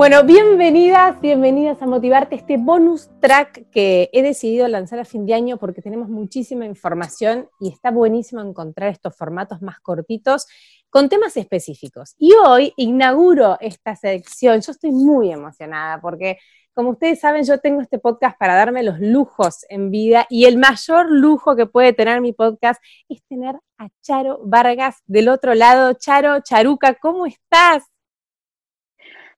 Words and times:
Bueno, 0.00 0.24
bienvenidas, 0.24 1.20
bienvenidas 1.20 1.82
a 1.82 1.86
Motivarte, 1.86 2.34
este 2.34 2.56
bonus 2.56 3.10
track 3.20 3.68
que 3.70 4.08
he 4.14 4.22
decidido 4.22 4.66
lanzar 4.66 4.98
a 4.98 5.04
fin 5.04 5.26
de 5.26 5.34
año 5.34 5.58
porque 5.58 5.82
tenemos 5.82 6.08
muchísima 6.08 6.64
información 6.64 7.50
y 7.60 7.68
está 7.68 7.90
buenísimo 7.90 8.40
encontrar 8.40 8.88
estos 8.88 9.14
formatos 9.14 9.60
más 9.60 9.78
cortitos 9.80 10.46
con 10.88 11.10
temas 11.10 11.36
específicos. 11.36 12.14
Y 12.16 12.32
hoy 12.32 12.72
inauguro 12.78 13.58
esta 13.60 13.94
sección, 13.94 14.62
yo 14.62 14.72
estoy 14.72 14.90
muy 14.90 15.30
emocionada 15.30 16.00
porque 16.00 16.38
como 16.72 16.92
ustedes 16.92 17.20
saben, 17.20 17.44
yo 17.44 17.58
tengo 17.58 17.82
este 17.82 17.98
podcast 17.98 18.38
para 18.38 18.54
darme 18.54 18.82
los 18.82 19.00
lujos 19.00 19.66
en 19.68 19.90
vida 19.90 20.26
y 20.30 20.46
el 20.46 20.56
mayor 20.56 21.10
lujo 21.10 21.56
que 21.56 21.66
puede 21.66 21.92
tener 21.92 22.22
mi 22.22 22.32
podcast 22.32 22.82
es 23.10 23.22
tener 23.24 23.54
a 23.76 23.88
Charo 24.00 24.40
Vargas 24.46 25.02
del 25.04 25.28
otro 25.28 25.54
lado. 25.54 25.92
Charo, 25.92 26.40
Charuca, 26.40 26.94
¿cómo 26.94 27.26
estás? 27.26 27.89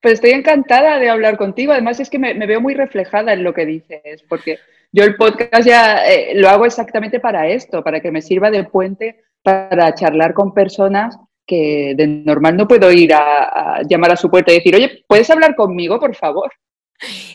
Pues 0.02 0.14
estoy 0.14 0.32
encantada 0.32 0.98
de 0.98 1.08
hablar 1.08 1.36
contigo. 1.36 1.72
Además, 1.72 2.00
es 2.00 2.10
que 2.10 2.18
me, 2.18 2.34
veo 2.34 2.60
muy 2.60 2.74
reflejada 2.74 3.32
en 3.32 3.44
lo 3.44 3.54
que 3.54 3.64
dices, 3.64 4.24
porque 4.28 4.58
yo 4.90 5.04
el 5.04 5.14
podcast 5.14 5.64
ya 5.64 6.04
eh, 6.04 6.32
lo 6.34 6.48
hago 6.48 6.66
exactamente 6.66 7.20
para 7.20 7.46
esto, 7.48 7.84
para 7.84 8.00
que 8.00 8.10
me 8.10 8.20
sirva 8.20 8.50
de 8.50 8.64
puente 8.64 9.22
para 9.42 9.94
charlar 9.94 10.34
con 10.34 10.52
personas 10.52 11.16
que 11.46 11.94
de 11.96 12.06
normal 12.06 12.56
no 12.56 12.66
puedo 12.66 12.90
ir 12.90 13.14
a, 13.14 13.82
llamar 13.88 14.10
a 14.10 14.16
su 14.16 14.28
puerta 14.28 14.52
y 14.52 14.56
decir, 14.56 14.74
oye, 14.74 15.04
¿puedes 15.06 15.30
hablar 15.30 15.54
conmigo, 15.54 16.00
por 16.00 16.16
favor? 16.16 16.50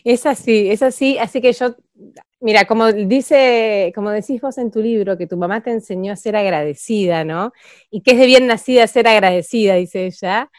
Es 0.04 0.26
así, 0.26 0.70
es 0.70 0.82
así. 0.82 1.16
Así 1.18 1.40
que 1.40 1.54
yo, 1.54 1.74
mira, 2.40 2.66
como 2.66 2.92
dice, 2.92 3.92
como 3.94 4.10
decís 4.10 4.42
vos 4.42 4.58
en 4.58 4.70
tu 4.70 4.80
libro, 4.80 5.16
que 5.16 5.26
tu 5.26 5.38
mamá 5.38 5.62
te 5.62 5.70
enseñó 5.70 6.12
a 6.12 6.16
ser 6.16 6.36
agradecida, 6.36 7.24
¿no? 7.24 7.52
Y 7.90 8.02
que 8.02 8.10
es 8.10 8.18
de 8.18 8.26
bien 8.26 8.46
nacida 8.46 8.86
ser 8.86 9.08
agradecida, 9.08 9.74
dice 9.76 10.04
ella. 10.06 10.50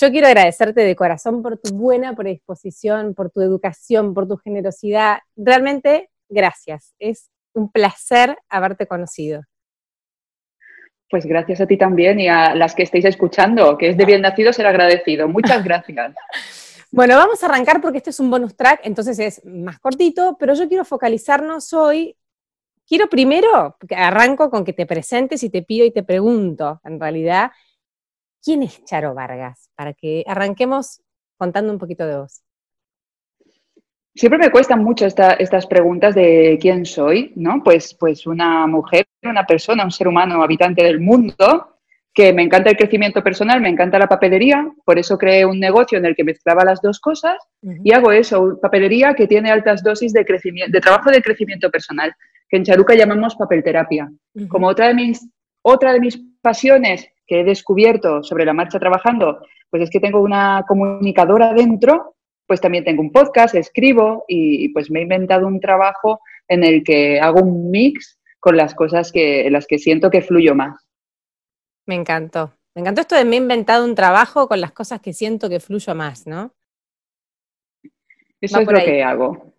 Yo 0.00 0.10
quiero 0.10 0.26
agradecerte 0.26 0.80
de 0.80 0.96
corazón 0.96 1.40
por 1.40 1.56
tu 1.56 1.72
buena 1.72 2.16
predisposición, 2.16 3.14
por 3.14 3.30
tu 3.30 3.40
educación, 3.40 4.12
por 4.12 4.26
tu 4.26 4.36
generosidad. 4.36 5.18
Realmente, 5.36 6.10
gracias. 6.28 6.94
Es 6.98 7.30
un 7.52 7.70
placer 7.70 8.36
haberte 8.48 8.88
conocido. 8.88 9.42
Pues 11.08 11.26
gracias 11.26 11.60
a 11.60 11.66
ti 11.68 11.76
también 11.76 12.18
y 12.18 12.26
a 12.26 12.56
las 12.56 12.74
que 12.74 12.82
estéis 12.82 13.04
escuchando, 13.04 13.78
que 13.78 13.90
es 13.90 13.96
de 13.96 14.04
bien 14.04 14.22
nacido 14.22 14.52
ser 14.52 14.66
agradecido. 14.66 15.28
Muchas 15.28 15.62
gracias. 15.64 16.12
bueno, 16.90 17.16
vamos 17.16 17.44
a 17.44 17.46
arrancar 17.46 17.80
porque 17.80 17.98
este 17.98 18.10
es 18.10 18.18
un 18.18 18.30
bonus 18.30 18.56
track, 18.56 18.80
entonces 18.82 19.16
es 19.20 19.44
más 19.44 19.78
cortito, 19.78 20.36
pero 20.40 20.54
yo 20.54 20.66
quiero 20.66 20.84
focalizarnos 20.84 21.72
hoy. 21.72 22.16
Quiero 22.84 23.08
primero, 23.08 23.76
arranco 23.96 24.50
con 24.50 24.64
que 24.64 24.72
te 24.72 24.86
presentes 24.86 25.44
y 25.44 25.50
te 25.50 25.62
pido 25.62 25.86
y 25.86 25.92
te 25.92 26.02
pregunto, 26.02 26.80
en 26.84 26.98
realidad, 26.98 27.52
¿Quién 28.44 28.62
es 28.62 28.84
Charo 28.84 29.14
Vargas? 29.14 29.70
Para 29.74 29.94
que 29.94 30.22
arranquemos 30.26 31.00
contando 31.38 31.72
un 31.72 31.78
poquito 31.78 32.06
de 32.06 32.18
vos. 32.18 32.42
Siempre 34.14 34.38
me 34.38 34.50
cuestan 34.50 34.84
mucho 34.84 35.06
estas 35.06 35.66
preguntas 35.66 36.14
de 36.14 36.58
quién 36.60 36.84
soy, 36.84 37.32
¿no? 37.34 37.62
Pues, 37.64 37.94
pues 37.94 38.26
una 38.26 38.66
mujer, 38.66 39.06
una 39.22 39.44
persona, 39.44 39.82
un 39.82 39.90
ser 39.90 40.06
humano, 40.06 40.42
habitante 40.42 40.84
del 40.84 41.00
mundo, 41.00 41.78
que 42.12 42.32
me 42.32 42.42
encanta 42.42 42.70
el 42.70 42.76
crecimiento 42.76 43.24
personal, 43.24 43.60
me 43.60 43.70
encanta 43.70 43.98
la 43.98 44.06
papelería, 44.06 44.70
por 44.84 44.98
eso 44.98 45.18
creé 45.18 45.44
un 45.44 45.58
negocio 45.58 45.98
en 45.98 46.04
el 46.04 46.14
que 46.14 46.22
mezclaba 46.22 46.64
las 46.64 46.80
dos 46.80 47.00
cosas 47.00 47.36
y 47.60 47.92
hago 47.92 48.12
eso, 48.12 48.60
papelería 48.62 49.14
que 49.14 49.26
tiene 49.26 49.50
altas 49.50 49.82
dosis 49.82 50.12
de, 50.12 50.24
crecimiento, 50.24 50.70
de 50.70 50.80
trabajo 50.80 51.10
de 51.10 51.22
crecimiento 51.22 51.70
personal, 51.70 52.14
que 52.48 52.58
en 52.58 52.64
Charuca 52.64 52.94
llamamos 52.94 53.34
papelterapia. 53.34 54.12
Como 54.48 54.68
otra 54.68 54.88
de 54.88 54.94
mis, 54.94 55.28
otra 55.62 55.92
de 55.92 55.98
mis 55.98 56.20
pasiones 56.40 57.08
que 57.26 57.40
he 57.40 57.44
descubierto 57.44 58.22
sobre 58.22 58.44
la 58.44 58.52
marcha 58.52 58.78
trabajando, 58.78 59.40
pues 59.70 59.82
es 59.82 59.90
que 59.90 60.00
tengo 60.00 60.20
una 60.20 60.64
comunicadora 60.68 61.52
dentro, 61.52 62.16
pues 62.46 62.60
también 62.60 62.84
tengo 62.84 63.02
un 63.02 63.12
podcast, 63.12 63.54
escribo 63.54 64.24
y 64.28 64.68
pues 64.70 64.90
me 64.90 65.00
he 65.00 65.02
inventado 65.02 65.46
un 65.46 65.60
trabajo 65.60 66.20
en 66.48 66.64
el 66.64 66.84
que 66.84 67.20
hago 67.20 67.40
un 67.40 67.70
mix 67.70 68.18
con 68.38 68.56
las 68.56 68.74
cosas 68.74 69.10
que, 69.10 69.46
en 69.46 69.52
las 69.52 69.66
que 69.66 69.78
siento 69.78 70.10
que 70.10 70.20
fluyo 70.20 70.54
más. 70.54 70.88
Me 71.86 71.94
encantó. 71.94 72.52
Me 72.74 72.80
encantó 72.80 73.00
esto 73.00 73.14
de 73.14 73.24
me 73.24 73.36
he 73.36 73.38
inventado 73.38 73.84
un 73.84 73.94
trabajo 73.94 74.48
con 74.48 74.60
las 74.60 74.72
cosas 74.72 75.00
que 75.00 75.12
siento 75.12 75.48
que 75.48 75.60
fluyo 75.60 75.94
más, 75.94 76.26
¿no? 76.26 76.52
Eso 78.40 78.60
es 78.60 78.66
lo 78.66 78.78
que 78.78 79.02
hago. 79.02 79.54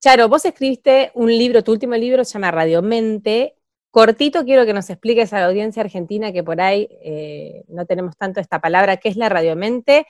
Charo, 0.00 0.28
vos 0.28 0.44
escribiste 0.46 1.12
un 1.14 1.28
libro, 1.28 1.62
tu 1.62 1.72
último 1.72 1.94
libro 1.94 2.24
se 2.24 2.32
llama 2.32 2.50
Radio 2.50 2.80
Mente, 2.80 3.54
Cortito 3.90 4.44
quiero 4.44 4.64
que 4.66 4.72
nos 4.72 4.88
expliques 4.88 5.32
a 5.32 5.40
la 5.40 5.46
audiencia 5.46 5.82
argentina 5.82 6.32
que 6.32 6.44
por 6.44 6.60
ahí 6.60 6.88
eh, 7.02 7.64
no 7.68 7.86
tenemos 7.86 8.16
tanto 8.16 8.40
esta 8.40 8.60
palabra, 8.60 8.98
qué 8.98 9.08
es 9.08 9.16
la 9.16 9.28
radiomente, 9.28 10.06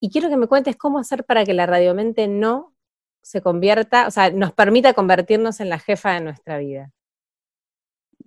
y 0.00 0.10
quiero 0.10 0.30
que 0.30 0.36
me 0.36 0.46
cuentes 0.46 0.76
cómo 0.76 0.98
hacer 0.98 1.24
para 1.24 1.44
que 1.44 1.52
la 1.52 1.66
radiomente 1.66 2.26
no 2.26 2.74
se 3.22 3.42
convierta, 3.42 4.06
o 4.06 4.10
sea, 4.10 4.30
nos 4.30 4.52
permita 4.52 4.94
convertirnos 4.94 5.60
en 5.60 5.68
la 5.68 5.78
jefa 5.78 6.14
de 6.14 6.20
nuestra 6.20 6.58
vida. 6.58 6.90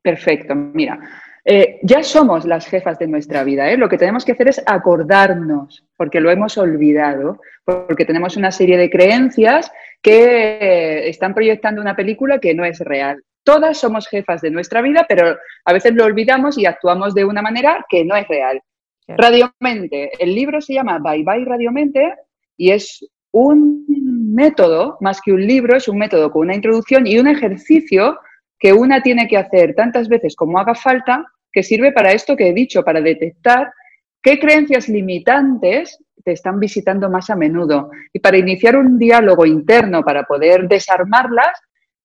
Perfecto, 0.03 0.53
mira, 0.53 0.99
eh, 1.45 1.79
ya 1.81 2.03
somos 2.03 2.45
las 2.45 2.67
jefas 2.67 2.99
de 2.99 3.07
nuestra 3.07 3.43
vida, 3.43 3.71
¿eh? 3.71 3.77
lo 3.77 3.89
que 3.89 3.97
tenemos 3.97 4.23
que 4.23 4.33
hacer 4.33 4.49
es 4.49 4.61
acordarnos, 4.65 5.83
porque 5.95 6.19
lo 6.19 6.29
hemos 6.29 6.57
olvidado, 6.57 7.41
porque 7.65 8.05
tenemos 8.05 8.37
una 8.37 8.51
serie 8.51 8.77
de 8.77 8.89
creencias 8.89 9.71
que 10.01 11.09
están 11.09 11.33
proyectando 11.33 11.81
una 11.81 11.95
película 11.95 12.39
que 12.39 12.53
no 12.53 12.65
es 12.65 12.79
real. 12.79 13.23
Todas 13.49 13.79
somos 13.79 14.07
jefas 14.07 14.41
de 14.41 14.51
nuestra 14.51 14.79
vida, 14.79 15.07
pero 15.09 15.35
a 15.65 15.73
veces 15.73 15.95
lo 15.95 16.05
olvidamos 16.05 16.55
y 16.59 16.67
actuamos 16.67 17.15
de 17.15 17.25
una 17.25 17.41
manera 17.41 17.83
que 17.89 18.05
no 18.05 18.15
es 18.15 18.27
real. 18.27 18.61
Radiomente, 19.07 20.11
el 20.19 20.35
libro 20.35 20.61
se 20.61 20.75
llama 20.75 20.99
Bye 20.99 21.23
Bye 21.23 21.45
Radiomente 21.45 22.13
y 22.55 22.69
es 22.69 23.03
un 23.31 23.87
método, 24.35 24.99
más 25.01 25.19
que 25.19 25.31
un 25.31 25.47
libro, 25.47 25.75
es 25.75 25.87
un 25.87 25.97
método 25.97 26.31
con 26.31 26.43
una 26.43 26.53
introducción 26.53 27.07
y 27.07 27.17
un 27.17 27.27
ejercicio 27.27 28.19
que 28.59 28.71
una 28.71 29.01
tiene 29.01 29.27
que 29.27 29.37
hacer 29.37 29.73
tantas 29.73 30.09
veces 30.09 30.35
como 30.35 30.59
haga 30.59 30.75
falta, 30.75 31.25
que 31.51 31.63
sirve 31.63 31.91
para 31.91 32.11
esto 32.11 32.35
que 32.35 32.49
he 32.49 32.53
dicho, 32.53 32.83
para 32.83 33.01
detectar 33.01 33.73
qué 34.21 34.39
creencias 34.39 34.87
limitantes 34.89 35.97
te 36.23 36.33
están 36.33 36.59
visitando 36.59 37.09
más 37.09 37.31
a 37.31 37.35
menudo 37.35 37.89
y 38.13 38.19
para 38.19 38.37
iniciar 38.37 38.75
un 38.75 38.99
diálogo 38.99 39.47
interno, 39.47 40.03
para 40.03 40.21
poder 40.25 40.67
desarmarlas 40.67 41.59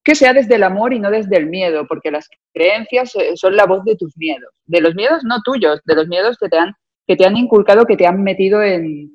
que 0.04 0.14
sea 0.14 0.34
desde 0.34 0.56
el 0.56 0.62
amor 0.62 0.92
y 0.92 1.00
no 1.00 1.10
desde 1.10 1.36
el 1.36 1.46
miedo, 1.46 1.86
porque 1.88 2.10
las 2.10 2.28
creencias 2.52 3.16
eh, 3.16 3.32
son 3.36 3.56
la 3.56 3.64
voz 3.64 3.84
de 3.84 3.96
tus 3.96 4.16
miedos, 4.18 4.52
de 4.66 4.82
los 4.82 4.94
miedos 4.94 5.24
no 5.24 5.40
tuyos, 5.42 5.80
de 5.84 5.94
los 5.94 6.06
miedos 6.08 6.36
que 6.38 6.48
te 6.50 6.58
han, 6.58 6.74
que 7.06 7.16
te 7.16 7.24
han 7.24 7.36
inculcado, 7.36 7.86
que 7.86 7.96
te 7.96 8.06
han 8.06 8.22
metido 8.22 8.62
en, 8.62 9.10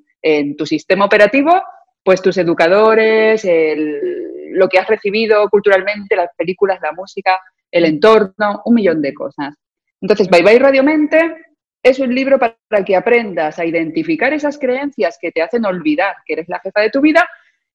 tu 0.57 0.65
sistema 0.65 1.05
operativo, 1.05 1.61
pues 2.03 2.21
tus 2.21 2.37
educadores, 2.37 3.47
lo 4.51 4.67
que 4.67 4.77
has 4.77 4.87
recibido 4.87 5.47
culturalmente, 5.49 6.17
las 6.17 6.31
películas, 6.35 6.79
la 6.81 6.91
música, 6.91 7.39
el 7.71 7.85
entorno, 7.85 8.61
un 8.65 8.75
millón 8.75 9.01
de 9.01 9.13
cosas. 9.13 9.55
Entonces, 10.01 10.27
Bye 10.29 10.43
Bye 10.43 10.59
Radio 10.59 10.83
Mente 10.83 11.35
es 11.81 11.99
un 11.99 12.13
libro 12.13 12.37
para 12.37 12.83
que 12.85 12.97
aprendas 12.97 13.59
a 13.59 13.65
identificar 13.65 14.33
esas 14.33 14.57
creencias 14.57 15.17
que 15.21 15.31
te 15.31 15.41
hacen 15.41 15.65
olvidar 15.65 16.15
que 16.25 16.33
eres 16.33 16.49
la 16.49 16.59
jefa 16.59 16.81
de 16.81 16.89
tu 16.89 16.99
vida 16.99 17.27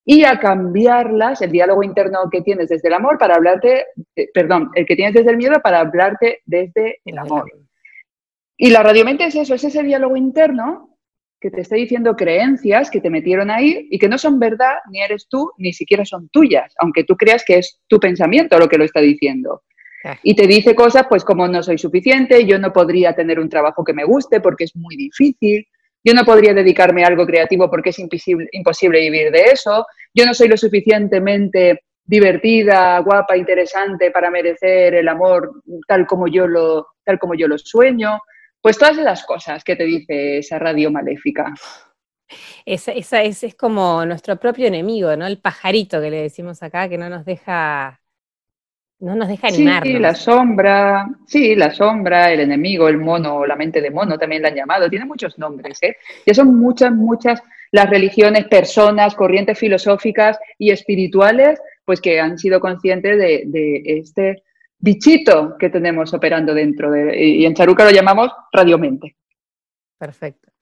y 0.04 0.24
a 0.24 0.38
cambiarlas, 0.38 1.40
el 1.40 1.50
diálogo 1.50 1.82
interno 1.82 2.28
que 2.30 2.42
tienes 2.42 2.68
desde 2.68 2.88
el 2.88 2.94
amor 2.94 3.18
para 3.18 3.36
hablarte, 3.36 3.86
perdón, 4.34 4.70
el 4.74 4.84
que 4.84 4.96
tienes 4.96 5.14
desde 5.14 5.30
el 5.30 5.38
miedo 5.38 5.60
para 5.62 5.80
hablarte 5.80 6.40
desde 6.44 7.00
el 7.04 7.18
amor. 7.18 7.50
Y 8.56 8.70
la 8.70 8.82
radiomente 8.82 9.24
es 9.24 9.34
eso, 9.34 9.54
es 9.54 9.64
ese 9.64 9.82
diálogo 9.82 10.16
interno 10.16 10.90
que 11.40 11.50
te 11.50 11.60
está 11.60 11.76
diciendo 11.76 12.16
creencias 12.16 12.90
que 12.90 13.00
te 13.00 13.10
metieron 13.10 13.50
ahí 13.50 13.88
y 13.90 13.98
que 13.98 14.08
no 14.08 14.16
son 14.16 14.38
verdad, 14.38 14.76
ni 14.90 15.02
eres 15.02 15.26
tú, 15.28 15.52
ni 15.58 15.72
siquiera 15.72 16.04
son 16.04 16.28
tuyas, 16.28 16.74
aunque 16.78 17.04
tú 17.04 17.16
creas 17.16 17.44
que 17.44 17.58
es 17.58 17.80
tu 17.86 17.98
pensamiento 17.98 18.58
lo 18.58 18.68
que 18.68 18.78
lo 18.78 18.84
está 18.84 19.00
diciendo. 19.00 19.62
Y 20.22 20.34
te 20.36 20.46
dice 20.46 20.74
cosas 20.74 21.06
pues 21.08 21.24
como 21.24 21.48
no 21.48 21.62
soy 21.62 21.78
suficiente, 21.78 22.44
yo 22.44 22.58
no 22.58 22.72
podría 22.72 23.14
tener 23.14 23.40
un 23.40 23.48
trabajo 23.48 23.84
que 23.84 23.94
me 23.94 24.04
guste 24.04 24.40
porque 24.40 24.64
es 24.64 24.76
muy 24.76 24.96
difícil, 24.96 25.66
yo 26.04 26.12
no 26.12 26.24
podría 26.24 26.52
dedicarme 26.52 27.02
a 27.02 27.08
algo 27.08 27.26
creativo 27.26 27.70
porque 27.70 27.90
es 27.90 27.98
imposible, 27.98 29.00
vivir 29.00 29.32
de 29.32 29.44
eso, 29.52 29.86
yo 30.12 30.26
no 30.26 30.34
soy 30.34 30.48
lo 30.48 30.56
suficientemente 30.56 31.84
divertida, 32.04 32.98
guapa, 32.98 33.36
interesante 33.36 34.10
para 34.10 34.30
merecer 34.30 34.94
el 34.94 35.08
amor 35.08 35.62
tal 35.88 36.06
como 36.06 36.28
yo 36.28 36.46
lo, 36.46 36.88
tal 37.02 37.18
como 37.18 37.34
yo 37.34 37.48
lo 37.48 37.56
sueño. 37.56 38.20
Pues 38.60 38.78
todas 38.78 38.98
esas 38.98 39.24
cosas 39.24 39.64
que 39.64 39.76
te 39.76 39.84
dice 39.84 40.38
esa 40.38 40.58
radio 40.58 40.90
maléfica. 40.90 41.52
Esa, 42.64 42.92
esa 42.92 43.22
es, 43.22 43.42
es, 43.44 43.54
como 43.54 44.04
nuestro 44.06 44.36
propio 44.36 44.66
enemigo, 44.66 45.14
¿no? 45.16 45.26
El 45.26 45.38
pajarito 45.38 46.00
que 46.00 46.10
le 46.10 46.22
decimos 46.22 46.62
acá, 46.62 46.88
que 46.88 46.98
no 46.98 47.08
nos 47.10 47.24
deja, 47.24 48.00
no 49.00 49.14
nos 49.14 49.28
deja 49.28 49.48
animarnos. 49.48 49.92
Sí, 49.92 49.98
la 49.98 50.14
sombra, 50.14 51.06
sí, 51.26 51.54
la 51.54 51.70
sombra, 51.70 52.32
el 52.32 52.40
enemigo, 52.40 52.88
el 52.88 52.98
mono, 52.98 53.44
la 53.44 53.56
mente 53.56 53.80
de 53.80 53.90
mono 53.90 54.18
también 54.18 54.42
la 54.42 54.48
han 54.48 54.54
llamado, 54.54 54.88
tiene 54.88 55.04
muchos 55.04 55.38
nombres, 55.38 55.82
¿eh? 55.82 55.96
Ya 56.24 56.34
son 56.34 56.56
muchas, 56.58 56.92
muchas 56.92 57.42
las 57.72 57.90
religiones, 57.90 58.46
personas, 58.46 59.14
corrientes 59.14 59.58
filosóficas 59.58 60.38
y 60.58 60.70
espirituales, 60.70 61.60
pues 61.84 62.00
que 62.00 62.20
han 62.20 62.38
sido 62.38 62.60
conscientes 62.60 63.18
de, 63.18 63.42
de 63.46 63.82
este 63.84 64.44
bichito 64.78 65.56
que 65.58 65.70
tenemos 65.70 66.14
operando 66.14 66.54
dentro 66.54 66.90
de, 66.90 67.18
y 67.18 67.44
en 67.44 67.54
Charuca 67.54 67.84
lo 67.84 67.90
llamamos 67.90 68.30
radiomente. 68.52 69.16
Perfecto. 69.98 70.52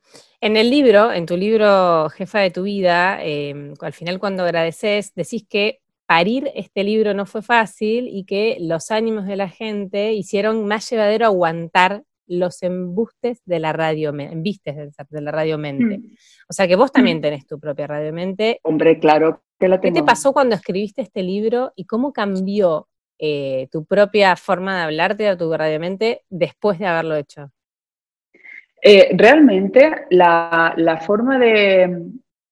En 0.41 0.57
el 0.57 0.71
libro, 0.71 1.13
en 1.13 1.27
tu 1.27 1.37
libro 1.37 2.09
Jefa 2.09 2.41
de 2.41 2.51
tu 2.51 2.65
vida, 2.65 3.19
eh, 3.23 3.75
al 3.81 3.93
final 3.93 4.19
cuando 4.19 4.43
agradeces, 4.43 5.15
decís 5.15 5.47
que 5.49 5.82
parir 6.13 6.51
este 6.55 6.85
libro 6.85 7.15
no 7.15 7.25
fue 7.25 7.41
fácil 7.41 8.07
y 8.07 8.25
que 8.25 8.59
los 8.61 8.91
ánimos 8.91 9.25
de 9.25 9.35
la 9.35 9.49
gente 9.49 10.13
hicieron 10.13 10.67
más 10.67 10.91
llevadero 10.91 11.25
aguantar 11.25 12.03
los 12.27 12.63
embustes 12.63 13.41
de 13.47 13.59
la 13.59 13.73
radio, 13.73 14.11
embistes 14.11 14.77
de 14.77 15.21
la 15.23 15.31
radio 15.31 15.57
mente. 15.57 16.01
Mm. 16.01 16.15
O 16.51 16.53
sea 16.53 16.69
que 16.69 16.77
vos 16.77 16.93
también 16.93 17.17
mm. 17.17 17.21
tenés 17.23 17.47
tu 17.47 17.59
propia 17.59 17.87
radio 17.87 18.13
mente. 18.13 18.61
Hombre, 18.63 18.99
claro 18.99 19.43
que 19.59 19.69
la 19.69 19.81
tengo. 19.81 19.95
¿Qué 19.95 20.01
te 20.03 20.07
pasó 20.07 20.35
cuando 20.35 20.55
escribiste 20.55 21.01
este 21.01 21.23
libro 21.23 21.73
y 21.77 21.87
cómo 21.87 22.13
cambió 22.13 22.89
eh, 23.19 23.69
tu 23.73 23.87
propia 23.87 24.37
forma 24.37 24.77
de 24.77 24.83
hablarte 24.83 25.23
de 25.23 25.35
tu 25.35 25.51
radio 25.57 25.81
mente 25.81 26.25
después 26.29 26.79
de 26.79 26.89
haberlo 26.89 27.17
hecho? 27.17 27.51
Eh, 28.83 29.15
realmente 29.17 29.91
la, 30.11 31.03
forma 31.07 31.39
de... 31.39 32.03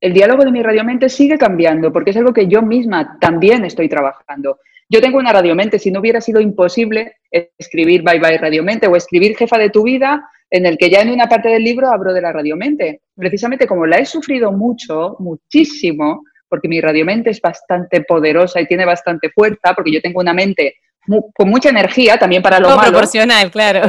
El 0.01 0.15
diálogo 0.15 0.45
de 0.45 0.51
mi 0.51 0.63
radiomente 0.63 1.09
sigue 1.09 1.37
cambiando 1.37 1.93
porque 1.93 2.11
es 2.11 2.17
algo 2.17 2.33
que 2.33 2.47
yo 2.47 2.63
misma 2.63 3.19
también 3.21 3.65
estoy 3.65 3.89
trabajando. 3.89 4.59
Yo 4.89 5.01
tengo 5.01 5.19
una 5.19 5.33
radiomente, 5.33 5.79
si 5.79 5.91
no 5.91 6.01
hubiera 6.01 6.21
sido 6.21 6.41
imposible 6.41 7.17
escribir 7.31 8.03
Bye 8.03 8.19
Bye 8.19 8.39
Radiomente 8.39 8.87
o 8.87 8.97
escribir 8.97 9.37
Jefa 9.37 9.59
de 9.59 9.71
tu 9.71 9.85
vida, 9.85 10.29
en 10.51 10.67
el 10.67 10.79
que 10.79 10.91
ya 10.91 11.01
en 11.03 11.11
una 11.11 11.29
parte 11.29 11.49
del 11.49 11.63
libro 11.63 11.89
hablo 11.89 12.13
de 12.13 12.23
la 12.23 12.33
radiomente. 12.33 13.03
Precisamente 13.15 13.67
como 13.67 13.87
la 13.87 13.99
he 13.99 14.07
sufrido 14.07 14.51
mucho, 14.51 15.17
muchísimo, 15.21 16.25
porque 16.49 16.67
mi 16.67 16.81
radiomente 16.81 17.31
es 17.31 17.41
bastante 17.41 18.01
poderosa 18.01 18.61
y 18.61 18.67
tiene 18.67 18.85
bastante 18.85 19.31
fuerza, 19.31 19.75
porque 19.75 19.93
yo 19.93 20.01
tengo 20.01 20.21
una 20.21 20.35
mente 20.35 20.75
con 21.07 21.49
mucha 21.49 21.71
energía 21.71 22.19
también 22.19 22.43
para 22.43 22.59
lo 22.59 22.69
Todo 22.69 22.77
malo. 22.77 22.91
proporcional, 22.91 23.51
claro. 23.51 23.89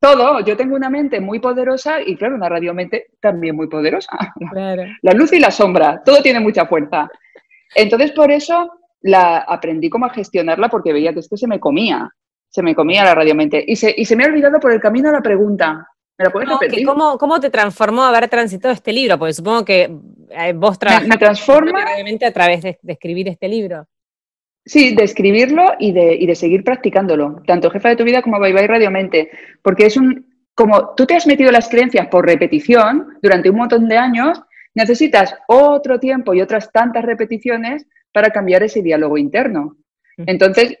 Todo, 0.00 0.40
yo 0.40 0.56
tengo 0.56 0.76
una 0.76 0.90
mente 0.90 1.20
muy 1.20 1.38
poderosa 1.38 2.00
y 2.04 2.16
claro, 2.16 2.34
una 2.34 2.48
radiomente 2.48 3.06
también 3.20 3.56
muy 3.56 3.68
poderosa. 3.68 4.10
La 5.02 5.12
luz 5.12 5.32
y 5.32 5.38
la 5.38 5.50
sombra, 5.50 6.02
todo 6.04 6.22
tiene 6.22 6.40
mucha 6.40 6.66
fuerza. 6.66 7.08
Entonces, 7.74 8.12
por 8.12 8.30
eso 8.30 8.70
la 9.02 9.38
aprendí 9.38 9.90
cómo 9.90 10.06
a 10.06 10.10
gestionarla 10.10 10.68
porque 10.68 10.92
veía 10.92 11.12
que 11.12 11.20
esto 11.20 11.36
se 11.36 11.46
me 11.46 11.58
comía, 11.58 12.08
se 12.48 12.62
me 12.62 12.74
comía 12.74 13.04
la 13.04 13.14
radiomente. 13.14 13.64
Y 13.66 13.76
se, 13.76 13.94
y 13.96 14.04
se 14.04 14.14
me 14.14 14.24
ha 14.24 14.28
olvidado 14.28 14.60
por 14.60 14.72
el 14.72 14.80
camino 14.80 15.10
la 15.10 15.22
pregunta. 15.22 15.88
¿Me 16.16 16.26
la 16.26 16.30
puedes 16.30 16.48
repetir? 16.48 16.86
¿cómo, 16.86 17.18
¿Cómo 17.18 17.40
te 17.40 17.50
transformó 17.50 18.04
haber 18.04 18.28
transitado 18.28 18.72
este 18.72 18.92
libro? 18.92 19.18
Porque 19.18 19.34
supongo 19.34 19.64
que 19.64 19.90
eh, 20.30 20.52
vos 20.52 20.78
trabajaste 20.78 21.08
me, 21.08 21.18
transforma 21.18 21.80
a 21.80 22.32
través 22.32 22.62
de 22.62 22.78
escribir 22.86 23.28
este 23.28 23.48
libro. 23.48 23.88
Sí, 24.66 24.94
de 24.94 25.04
escribirlo 25.04 25.74
y 25.78 25.92
de, 25.92 26.14
y 26.14 26.26
de 26.26 26.34
seguir 26.34 26.64
practicándolo, 26.64 27.42
tanto 27.46 27.70
jefa 27.70 27.90
de 27.90 27.96
tu 27.96 28.04
vida 28.04 28.22
como 28.22 28.40
Bye 28.40 28.54
Bye 28.54 28.66
Radiomente, 28.66 29.30
porque 29.60 29.86
es 29.86 29.96
un, 29.98 30.34
como 30.54 30.94
tú 30.94 31.04
te 31.04 31.16
has 31.16 31.26
metido 31.26 31.52
las 31.52 31.68
creencias 31.68 32.06
por 32.08 32.24
repetición 32.24 33.18
durante 33.20 33.50
un 33.50 33.56
montón 33.56 33.88
de 33.88 33.98
años, 33.98 34.40
necesitas 34.74 35.34
otro 35.48 36.00
tiempo 36.00 36.32
y 36.32 36.40
otras 36.40 36.72
tantas 36.72 37.04
repeticiones 37.04 37.86
para 38.10 38.30
cambiar 38.30 38.62
ese 38.62 38.80
diálogo 38.80 39.18
interno. 39.18 39.76
Entonces, 40.16 40.78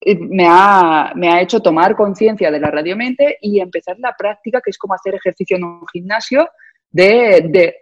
eh, 0.00 0.18
me 0.18 0.46
ha, 0.48 1.12
me 1.14 1.28
ha 1.28 1.40
hecho 1.42 1.60
tomar 1.60 1.94
conciencia 1.94 2.50
de 2.50 2.60
la 2.60 2.70
radiomente 2.70 3.36
y 3.40 3.60
empezar 3.60 3.96
la 3.98 4.14
práctica, 4.16 4.60
que 4.64 4.70
es 4.70 4.78
como 4.78 4.94
hacer 4.94 5.14
ejercicio 5.14 5.56
en 5.56 5.64
un 5.64 5.86
gimnasio, 5.92 6.48
de, 6.90 7.44
de 7.48 7.76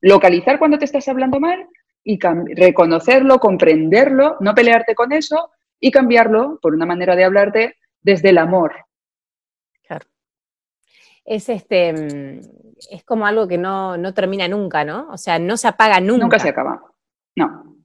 localizar 0.00 0.58
cuando 0.58 0.78
te 0.78 0.84
estás 0.84 1.08
hablando 1.08 1.40
mal 1.40 1.66
y 2.04 2.18
reconocerlo, 2.54 3.38
comprenderlo, 3.38 4.36
no 4.40 4.54
pelearte 4.54 4.94
con 4.94 5.12
eso 5.12 5.50
y 5.78 5.90
cambiarlo 5.90 6.58
por 6.60 6.74
una 6.74 6.86
manera 6.86 7.16
de 7.16 7.24
hablarte 7.24 7.76
desde 8.00 8.30
el 8.30 8.38
amor. 8.38 8.74
Claro. 9.86 10.06
Es 11.24 11.48
este 11.48 11.92
mm, 11.92 12.40
es 12.90 13.04
como 13.04 13.26
algo 13.26 13.46
que 13.46 13.58
no, 13.58 13.96
termina 14.14 14.48
nunca, 14.48 14.84
¿no? 14.84 15.08
O 15.10 15.16
sea, 15.16 15.38
no 15.38 15.56
se 15.56 15.68
apaga 15.68 16.00
nunca. 16.00 16.24
Nunca 16.24 16.38
se 16.38 16.48
acaba. 16.48 16.82
No. 17.36 17.76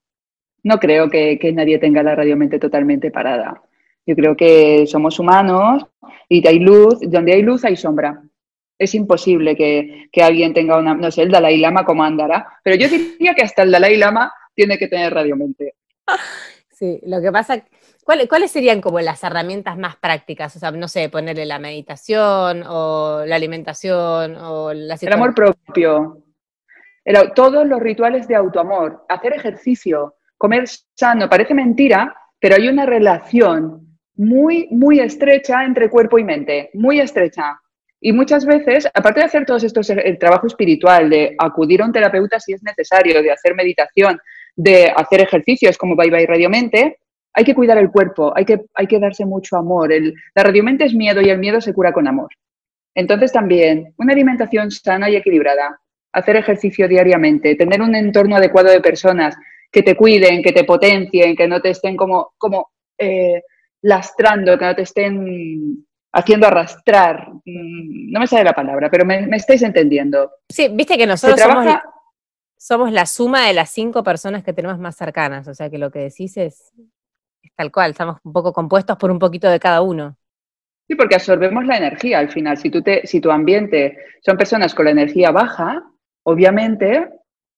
No 0.63 0.79
creo 0.79 1.09
que, 1.09 1.37
que 1.39 1.53
nadie 1.53 1.77
tenga 1.77 2.03
la 2.03 2.15
radiomente 2.15 2.59
totalmente 2.59 3.11
parada. 3.11 3.61
Yo 4.05 4.15
creo 4.15 4.35
que 4.35 4.87
somos 4.87 5.19
humanos 5.19 5.85
y 6.27 6.45
hay 6.47 6.59
luz, 6.59 6.99
donde 7.01 7.33
hay 7.33 7.41
luz 7.41 7.63
hay 7.65 7.75
sombra 7.75 8.21
es 8.77 8.95
imposible 8.95 9.55
que, 9.55 10.09
alguien 10.21 10.53
tenga 10.53 10.77
una, 10.77 10.93
no 10.93 11.11
sé, 11.11 11.23
el 11.23 11.31
Dalai 11.31 11.57
Lama 11.57 11.85
como 11.85 12.03
andará, 12.03 12.59
pero 12.63 12.75
yo 12.75 12.87
diría 12.89 13.33
que 13.33 13.43
hasta 13.43 13.63
el 13.63 13.71
Dalai 13.71 13.97
Lama 13.97 14.33
tiene 14.53 14.77
que 14.77 14.87
tener 14.87 15.13
radiomente. 15.13 15.75
Sí, 16.69 16.99
lo 17.07 17.19
que 17.19 17.31
pasa, 17.31 17.63
¿cuáles, 18.03 18.51
serían 18.51 18.81
como 18.81 18.99
las 18.99 19.23
herramientas 19.23 19.79
más 19.79 19.95
prácticas? 19.95 20.55
O 20.55 20.59
sea, 20.59 20.69
no 20.69 20.87
sé, 20.87 21.09
ponerle 21.09 21.47
la 21.47 21.57
meditación 21.57 22.61
o 22.67 23.23
la 23.25 23.35
alimentación 23.35 24.35
o 24.35 24.71
la... 24.73 24.95
El 25.01 25.13
amor 25.13 25.33
propio, 25.33 26.21
todos 27.35 27.65
los 27.65 27.79
rituales 27.79 28.27
de 28.27 28.35
autoamor, 28.35 29.05
hacer 29.09 29.33
ejercicio, 29.33 30.17
comer 30.37 30.65
sano, 30.93 31.27
parece 31.27 31.55
mentira, 31.55 32.15
pero 32.39 32.55
hay 32.55 32.67
una 32.67 32.85
relación 32.85 33.97
muy, 34.15 34.67
muy 34.71 34.99
estrecha 34.99 35.63
entre 35.63 35.89
cuerpo 35.89 36.19
y 36.19 36.23
mente, 36.23 36.69
muy 36.73 36.99
estrecha. 36.99 37.59
Y 37.99 38.11
muchas 38.11 38.45
veces, 38.45 38.87
aparte 38.93 39.21
de 39.21 39.25
hacer 39.25 39.45
todos 39.45 39.63
estos, 39.63 39.89
el 39.89 40.19
trabajo 40.19 40.47
espiritual, 40.47 41.09
de 41.09 41.35
acudir 41.37 41.81
a 41.81 41.85
un 41.85 41.91
terapeuta 41.91 42.39
si 42.39 42.53
es 42.53 42.61
necesario, 42.63 43.23
de 43.23 43.31
hacer 43.31 43.55
meditación, 43.55 44.19
de 44.55 44.91
hacer 44.95 45.21
ejercicios 45.21 45.77
como 45.77 45.95
Bye 45.95 46.11
Bye 46.11 46.27
Radiomente, 46.27 46.99
hay 47.33 47.43
que 47.43 47.55
cuidar 47.55 47.77
el 47.77 47.91
cuerpo, 47.91 48.33
hay 48.35 48.45
que, 48.45 48.61
hay 48.73 48.87
que 48.87 48.99
darse 48.99 49.25
mucho 49.25 49.57
amor. 49.57 49.91
El, 49.91 50.13
la 50.35 50.43
radiomente 50.43 50.85
es 50.85 50.93
miedo 50.93 51.21
y 51.21 51.29
el 51.29 51.39
miedo 51.39 51.61
se 51.61 51.73
cura 51.73 51.91
con 51.91 52.07
amor. 52.07 52.29
Entonces 52.95 53.31
también, 53.31 53.93
una 53.97 54.13
alimentación 54.13 54.71
sana 54.71 55.09
y 55.09 55.15
equilibrada, 55.15 55.79
hacer 56.13 56.35
ejercicio 56.35 56.87
diariamente, 56.87 57.55
tener 57.55 57.81
un 57.81 57.93
entorno 57.93 58.37
adecuado 58.37 58.69
de 58.69 58.81
personas 58.81 59.35
que 59.71 59.83
te 59.83 59.95
cuiden, 59.95 60.41
que 60.41 60.51
te 60.51 60.63
potencien, 60.63 61.35
que 61.35 61.47
no 61.47 61.61
te 61.61 61.69
estén 61.69 61.95
como, 61.95 62.33
como 62.39 62.71
eh, 62.97 63.43
lastrando, 63.83 64.57
que 64.57 64.65
no 64.65 64.75
te 64.75 64.81
estén 64.81 65.86
haciendo 66.17 66.47
arrastrar. 66.47 67.29
Mm, 67.45 68.11
no 68.11 68.19
me 68.19 68.27
sale 68.27 68.43
la 68.43 68.53
palabra, 68.53 68.89
pero 68.89 69.05
me, 69.05 69.27
estáis 69.35 69.61
entendiendo. 69.61 70.31
Sí, 70.49 70.67
viste 70.69 70.97
que 70.97 71.05
nosotros 71.05 71.39
somos, 72.57 72.91
la 72.91 73.05
suma 73.05 73.45
de 73.45 73.53
las 73.53 73.69
cinco 73.69 74.03
personas 74.03 74.43
que 74.43 74.51
tenemos 74.51 74.79
más 74.79 74.95
cercanas, 74.95 75.47
o 75.47 75.53
sea 75.53 75.69
que 75.69 75.77
lo 75.77 75.91
que 75.91 75.99
decís 75.99 76.35
es, 76.37 76.73
tal 77.55 77.71
cual, 77.71 77.91
estamos 77.91 78.17
un 78.23 78.33
poco 78.33 78.51
compuestos 78.51 78.97
por 78.97 79.11
un 79.11 79.19
poquito 79.19 79.47
de 79.47 79.59
cada 79.59 79.81
uno. 79.81 80.17
Sí, 80.87 80.95
porque 80.95 81.15
absorbemos 81.15 81.65
la 81.65 81.77
energía 81.77 82.17
al 82.17 82.31
final. 82.31 82.57
Si, 82.57 82.71
tú 82.71 82.81
te, 82.81 83.05
si 83.05 83.21
tu 83.21 83.29
ambiente 83.29 83.97
son 84.25 84.37
personas 84.37 84.73
con 84.73 84.85
la 84.85 84.91
energía 84.91 85.31
baja, 85.31 85.83
obviamente 86.23 87.09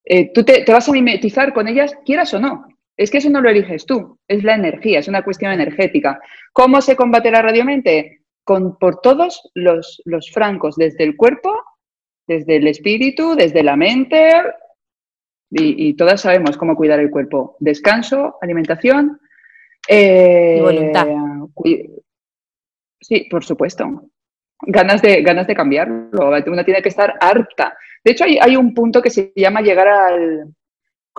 eh, 0.04 0.34
tú 0.34 0.44
te, 0.44 0.64
te, 0.64 0.74
vas 0.74 0.90
a 0.90 0.92
mimetizar 0.92 1.54
con 1.54 1.68
ellas, 1.68 1.96
quieras 2.06 2.34
o 2.34 2.40
no. 2.40 2.68
Es 2.98 3.10
que 3.10 3.20
eso 3.20 3.30
no 3.30 3.40
lo 3.40 3.50
eliges 3.50 3.86
tú, 3.86 4.20
es 4.28 4.44
la 4.44 4.56
energía, 4.56 5.00
es 5.00 5.08
una 5.08 5.24
cuestión 5.24 5.54
energética. 5.54 6.20
¿Cómo 6.52 6.82
se 6.82 6.98
combate 6.98 7.32
la 7.32 7.42
radiomente? 7.42 8.20
Por 8.80 9.02
todos 9.02 9.50
los, 9.54 10.02
francos, 10.34 10.76
desde 10.76 11.04
el 11.04 11.16
cuerpo, 11.16 11.54
desde 12.28 12.58
el 12.58 12.68
espíritu, 12.68 13.36
desde 13.36 13.64
la 13.64 13.76
mente, 13.76 14.32
y, 15.52 15.94
todas 15.96 16.22
sabemos 16.22 16.58
cómo 16.58 16.76
cuidar 16.76 17.00
el 17.00 17.10
cuerpo. 17.10 17.58
Descanso, 17.60 18.38
alimentación. 18.42 19.20
Eh, 19.88 20.60
voluntad. 20.62 21.08
Sí, 23.02 23.28
por 23.32 23.44
supuesto. 23.44 24.04
Ganas 24.62 25.02
de, 25.02 25.22
ganas 25.24 25.48
de 25.48 25.56
cambiarlo. 25.56 26.32
Uno 26.46 26.66
tiene 26.66 26.82
que 26.82 26.90
estar 26.90 27.16
harta. 27.20 27.76
De 28.04 28.12
hecho, 28.12 28.26
hay, 28.26 28.38
hay 28.40 28.56
un 28.56 28.74
punto 28.74 29.02
que 29.02 29.10
se 29.10 29.32
llama 29.36 29.62
llegar 29.62 29.88
al, 29.88 30.54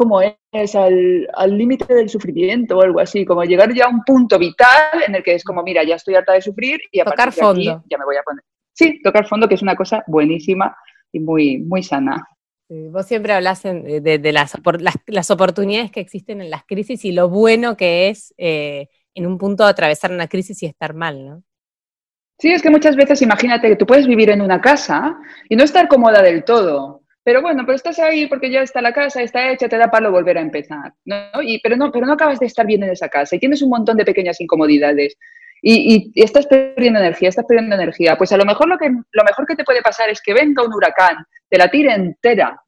como 0.01 0.23
es 0.23 0.75
al 0.75 1.59
límite 1.59 1.93
del 1.93 2.09
sufrimiento 2.09 2.79
o 2.79 2.83
algo 2.83 3.01
así, 3.01 3.27
como 3.27 3.45
llegar 3.45 3.71
ya 3.75 3.85
a 3.85 3.91
un 3.91 4.03
punto 4.03 4.39
vital 4.39 5.03
en 5.07 5.15
el 5.15 5.23
que 5.23 5.35
es 5.35 5.45
como, 5.45 5.63
mira, 5.63 5.85
ya 5.85 5.97
estoy 5.97 6.15
harta 6.15 6.33
de 6.33 6.41
sufrir 6.41 6.81
y 6.91 7.01
a 7.01 7.05
tocar 7.05 7.31
fondo. 7.31 7.85
ya 7.87 7.99
me 7.99 8.07
voy 8.07 8.17
a 8.17 8.23
poner. 8.23 8.43
Sí, 8.73 8.99
tocar 9.03 9.29
fondo, 9.29 9.47
que 9.47 9.57
es 9.57 9.63
una 9.63 9.77
cosa 9.77 10.03
buenísima 10.07 10.75
y 11.13 11.21
muy, 11.21 11.59
muy 11.59 11.83
sana. 11.83 12.27
vos 12.71 13.05
siempre 13.05 13.35
hablas 13.35 13.63
de, 13.63 14.33
las, 14.33 14.55
las, 15.07 15.31
oportunidades 15.31 15.91
que 15.91 16.01
existen 16.01 16.41
en 16.41 16.49
las 16.49 16.65
crisis 16.65 17.05
y 17.05 17.13
lo 17.13 17.29
bueno 17.29 17.77
que 17.77 18.09
es 18.09 18.33
eh, 18.39 18.89
en 19.15 19.27
un 19.27 19.37
punto 19.37 19.65
atravesar 19.67 20.13
una 20.13 20.29
crisis 20.29 20.63
y 20.63 20.67
estar 20.67 20.95
mal, 20.95 21.27
¿no? 21.27 21.43
Sí, 22.39 22.51
es 22.51 22.63
que 22.63 22.71
muchas 22.71 22.97
veces 22.97 23.21
imagínate 23.21 23.69
que 23.69 23.77
tú 23.77 23.85
puedes 23.85 24.07
vivir 24.07 24.31
en 24.31 24.41
una 24.41 24.63
casa 24.63 25.19
y 25.51 25.57
no 25.57 25.65
estar 25.65 25.89
cómoda 25.89 26.23
del 26.23 26.43
todo, 26.43 27.00
pero 27.23 27.43
bueno, 27.43 27.65
pero 27.65 27.77
estás 27.77 27.99
ahí 27.99 28.27
porque 28.27 28.51
ya 28.51 28.63
está 28.63 28.81
la 28.81 28.93
casa, 28.93 29.23
está 29.23 29.51
hecha, 29.51 29.69
te 29.69 29.77
da 29.77 29.91
palo 29.91 30.11
volver 30.11 30.39
a 30.39 30.43
empezar, 30.43 30.95
¿no? 31.05 31.43
Y, 31.43 31.61
pero, 31.61 31.77
no, 31.77 31.93
pero 31.93 32.07
no 32.07 32.15
acabas 32.15 32.41
de 32.41 32.47
estar 32.47 32.67
bien 32.67 32.83
en 32.83 32.91
esa 32.91 33.09
casa 33.09 33.37
y 33.37 33.39
tienes 33.39 33.63
un 33.63 33.71
montón 33.71 33.97
de 33.97 34.05
pequeñas 34.05 34.41
incomodidades 34.41 35.17
y, 35.63 36.11
estás 36.15 36.47
perdiendo 36.47 37.01
energía, 37.01 37.29
estás 37.29 37.45
perdiendo 37.47 37.75
energía. 37.75 38.17
Pues 38.17 38.33
a 38.33 38.37
lo 38.37 38.47
mejor 38.47 38.69
lo, 38.69 38.79
que, 38.79 38.89
lo 38.89 39.25
mejor 39.25 39.47
que 39.47 39.57
te 39.57 39.65
puede 39.65 39.83
pasar 39.83 40.09
es 40.09 40.23
que 40.23 40.33
venga 40.33 40.65
un 40.65 40.73
huracán, 40.73 41.17
te 41.49 41.59
la 41.59 41.71
tire 41.71 41.93
entera 41.93 42.63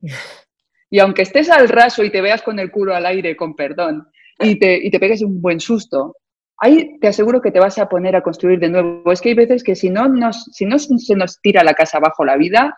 y 0.92 0.98
aunque 0.98 1.22
estés 1.22 1.48
al 1.48 1.70
raso 1.70 2.04
y 2.04 2.10
te 2.10 2.20
veas 2.20 2.42
con 2.42 2.58
el 2.58 2.70
culo 2.70 2.94
al 2.94 3.06
aire, 3.06 3.34
con 3.34 3.56
perdón, 3.56 4.08
y 4.38 4.58
te, 4.58 4.76
y 4.76 4.90
te 4.90 5.00
pegues 5.00 5.22
un 5.22 5.40
buen 5.40 5.58
susto, 5.58 6.16
ahí 6.58 6.98
te 7.00 7.08
aseguro 7.08 7.40
que 7.40 7.50
te 7.50 7.60
vas 7.60 7.78
a 7.78 7.88
poner 7.88 8.14
a 8.14 8.22
construir 8.22 8.60
de 8.60 8.68
nuevo. 8.68 9.10
Es 9.10 9.22
que 9.22 9.30
hay 9.30 9.34
veces 9.34 9.64
que 9.64 9.74
si 9.74 9.88
no, 9.88 10.06
nos, 10.06 10.44
si 10.52 10.66
no 10.66 10.78
se 10.78 11.16
nos 11.16 11.40
tira 11.40 11.64
la 11.64 11.72
casa 11.72 11.96
abajo 11.96 12.26
la 12.26 12.36
vida, 12.36 12.76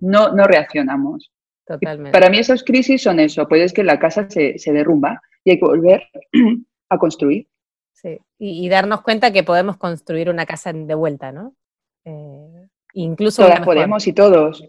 no, 0.00 0.32
no 0.32 0.44
reaccionamos. 0.44 1.30
Totalmente. 1.66 2.12
Para 2.12 2.30
mí 2.30 2.38
esas 2.38 2.64
crisis 2.64 3.02
son 3.02 3.20
eso, 3.20 3.46
pues 3.46 3.72
que 3.72 3.84
la 3.84 3.98
casa 3.98 4.26
se, 4.30 4.72
derrumba 4.72 5.20
y 5.44 5.50
hay 5.50 5.58
que 5.58 5.66
volver 5.66 6.02
a 6.88 6.98
construir. 6.98 7.46
Sí, 7.92 8.18
y, 8.38 8.68
darnos 8.68 9.02
cuenta 9.02 9.32
que 9.32 9.42
podemos 9.42 9.76
construir 9.76 10.30
una 10.30 10.46
casa 10.46 10.72
de 10.72 10.94
vuelta, 10.94 11.32
¿no? 11.32 11.54
Eh, 12.04 12.68
incluso 12.94 13.42
Todas 13.42 13.60
podemos 13.60 14.06
y 14.06 14.12
todos. 14.12 14.64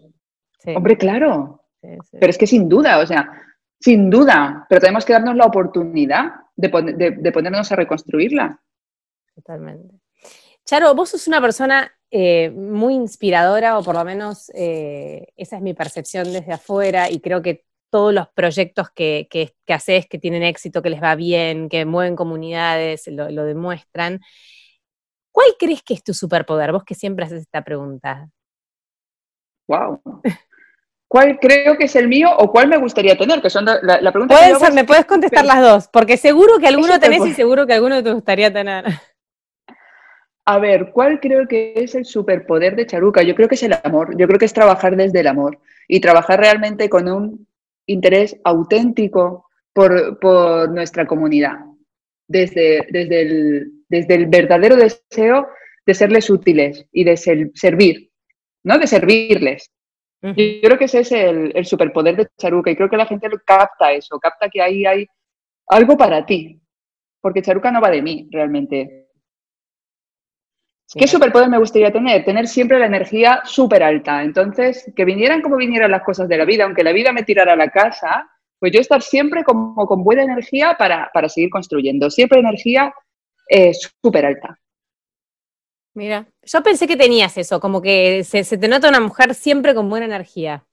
Hombre, 0.66 0.98
claro. 0.98 1.64
Pero 1.80 2.26
es 2.26 2.36
que 2.36 2.46
sin 2.46 2.68
duda, 2.68 2.98
o 2.98 3.06
sea, 3.06 3.30
sin 3.78 4.10
duda, 4.10 4.66
pero 4.68 4.80
tenemos 4.80 5.04
que 5.04 5.12
darnos 5.12 5.36
la 5.36 5.46
oportunidad 5.46 6.32
de, 6.56 7.16
de 7.18 7.32
ponernos 7.32 7.70
a 7.72 7.76
reconstruirla. 7.76 8.60
Totalmente. 9.34 10.00
Charo, 10.66 10.94
vos 10.94 11.08
sos 11.10 11.26
una 11.28 11.40
persona 11.40 11.90
eh, 12.10 12.50
muy 12.50 12.94
inspiradora, 12.94 13.78
o 13.78 13.82
por 13.82 13.94
lo 13.94 14.04
menos 14.04 14.50
eh, 14.54 15.28
esa 15.36 15.56
es 15.56 15.62
mi 15.62 15.74
percepción 15.74 16.32
desde 16.32 16.52
afuera, 16.52 17.10
y 17.10 17.20
creo 17.20 17.42
que 17.42 17.64
todos 17.90 18.14
los 18.14 18.28
proyectos 18.28 18.90
que, 18.90 19.26
que, 19.30 19.52
haces, 19.72 20.06
que 20.06 20.18
tienen 20.18 20.42
éxito, 20.42 20.82
que 20.82 20.90
les 20.90 21.02
va 21.02 21.14
bien, 21.14 21.68
que 21.68 21.84
mueven 21.84 22.16
comunidades, 22.16 23.06
lo, 23.08 23.30
lo, 23.30 23.44
demuestran. 23.44 24.20
¿Cuál 25.32 25.48
crees 25.58 25.82
que 25.82 25.94
es 25.94 26.04
tu 26.04 26.14
superpoder? 26.14 26.72
Vos 26.72 26.84
que 26.84 26.94
siempre 26.94 27.24
haces 27.24 27.42
esta 27.42 27.62
pregunta. 27.62 28.28
Wow. 29.68 30.00
¿Cuál 31.10 31.40
creo 31.40 31.76
que 31.76 31.86
es 31.86 31.96
el 31.96 32.06
mío 32.06 32.28
o 32.38 32.52
cuál 32.52 32.68
me 32.68 32.76
gustaría 32.76 33.18
tener? 33.18 33.42
Que 33.42 33.50
son 33.50 33.64
la, 33.64 34.12
pregunta 34.12 34.36
me 34.72 34.84
puedes 34.84 35.06
contestar 35.06 35.44
las 35.44 35.60
dos, 35.60 35.88
porque 35.88 36.16
seguro 36.16 36.60
que 36.60 36.66
alguno 36.68 37.00
tenés 37.00 37.26
y 37.26 37.34
seguro 37.34 37.66
que 37.66 37.74
alguno 37.74 38.00
te 38.00 38.12
gustaría 38.12 38.52
tener. 38.52 38.84
A 40.46 40.58
ver, 40.58 40.90
¿cuál 40.92 41.20
creo 41.20 41.46
que 41.46 41.74
es 41.76 41.94
el 41.94 42.04
superpoder 42.04 42.74
de 42.74 42.86
Charuca? 42.86 43.22
Yo 43.22 43.34
creo 43.34 43.48
que 43.48 43.54
es 43.54 43.62
el 43.62 43.74
amor, 43.84 44.16
yo 44.16 44.26
creo 44.26 44.38
que 44.38 44.46
es 44.46 44.52
trabajar 44.52 44.96
desde 44.96 45.20
el 45.20 45.26
amor 45.26 45.58
y 45.86 46.00
trabajar 46.00 46.40
realmente 46.40 46.88
con 46.88 47.08
un 47.08 47.46
interés 47.86 48.36
auténtico 48.44 49.46
por, 49.72 50.70
nuestra 50.70 51.06
comunidad, 51.06 51.58
desde, 52.28 52.86
desde, 52.90 53.22
el, 53.22 53.72
desde 53.88 54.14
el 54.14 54.26
verdadero 54.26 54.76
deseo 54.76 55.48
de 55.86 55.94
serles 55.94 56.28
útiles 56.28 56.86
y 56.92 57.04
de 57.04 57.16
servir, 57.16 58.10
¿no? 58.64 58.78
De 58.78 58.86
servirles. 58.86 59.70
Yo 60.22 60.34
creo 60.34 60.76
que 60.76 60.84
ese 60.84 61.00
es 61.00 61.12
el, 61.12 61.50
el, 61.54 61.64
superpoder 61.64 62.14
de 62.14 62.28
Charuca 62.36 62.70
y 62.70 62.76
creo 62.76 62.90
que 62.90 62.98
la 62.98 63.06
gente 63.06 63.26
capta 63.46 63.92
eso, 63.92 64.18
capta 64.18 64.50
que 64.50 64.60
ahí 64.60 64.84
hay 64.84 65.06
algo 65.66 65.96
para 65.96 66.26
ti, 66.26 66.60
porque 67.22 67.40
Charuca 67.40 67.70
no 67.70 67.80
va 67.80 67.90
de 67.90 68.02
mí 68.02 68.28
realmente, 68.30 68.99
¿Qué 70.98 71.06
superpoder 71.06 71.48
me 71.48 71.58
gustaría 71.58 71.92
tener? 71.92 72.24
Tener 72.24 72.48
siempre 72.48 72.78
la 72.78 72.86
energía 72.86 73.42
súper 73.44 73.82
alta. 73.82 74.22
Entonces, 74.22 74.90
que 74.96 75.04
vinieran 75.04 75.40
como 75.40 75.56
vinieran 75.56 75.90
las 75.90 76.02
cosas 76.02 76.28
de 76.28 76.36
la 76.36 76.44
vida, 76.44 76.64
aunque 76.64 76.82
la 76.82 76.92
vida 76.92 77.12
me 77.12 77.22
tirara 77.22 77.52
a 77.52 77.56
la 77.56 77.68
casa, 77.68 78.28
pues 78.58 78.72
yo 78.72 78.80
estar 78.80 79.00
siempre 79.00 79.44
como 79.44 79.86
con 79.86 80.02
buena 80.02 80.24
energía 80.24 80.76
para, 80.76 81.10
seguir 81.28 81.50
construyendo. 81.50 82.10
Siempre 82.10 82.40
energía 82.40 82.92
eh, 83.48 83.72
súper 84.02 84.26
alta. 84.26 84.58
Mira, 85.94 86.26
yo 86.42 86.62
pensé 86.62 86.86
que 86.86 86.96
tenías 86.96 87.36
eso, 87.36 87.60
como 87.60 87.82
que 87.82 88.22
se, 88.24 88.44
te 88.44 88.68
nota 88.68 88.88
una 88.88 89.00
mujer 89.00 89.34
siempre 89.34 89.74
con 89.74 89.88
buena 89.88 90.06
energía. 90.06 90.64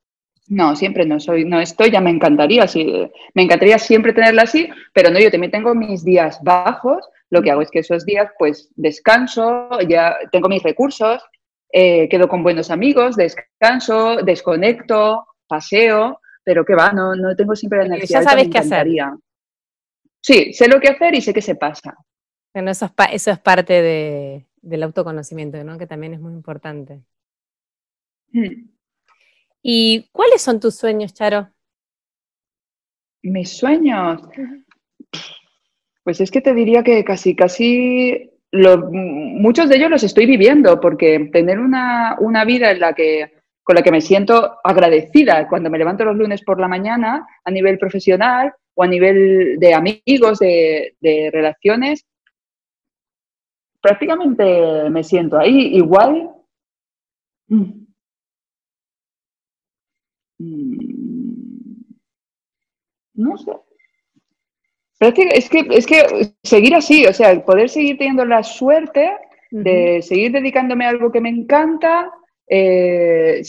No, 0.47 0.75
siempre 0.75 1.05
no 1.05 1.19
soy, 1.19 1.43
no 1.43 1.59
estoy, 1.59 1.91
ya 1.91 1.99
me 1.99 2.11
encantaría, 2.11 2.67
sí, 2.67 3.09
me 3.33 3.41
encantaría 3.43 3.77
siempre 3.79 4.13
tenerla 4.13 4.43
así, 4.43 4.69
pero 4.93 5.09
no, 5.09 5.19
yo 5.19 5.29
también 5.29 5.51
tengo 5.51 5.75
mis 5.75 6.05
días 6.05 6.39
bajos, 6.41 7.03
lo 7.29 7.41
que 7.41 7.51
hago 7.51 7.61
es 7.61 7.71
que 7.71 7.79
esos 7.79 8.05
días 8.05 8.31
pues 8.37 8.69
descanso, 8.75 9.69
ya 9.87 10.15
tengo 10.31 10.47
mis 10.49 10.63
recursos, 10.63 11.21
eh, 11.71 12.07
quedo 12.09 12.27
con 12.27 12.43
buenos 12.43 12.71
amigos, 12.71 13.15
descanso, 13.15 14.17
desconecto, 14.23 15.25
paseo, 15.47 16.21
pero 16.43 16.63
que 16.63 16.75
va, 16.75 16.91
no, 16.91 17.15
no 17.15 17.35
tengo 17.35 17.55
siempre 17.55 17.79
la 17.79 17.85
energía. 17.85 18.21
Ya 18.21 18.29
sabes 18.29 18.47
qué 18.49 18.59
hacer. 18.59 18.87
Sí, 20.21 20.53
sé 20.53 20.67
lo 20.67 20.79
que 20.79 20.89
hacer 20.89 21.15
y 21.15 21.21
sé 21.21 21.33
qué 21.33 21.41
se 21.41 21.55
pasa. 21.55 21.95
Bueno, 22.53 22.71
eso 22.71 22.85
es, 22.85 22.91
eso 23.11 23.31
es 23.31 23.39
parte 23.39 24.45
del 24.61 24.83
autoconocimiento, 24.83 25.63
¿no? 25.63 25.77
Que 25.77 25.87
también 25.87 26.13
es 26.13 26.19
muy 26.19 26.33
importante. 26.33 27.03
Hmm. 28.31 28.69
¿Y 29.61 30.09
cuáles 30.11 30.41
son 30.41 30.59
tus 30.59 30.75
sueños, 30.75 31.13
Charo? 31.13 31.49
Mis 33.23 33.57
sueños. 33.57 34.21
Pues 36.07 36.21
es 36.21 36.31
que 36.31 36.39
te 36.39 36.53
diría 36.53 36.83
que 36.83 37.03
casi, 37.03 37.35
casi 37.35 38.31
muchos 38.53 39.67
de 39.67 39.75
ellos 39.75 39.91
los 39.91 40.03
estoy 40.03 40.25
viviendo, 40.25 40.79
porque 40.79 41.29
tener 41.33 41.59
una, 41.59 42.15
vida 42.45 42.71
en 42.71 42.79
la 42.79 42.93
que, 42.93 43.33
con 43.61 43.75
la 43.75 43.81
que 43.81 43.91
me 43.91 43.99
siento 43.99 44.57
agradecida 44.63 45.49
cuando 45.49 45.69
me 45.69 45.77
levanto 45.77 46.05
los 46.05 46.15
lunes 46.15 46.41
por 46.45 46.61
la 46.61 46.69
mañana 46.69 47.27
a 47.43 47.51
nivel 47.51 47.77
profesional 47.77 48.53
o 48.73 48.83
a 48.83 48.87
nivel 48.87 49.59
de 49.59 49.73
amigos, 49.73 50.39
de, 50.39 50.95
relaciones, 51.33 52.05
prácticamente 53.81 54.89
me 54.89 55.03
siento 55.03 55.37
ahí 55.37 55.75
igual. 55.75 56.31
Mm, 57.49 57.85
mm, 60.39 61.83
no 63.15 63.37
sé, 63.37 63.51
pero 64.97 65.13
es 65.31 65.49
que, 65.49 65.67
es 65.71 65.85
que, 65.85 66.31
seguir 66.43 66.75
así, 66.75 67.05
o 67.05 67.13
sea, 67.13 67.43
poder 67.45 67.69
seguir 67.69 67.97
teniendo 67.97 68.25
la 68.25 68.43
suerte 68.43 69.11
de 69.51 70.01
seguir 70.01 70.31
dedicándome 70.31 70.85
a 70.85 70.89
algo 70.89 71.11
que 71.11 71.21
me 71.21 71.29
encanta, 71.29 72.11
eh, 72.47 73.43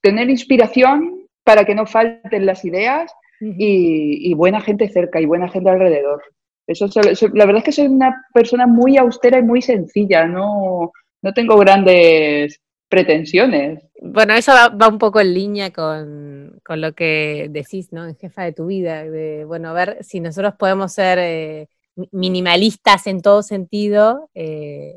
tener 0.00 0.30
inspiración 0.30 1.26
para 1.44 1.64
que 1.64 1.74
no 1.74 1.86
falten 1.86 2.46
las 2.46 2.64
ideas 2.64 3.12
y, 3.40 4.32
buena 4.34 4.60
gente 4.60 4.88
cerca 4.88 5.20
y 5.20 5.26
buena 5.26 5.48
gente 5.48 5.70
alrededor. 5.70 6.22
Eso, 6.66 6.88
la 7.34 7.46
verdad 7.46 7.58
es 7.58 7.64
que 7.64 7.72
soy 7.72 7.86
una 7.86 8.24
persona 8.32 8.66
muy 8.66 8.96
austera 8.96 9.38
y 9.38 9.42
muy 9.42 9.62
sencilla, 9.62 10.26
no, 10.26 10.92
no 11.22 11.32
tengo 11.32 11.56
grandes 11.56 12.60
pretensiones. 12.88 13.82
Bueno, 14.00 14.34
eso 14.34 14.52
va, 14.52 14.88
un 14.88 14.98
poco 14.98 15.20
en 15.20 15.34
línea 15.34 15.72
con, 15.72 16.60
lo 16.68 16.92
que 16.92 17.48
decís, 17.50 17.92
¿no? 17.92 18.06
En 18.06 18.16
jefa 18.16 18.42
de 18.42 18.52
tu 18.52 18.66
vida, 18.66 19.04
de, 19.04 19.44
bueno, 19.44 19.74
ver 19.74 19.98
si 20.02 20.20
nosotros 20.20 20.54
podemos 20.54 20.92
ser 20.92 21.18
eh, 21.20 21.68
minimalistas 22.12 23.06
en 23.06 23.22
todo 23.22 23.42
sentido, 23.42 24.30
eh, 24.34 24.94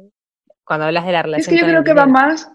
cuando 0.64 0.86
hablas 0.86 1.06
de 1.06 1.12
la 1.12 1.24
relación. 1.24 1.56
Es 1.56 1.62
que 1.62 1.66
yo 1.66 1.72
creo 1.72 1.84
que 1.84 1.94
va 1.94 2.06
más, 2.06 2.52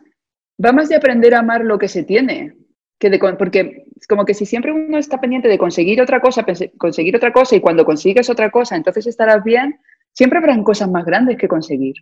va 0.64 0.72
más 0.72 0.88
de 0.88 0.96
aprender 0.96 1.34
a 1.34 1.40
amar 1.40 1.64
lo 1.64 1.78
que 1.78 1.88
se 1.88 2.04
tiene, 2.04 2.54
que 2.98 3.10
de, 3.10 3.18
porque 3.18 3.86
como 4.08 4.24
que 4.24 4.34
si 4.34 4.46
siempre 4.46 4.72
uno 4.72 4.98
está 4.98 5.20
pendiente 5.20 5.48
de 5.48 5.58
conseguir 5.58 6.00
otra 6.00 6.20
cosa, 6.20 6.44
conseguir 6.78 7.16
otra 7.16 7.32
cosa, 7.32 7.56
y 7.56 7.60
cuando 7.60 7.84
consigues 7.84 8.30
otra 8.30 8.50
cosa, 8.50 8.76
entonces 8.76 9.06
estarás 9.06 9.42
bien, 9.42 9.80
siempre 10.12 10.38
habrán 10.38 10.62
cosas 10.62 10.88
más 10.90 11.04
grandes 11.04 11.38
que 11.38 11.48
conseguir, 11.48 11.94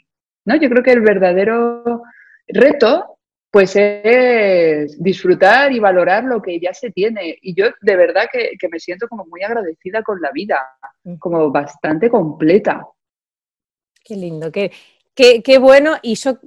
¿no? 0.45 0.57
Yo 0.57 0.69
creo 0.69 0.83
que 0.83 0.93
el 0.93 1.01
verdadero 1.01 2.03
reto 2.49 3.12
pues 3.53 3.77
es 3.77 5.01
disfrutar 5.03 5.73
y 5.73 5.79
valorar 5.79 6.25
lo 6.25 6.41
que 6.41 6.59
ya 6.59 6.73
se 6.73 6.91
tiene. 6.91 7.37
Y 7.43 7.55
yo 7.55 7.67
de 7.83 7.97
verdad 7.97 8.25
que, 8.33 8.57
me 8.71 8.81
siento 8.81 9.07
como 9.09 9.27
muy 9.27 9.43
agradecida 9.43 10.03
con 10.03 10.23
la 10.23 10.31
vida, 10.33 10.59
como 11.19 11.51
bastante 11.51 12.09
completa. 12.09 12.83
Qué 14.03 14.17
lindo, 14.17 14.51
qué, 14.51 14.73
qué, 15.15 15.59
bueno. 15.59 15.97
Y 16.01 16.15
yo 16.15 16.39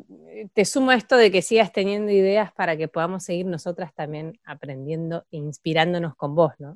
te 0.53 0.65
sumo 0.65 0.91
esto 0.91 1.15
de 1.15 1.29
que 1.29 1.43
sigas 1.43 1.71
teniendo 1.71 2.11
ideas 2.11 2.51
para 2.53 2.75
que 2.75 2.87
podamos 2.87 3.23
seguir 3.23 3.45
nosotras 3.45 3.93
también 3.93 4.39
aprendiendo 4.43 5.27
e 5.29 5.37
inspirándonos 5.37 6.15
con 6.15 6.33
vos, 6.33 6.53
¿no? 6.57 6.75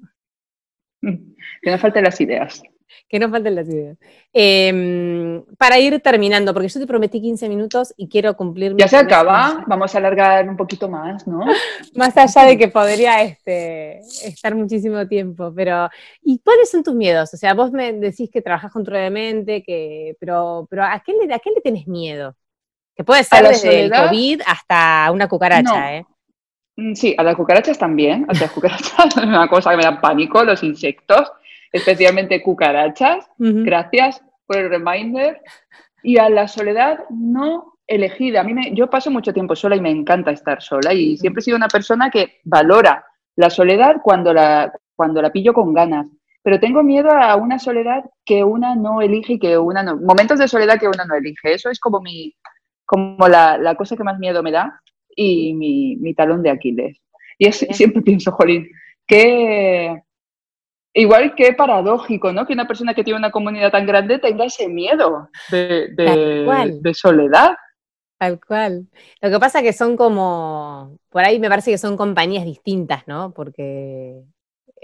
Que 1.61 1.71
no 1.71 1.79
falten 1.79 2.03
las 2.03 2.21
ideas 2.21 2.61
que 3.07 3.19
no 3.19 3.29
falten 3.29 3.55
las 3.55 3.67
ideas. 3.67 3.97
Em, 4.33 5.43
para 5.57 5.79
ir 5.79 5.99
terminando, 6.01 6.53
porque 6.53 6.69
yo 6.69 6.79
te 6.79 6.87
prometí 6.87 7.21
15 7.21 7.49
minutos 7.49 7.93
y 7.97 8.07
quiero 8.07 8.35
cumplir. 8.35 8.75
Ya 8.77 8.87
se 8.87 8.97
acaba, 8.97 9.63
vamos 9.67 9.93
a 9.93 9.97
alargar 9.97 10.47
un 10.47 10.57
poquito 10.57 10.89
más, 10.89 11.27
¿no? 11.27 11.39
más 11.95 12.17
allá 12.17 12.45
de 12.45 12.57
que 12.57 12.67
podría 12.67 13.23
este, 13.23 13.99
estar 13.99 14.55
muchísimo 14.55 15.07
tiempo, 15.07 15.53
pero 15.55 15.89
¿y 16.21 16.39
cuáles 16.39 16.69
son 16.69 16.83
tus 16.83 16.93
miedos? 16.93 17.33
O 17.33 17.37
sea, 17.37 17.53
vos 17.53 17.71
me 17.71 17.93
decís 17.93 18.29
que 18.31 18.41
trabajas 18.41 18.71
controladamente, 18.71 19.63
que, 19.63 20.15
pero, 20.19 20.67
pero 20.69 20.83
¿a, 20.83 21.01
qué 21.05 21.13
le, 21.13 21.33
¿a 21.33 21.39
qué 21.39 21.51
le 21.51 21.61
tenés 21.61 21.87
miedo? 21.87 22.35
Que 22.95 23.03
puede 23.03 23.23
ser 23.23 23.47
desde 23.47 23.85
el 23.85 23.91
COVID 23.91 24.41
hasta 24.45 25.09
una 25.11 25.27
cucaracha, 25.27 25.95
¿eh? 25.95 26.05
Mm, 26.79 26.93
sí, 26.95 27.13
a 27.17 27.23
las 27.23 27.35
cucarachas 27.35 27.77
también. 27.77 28.25
A 28.29 28.33
las 28.33 28.51
cucarachas 28.51 29.05
es 29.17 29.23
una 29.23 29.47
cosa 29.47 29.71
que 29.71 29.77
me 29.77 29.83
da 29.83 29.99
pánico, 29.99 30.43
los 30.43 30.63
insectos, 30.63 31.31
especialmente 31.71 32.41
cucarachas. 32.41 33.29
Gracias 33.37 34.23
por 34.45 34.57
el 34.57 34.69
reminder. 34.69 35.41
Y 36.01 36.17
a 36.17 36.29
la 36.29 36.47
soledad 36.47 36.99
no 37.09 37.73
elegida. 37.87 38.41
A 38.41 38.43
mí 38.43 38.53
me, 38.53 38.73
yo 38.73 38.89
paso 38.89 39.11
mucho 39.11 39.33
tiempo 39.33 39.55
sola 39.55 39.75
y 39.75 39.81
me 39.81 39.89
encanta 39.89 40.31
estar 40.31 40.61
sola 40.61 40.93
y 40.93 41.17
siempre 41.17 41.41
he 41.41 41.43
sido 41.43 41.57
una 41.57 41.67
persona 41.67 42.09
que 42.09 42.39
valora 42.43 43.03
la 43.35 43.49
soledad 43.49 43.97
cuando 44.03 44.33
la, 44.33 44.71
cuando 44.95 45.21
la 45.21 45.31
pillo 45.31 45.53
con 45.53 45.73
ganas. 45.73 46.07
Pero 46.41 46.59
tengo 46.59 46.83
miedo 46.83 47.11
a 47.11 47.35
una 47.35 47.59
soledad 47.59 48.03
que 48.23 48.43
una 48.43 48.75
no 48.75 49.01
elige 49.01 49.33
y 49.33 49.39
que 49.39 49.57
una 49.57 49.83
no. 49.83 49.97
Momentos 49.97 50.39
de 50.39 50.47
soledad 50.47 50.79
que 50.79 50.87
una 50.87 51.03
no 51.05 51.15
elige. 51.15 51.53
Eso 51.53 51.69
es 51.69 51.79
como 51.79 51.99
mi, 51.99 52.33
como 52.85 53.27
la, 53.27 53.57
la 53.57 53.75
cosa 53.75 53.97
que 53.97 54.03
más 54.03 54.19
miedo 54.19 54.41
me 54.41 54.51
da 54.51 54.81
y 55.15 55.53
mi, 55.53 55.97
mi 55.97 56.13
talón 56.13 56.41
de 56.43 56.51
Aquiles. 56.51 56.97
Y 57.37 57.47
es, 57.47 57.65
siempre 57.71 58.01
pienso, 58.01 58.31
Jolín, 58.31 58.69
que 59.05 60.01
igual 60.93 61.35
que 61.35 61.53
paradójico, 61.53 62.31
¿no? 62.31 62.45
Que 62.45 62.53
una 62.53 62.67
persona 62.67 62.93
que 62.93 63.03
tiene 63.03 63.19
una 63.19 63.31
comunidad 63.31 63.71
tan 63.71 63.85
grande 63.85 64.19
tenga 64.19 64.45
ese 64.45 64.67
miedo 64.67 65.29
de, 65.49 65.89
de, 65.95 66.79
de 66.81 66.93
soledad. 66.93 67.55
Tal 68.17 68.39
cual. 68.45 68.87
Lo 69.21 69.29
que 69.29 69.39
pasa 69.39 69.59
es 69.59 69.65
que 69.65 69.73
son 69.73 69.95
como, 69.95 70.97
por 71.09 71.23
ahí 71.23 71.39
me 71.39 71.47
parece 71.47 71.71
que 71.71 71.77
son 71.77 71.95
compañías 71.95 72.43
distintas, 72.43 73.07
¿no? 73.07 73.33
Porque 73.33 74.21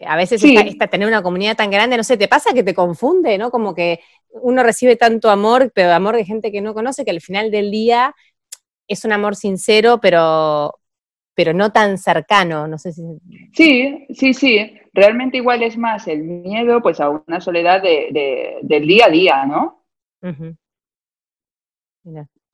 a 0.06 0.16
veces 0.16 0.42
esta, 0.44 0.88
tener 0.88 1.08
una 1.08 1.22
comunidad 1.22 1.56
tan 1.56 1.70
grande, 1.70 1.98
no 1.98 2.04
sé, 2.04 2.18
te 2.18 2.28
pasa 2.28 2.54
que 2.54 2.64
te 2.64 2.74
confunde, 2.74 3.38
¿no? 3.38 3.52
Como 3.52 3.76
que 3.76 4.00
uno 4.30 4.64
recibe 4.64 4.96
tanto 4.96 5.30
amor, 5.30 5.72
pero 5.74 5.92
amor 5.92 6.16
de 6.16 6.26
gente 6.26 6.52
que 6.52 6.62
no 6.62 6.74
conoce, 6.74 7.06
que 7.06 7.12
al 7.12 7.22
final 7.22 7.52
del 7.52 7.72
día 7.72 8.14
es 8.88 9.04
un 9.04 9.12
amor 9.12 9.36
sincero, 9.36 10.00
pero, 10.02 10.80
pero 11.36 11.54
no 11.54 11.72
tan 11.72 11.98
cercano, 11.98 12.68
no 12.68 12.78
sé 12.78 12.94
si... 12.94 13.04
Sí, 13.54 14.08
sí, 14.10 14.34
sí. 14.34 14.80
Realmente 14.94 15.38
igual 15.38 15.62
es 15.62 15.78
más 15.78 16.08
el 16.08 16.24
miedo 16.24 16.82
pues 16.82 17.00
a 17.00 17.10
una 17.10 17.42
soledad 17.42 17.84
de, 17.84 18.60
del 18.62 18.88
día 18.88 19.06
a 19.08 19.10
día, 19.10 19.46
¿no? 19.46 19.84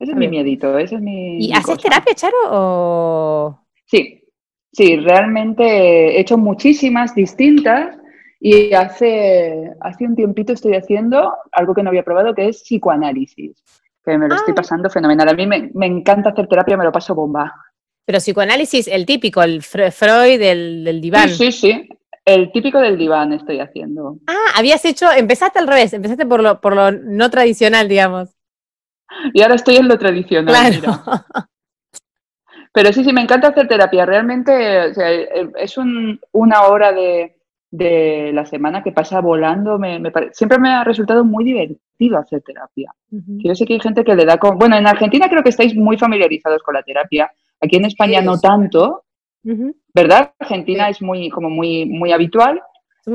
Ese 0.02 0.12
es 0.12 0.16
mi 0.16 0.28
miedito, 0.28 0.76
ese 0.78 0.96
es 0.96 1.00
mi. 1.00 1.46
¿Y 1.46 1.52
haces 1.52 1.78
terapia, 1.78 2.14
Charo? 2.14 2.36
O... 2.50 3.66
Sí, 3.84 4.24
sí, 4.72 4.96
realmente 4.96 5.62
he 5.62 6.20
hecho 6.20 6.36
muchísimas 6.36 7.14
distintas 7.14 7.96
y 8.40 8.74
hace, 8.74 9.70
hace 9.80 10.04
un 10.04 10.16
tiempito 10.16 10.52
estoy 10.52 10.74
haciendo 10.74 11.32
algo 11.52 11.74
que 11.74 11.84
no 11.84 11.90
había 11.90 12.02
probado, 12.02 12.34
que 12.34 12.48
es 12.48 12.62
psicoanálisis, 12.64 13.62
que 14.04 14.18
me 14.18 14.26
lo 14.26 14.34
estoy 14.34 14.50
ah. 14.50 14.56
pasando 14.56 14.90
fenomenal. 14.90 15.28
A 15.28 15.34
mí 15.34 15.46
me, 15.46 15.86
encanta 15.86 16.30
hacer 16.30 16.48
terapia, 16.48 16.76
me 16.76 16.84
lo 16.84 16.90
paso 16.90 17.14
bomba. 17.14 17.54
Pero 18.04 18.18
psicoanálisis, 18.18 18.88
el 18.88 19.06
típico, 19.06 19.42
el 19.42 19.62
Freud 19.62 20.38
del, 20.38 20.84
del 20.84 21.00
diván. 21.00 21.28
Sí, 21.28 21.52
sí, 21.52 21.52
sí. 21.52 21.88
El 22.24 22.52
típico 22.52 22.78
del 22.78 22.96
diván 22.96 23.32
estoy 23.32 23.58
haciendo. 23.58 24.18
Ah, 24.28 24.52
habías 24.56 24.84
hecho, 24.84 25.10
empezaste 25.10 25.58
al 25.58 25.66
revés, 25.66 25.92
empezaste 25.92 26.24
por 26.24 26.40
lo, 26.40 26.60
por 26.60 26.74
lo 26.74 26.92
no 26.92 27.30
tradicional, 27.30 27.88
digamos. 27.88 28.30
Y 29.32 29.42
ahora 29.42 29.56
estoy 29.56 29.76
en 29.76 29.88
lo 29.88 29.98
tradicional. 29.98 30.80
Pero 32.72 32.92
sí, 32.92 33.04
sí, 33.04 33.12
me 33.12 33.20
encanta 33.20 33.48
hacer 33.48 33.68
terapia. 33.68 34.06
Realmente 34.06 34.92
es 35.56 35.76
una 36.32 36.62
hora 36.62 36.92
de, 36.92 37.36
la 38.32 38.46
semana 38.46 38.82
que 38.82 38.92
pasa 38.92 39.20
volando. 39.20 39.78
Me, 39.78 40.00
siempre 40.32 40.58
me 40.58 40.70
ha 40.70 40.84
resultado 40.84 41.24
muy 41.24 41.44
divertido 41.44 42.18
hacer 42.18 42.40
terapia. 42.40 42.94
Yo 43.10 43.54
sé 43.54 43.66
que 43.66 43.74
hay 43.74 43.80
gente 43.80 44.04
que 44.04 44.14
le 44.14 44.24
da... 44.24 44.38
Con, 44.38 44.56
bueno, 44.58 44.76
en 44.76 44.86
Argentina 44.86 45.28
creo 45.28 45.42
que 45.42 45.50
estáis 45.50 45.74
muy 45.74 45.98
familiarizados 45.98 46.62
con 46.62 46.74
la 46.74 46.82
terapia. 46.82 47.30
Aquí 47.62 47.76
en 47.76 47.86
España 47.86 48.20
no 48.20 48.38
tanto. 48.38 49.04
¿Verdad? 49.94 50.32
Argentina 50.38 50.88
es 50.88 51.00
muy, 51.02 51.30
como 51.30 51.48
muy, 51.48 51.86
muy 51.86 52.12
habitual. 52.12 52.62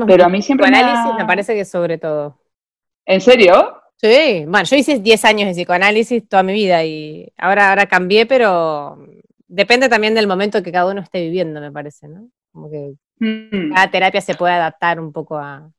pero 0.06 0.24
a 0.24 0.28
mí 0.28 0.42
siempre 0.42 0.70
me, 0.70 0.82
me 1.16 1.26
parece 1.26 1.54
que 1.54 1.64
sobre 1.64 1.98
todo. 1.98 2.38
¿En 3.06 3.20
serio? 3.20 3.78
Sí, 3.96 4.44
bueno, 4.46 4.64
yo 4.64 4.76
hice 4.76 5.00
10 5.00 5.24
años 5.24 5.48
de 5.48 5.54
psicoanálisis 5.54 6.28
toda 6.28 6.44
mi 6.44 6.52
vida 6.52 6.84
y 6.84 7.32
ahora, 7.36 7.70
ahora 7.70 7.86
cambié, 7.86 8.26
pero 8.26 8.96
depende 9.48 9.88
también 9.88 10.14
del 10.14 10.28
momento 10.28 10.62
que 10.62 10.70
cada 10.70 10.90
uno 10.90 11.00
esté 11.00 11.22
viviendo, 11.22 11.60
me 11.60 11.72
parece, 11.72 12.06
¿no? 12.06 12.28
Como 12.52 12.70
que 12.70 12.94
mm. 13.18 13.72
cada 13.74 13.90
terapia 13.90 14.20
se 14.20 14.34
puede 14.34 14.52
adaptar 14.52 15.00
un 15.00 15.12
poco 15.12 15.36
a, 15.36 15.70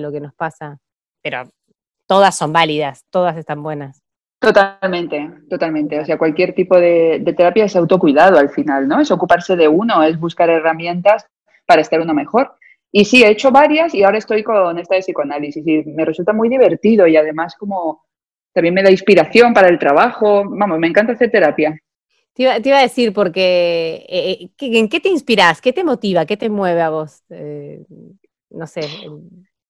lo 0.00 0.10
que 0.10 0.20
nos 0.20 0.34
pasa, 0.34 0.78
pero 1.22 1.44
todas 2.06 2.36
son 2.36 2.52
válidas, 2.52 3.04
todas 3.10 3.36
están 3.36 3.62
buenas. 3.62 4.01
Totalmente, 4.42 5.30
totalmente. 5.48 6.00
O 6.00 6.04
sea, 6.04 6.18
cualquier 6.18 6.52
tipo 6.52 6.76
de, 6.76 7.20
de, 7.20 7.32
terapia 7.32 7.64
es 7.64 7.76
autocuidado 7.76 8.38
al 8.38 8.50
final, 8.50 8.88
¿no? 8.88 9.00
Es 9.00 9.12
ocuparse 9.12 9.54
de 9.54 9.68
uno, 9.68 10.02
es 10.02 10.18
buscar 10.18 10.50
herramientas 10.50 11.24
para 11.64 11.80
estar 11.80 12.00
uno 12.00 12.12
mejor. 12.12 12.52
Y 12.90 13.04
sí, 13.04 13.22
he 13.22 13.30
hecho 13.30 13.52
varias 13.52 13.94
y 13.94 14.02
ahora 14.02 14.18
estoy 14.18 14.42
con 14.42 14.76
esta 14.80 14.96
de 14.96 15.02
psicoanálisis 15.02 15.64
y 15.64 15.84
me 15.84 16.04
resulta 16.04 16.32
muy 16.32 16.48
divertido 16.48 17.06
y 17.06 17.16
además 17.16 17.54
como 17.56 18.04
también 18.52 18.74
me 18.74 18.82
da 18.82 18.90
inspiración 18.90 19.54
para 19.54 19.68
el 19.68 19.78
trabajo. 19.78 20.44
Vamos, 20.44 20.78
me 20.80 20.88
encanta 20.88 21.12
hacer 21.12 21.30
terapia. 21.30 21.78
Te 22.34 22.42
iba, 22.42 22.78
a 22.78 22.82
decir, 22.82 23.12
porque 23.12 24.06
eh, 24.08 24.50
eh, 24.58 24.78
¿en 24.78 24.88
qué 24.88 24.98
te 24.98 25.08
inspiras? 25.08 25.60
¿Qué 25.60 25.72
te 25.72 25.84
motiva? 25.84 26.26
¿Qué 26.26 26.36
te 26.36 26.50
mueve 26.50 26.82
a 26.82 26.90
vos? 26.90 27.22
Eh, 27.30 27.84
no 28.50 28.66
sé, 28.66 28.82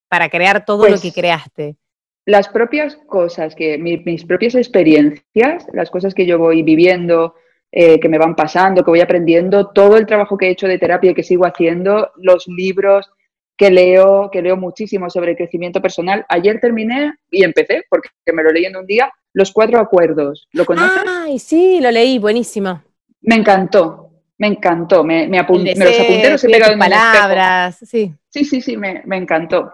para 0.09 0.31
crear 0.31 0.65
todo 0.65 0.89
lo 0.89 0.97
que 0.97 1.01
pues 1.03 1.15
creaste. 1.15 1.77
Las 2.25 2.49
propias 2.49 2.97
cosas, 3.07 3.55
que 3.55 3.79
mis 3.79 4.25
propias 4.25 4.55
experiencias, 4.55 5.67
las 5.73 5.91
cosas 5.91 6.15
que 6.15 6.25
yo 6.25 6.39
voy 6.39 6.63
viviendo, 6.63 7.35
eh, 7.75 7.99
que 7.99 8.09
me 8.09 8.19
van 8.19 8.37
pasando, 8.37 8.85
que 8.85 8.91
voy 8.91 9.01
aprendiendo, 9.01 9.71
todo 9.71 9.97
el 9.97 10.07
trabajo 10.07 10.37
que 10.37 10.47
he 10.47 10.51
hecho 10.51 10.69
de 10.69 10.79
terapia 10.79 11.13
y 11.13 11.15
que 11.15 11.23
sigo 11.23 11.47
haciendo, 11.47 12.11
los 12.17 12.47
libros 12.47 13.11
que 13.57 13.71
leo, 13.71 14.29
que 14.31 14.43
leo 14.43 14.57
muchísimo 14.57 15.09
sobre 15.09 15.37
crecimiento 15.37 15.81
personal. 15.81 16.27
Ayer 16.29 16.61
terminé 16.61 17.15
y 17.31 17.45
empecé, 17.45 17.85
porque 17.89 18.11
me 18.33 18.43
lo 18.43 18.51
leí 18.51 18.67
en 18.67 18.77
un 18.77 18.87
día, 18.87 19.11
Los 19.33 19.53
Cuatro 19.53 19.79
Acuerdos. 19.79 20.49
¿Lo 20.53 20.67
conoces? 20.67 21.03
Ay, 21.07 21.39
sí, 21.39 21.81
lo 21.81 21.91
leí, 21.91 22.19
buenísimo. 22.19 22.83
Me 23.23 23.37
encantó, 23.37 24.11
me 24.37 24.49
encantó. 24.49 25.03
Me, 25.03 25.27
me, 25.29 25.39
los 25.39 25.45
apunté, 25.45 26.31
los 26.31 26.45
he 26.45 26.49
pegado 26.51 26.73
en 26.73 26.79
palabras, 26.79 27.79
sí. 27.83 28.13
Sí, 28.29 28.45
sí, 28.45 28.61
sí, 28.61 28.77
me, 28.77 29.03
encantó. 29.17 29.73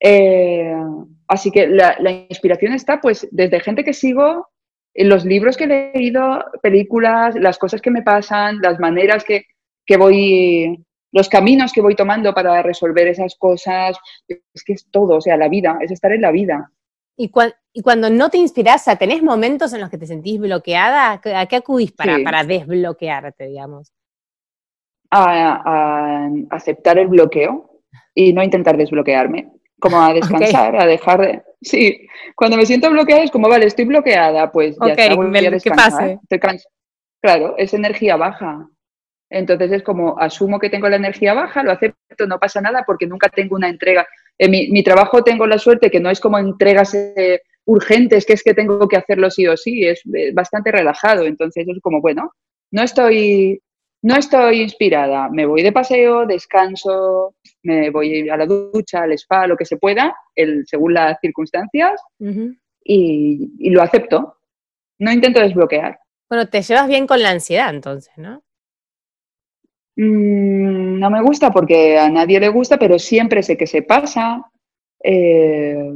Eh, 0.00 0.74
así 1.28 1.50
que 1.50 1.66
la, 1.66 1.96
la, 2.00 2.10
inspiración 2.10 2.72
está 2.72 3.00
pues 3.00 3.28
desde 3.30 3.60
gente 3.60 3.84
que 3.84 3.92
sigo 3.92 4.48
los 5.04 5.24
libros 5.24 5.56
que 5.56 5.64
he 5.64 5.92
leído, 5.94 6.44
películas, 6.62 7.34
las 7.36 7.58
cosas 7.58 7.80
que 7.80 7.90
me 7.90 8.02
pasan, 8.02 8.60
las 8.62 8.78
maneras 8.78 9.24
que, 9.24 9.46
voy, 9.96 10.82
los 11.12 11.28
caminos 11.28 11.72
que 11.72 11.82
voy 11.82 11.94
tomando 11.94 12.32
para 12.32 12.62
resolver 12.62 13.06
esas 13.08 13.36
cosas, 13.36 13.96
es 14.26 14.64
que 14.64 14.72
es 14.72 14.86
todo, 14.90 15.16
o 15.16 15.20
sea, 15.20 15.36
la 15.36 15.48
vida, 15.48 15.78
es 15.80 15.90
estar 15.90 16.12
en 16.12 16.22
la 16.22 16.30
vida. 16.30 16.70
Y, 17.18 17.30
cuando 17.82 18.10
no 18.10 18.30
te 18.30 18.38
inspiras, 18.38 18.84
¿tenés 18.98 19.22
momentos 19.22 19.72
en 19.72 19.80
los 19.80 19.90
que 19.90 19.98
te 19.98 20.06
sentís 20.06 20.38
bloqueada? 20.38 21.12
¿A 21.12 21.46
qué 21.46 21.56
acudís 21.56 21.92
para, 21.92 22.18
para 22.22 22.44
desbloquearte, 22.44 23.48
digamos? 23.48 23.92
A, 25.10 26.28
aceptar 26.50 26.98
el 26.98 27.08
bloqueo 27.08 27.82
y 28.14 28.32
no 28.32 28.42
intentar 28.42 28.76
desbloquearme, 28.76 29.50
como 29.80 30.00
a 30.00 30.12
descansar, 30.14 30.80
a 30.80 30.86
dejar 30.86 31.20
de... 31.20 31.42
Sí, 31.60 32.06
cuando 32.34 32.56
me 32.56 32.66
siento 32.66 32.90
bloqueada 32.90 33.24
es 33.24 33.30
como, 33.30 33.48
vale, 33.48 33.66
estoy 33.66 33.86
bloqueada, 33.86 34.52
pues 34.52 34.76
ya 34.84 34.92
está, 34.92 35.14
voy 35.14 35.46
a 35.46 35.50
descansar. 35.50 36.20
Claro, 37.20 37.54
es 37.56 37.74
energía 37.74 38.16
baja. 38.16 38.68
Entonces 39.28 39.72
es 39.72 39.82
como, 39.82 40.18
asumo 40.18 40.58
que 40.60 40.70
tengo 40.70 40.88
la 40.88 40.96
energía 40.96 41.34
baja, 41.34 41.62
lo 41.62 41.72
acepto, 41.72 42.26
no 42.26 42.38
pasa 42.38 42.60
nada 42.60 42.84
porque 42.86 43.06
nunca 43.06 43.28
tengo 43.28 43.56
una 43.56 43.68
entrega. 43.68 44.06
En 44.38 44.50
mi, 44.50 44.82
trabajo 44.84 45.24
tengo 45.24 45.46
la 45.46 45.58
suerte 45.58 45.90
que 45.90 45.98
no 45.98 46.10
es 46.10 46.20
como 46.20 46.38
entregas 46.38 46.94
eh, 46.94 47.40
urgentes, 47.64 48.24
que 48.24 48.34
es 48.34 48.42
que 48.42 48.54
tengo 48.54 48.86
que 48.86 48.96
hacerlo 48.96 49.30
sí 49.30 49.46
o 49.48 49.56
sí, 49.56 49.84
es 49.86 50.02
bastante 50.34 50.70
relajado. 50.70 51.24
Entonces 51.24 51.66
es 51.66 51.80
como, 51.80 52.00
bueno, 52.00 52.32
no 52.70 52.82
estoy 52.82 53.60
no 54.06 54.14
estoy 54.14 54.62
inspirada, 54.62 55.28
me 55.30 55.46
voy 55.46 55.62
de 55.64 55.72
paseo, 55.72 56.26
descanso, 56.26 57.34
me 57.64 57.90
voy 57.90 58.28
a 58.28 58.36
la 58.36 58.46
ducha, 58.46 59.02
al 59.02 59.10
spa, 59.14 59.48
lo 59.48 59.56
que 59.56 59.64
se 59.64 59.78
pueda, 59.78 60.16
el, 60.36 60.64
según 60.64 60.94
las 60.94 61.18
circunstancias, 61.20 62.00
y, 62.84 63.68
lo 63.70 63.82
acepto. 63.82 64.36
No 65.00 65.10
intento 65.10 65.40
desbloquear. 65.40 65.98
Bueno, 66.30 66.48
te 66.48 66.62
llevas 66.62 66.86
bien 66.86 67.08
con 67.08 67.20
la 67.20 67.30
ansiedad 67.30 67.74
entonces, 67.74 68.12
¿no? 68.16 68.44
Mm, 69.96 71.00
no 71.00 71.10
me 71.10 71.22
gusta 71.22 71.50
porque 71.50 71.98
a 71.98 72.08
nadie 72.08 72.38
le 72.38 72.48
gusta, 72.48 72.78
pero 72.78 73.00
siempre 73.00 73.42
sé 73.42 73.56
que 73.56 73.66
se 73.66 73.82
pasa. 73.82 74.40
Eh, 75.02 75.92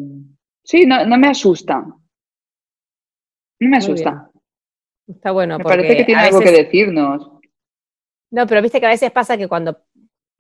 sí, 0.65 0.85
no, 0.85 1.17
me 1.17 1.29
asusta. 1.29 1.79
No 3.61 3.69
me 3.69 3.77
asusta. 3.77 4.29
Está 5.07 5.31
bueno. 5.31 5.59
Me 5.59 5.65
parece 5.65 5.97
que 5.97 6.05
tiene 6.05 6.23
algo 6.23 6.41
que 6.41 6.51
decirnos. 6.51 7.40
No, 8.31 8.47
pero 8.47 8.63
viste 8.63 8.81
que 8.81 8.87
a 8.87 8.91
veces 8.91 9.11
pasa 9.11 9.37
que 9.37 9.49
cuando, 9.49 9.79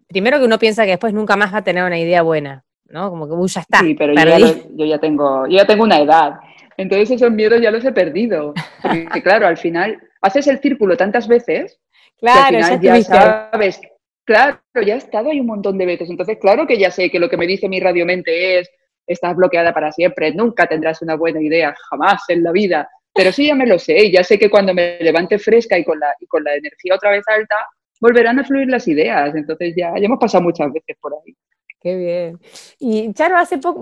primero 0.08 0.38
que 0.38 0.44
uno 0.44 0.58
piensa 0.58 0.84
que 0.84 0.92
después 0.92 1.12
nunca 1.12 1.36
más 1.36 1.52
va 1.52 1.58
a 1.58 1.64
tener 1.64 1.84
una 1.84 1.98
idea 1.98 2.22
buena, 2.22 2.64
¿no? 2.86 3.10
Como 3.10 3.26
que 3.26 3.34
uy, 3.34 3.48
ya 3.48 3.60
está. 3.60 3.80
Sí, 3.80 3.94
pero 3.94 4.14
yo 4.14 4.84
ya, 4.84 4.98
tengo, 4.98 5.46
yo 5.46 5.56
ya 5.56 5.66
tengo 5.66 5.84
una 5.84 5.98
edad. 5.98 6.34
Entonces 6.76 7.10
esos 7.10 7.30
miedos 7.30 7.60
ya 7.60 7.70
los 7.70 7.84
he 7.84 7.92
perdido. 7.92 8.54
Porque 8.82 9.22
claro, 9.22 9.46
al 9.46 9.56
final 9.56 10.00
haces 10.22 10.46
el 10.46 10.60
círculo 10.60 10.96
tantas 10.96 11.28
veces 11.28 11.80
Claro, 12.20 12.58
ya, 12.58 13.02
sabes, 13.02 13.80
claro, 14.24 14.58
ya 14.84 14.94
he 14.94 14.98
estado 14.98 15.30
ahí 15.30 15.40
un 15.40 15.46
montón 15.46 15.78
de 15.78 15.86
veces. 15.86 16.10
Entonces, 16.10 16.38
claro 16.38 16.66
que 16.66 16.78
ya 16.78 16.90
sé 16.90 17.10
que 17.10 17.18
lo 17.18 17.30
que 17.30 17.38
me 17.38 17.46
dice 17.46 17.68
mi 17.68 17.80
radiomente 17.80 18.58
es, 18.58 18.70
estás 19.06 19.34
bloqueada 19.34 19.72
para 19.72 19.90
siempre, 19.90 20.32
nunca 20.34 20.66
tendrás 20.66 21.00
una 21.00 21.16
buena 21.16 21.40
idea, 21.40 21.74
jamás 21.88 22.22
en 22.28 22.42
la 22.42 22.52
vida. 22.52 22.88
Pero 23.14 23.32
sí 23.32 23.46
ya 23.46 23.54
me 23.54 23.66
lo 23.66 23.78
sé, 23.78 24.10
ya 24.10 24.22
sé 24.22 24.38
que 24.38 24.50
cuando 24.50 24.74
me 24.74 24.98
levante 25.00 25.38
fresca 25.38 25.78
y 25.78 25.84
con 25.84 25.98
la, 25.98 26.14
y 26.20 26.26
con 26.26 26.44
la 26.44 26.54
energía 26.54 26.94
otra 26.94 27.10
vez 27.10 27.24
alta, 27.26 27.56
volverán 28.00 28.38
a 28.38 28.44
fluir 28.44 28.68
las 28.68 28.88
ideas. 28.88 29.34
Entonces 29.34 29.74
ya, 29.76 29.92
ya 29.96 30.06
hemos 30.06 30.18
pasado 30.18 30.42
muchas 30.42 30.72
veces 30.72 30.96
por 31.00 31.14
ahí. 31.14 31.36
Qué 31.80 31.96
bien. 31.96 32.40
Y 32.78 33.12
Charo, 33.14 33.38
hace 33.38 33.56
poco, 33.56 33.80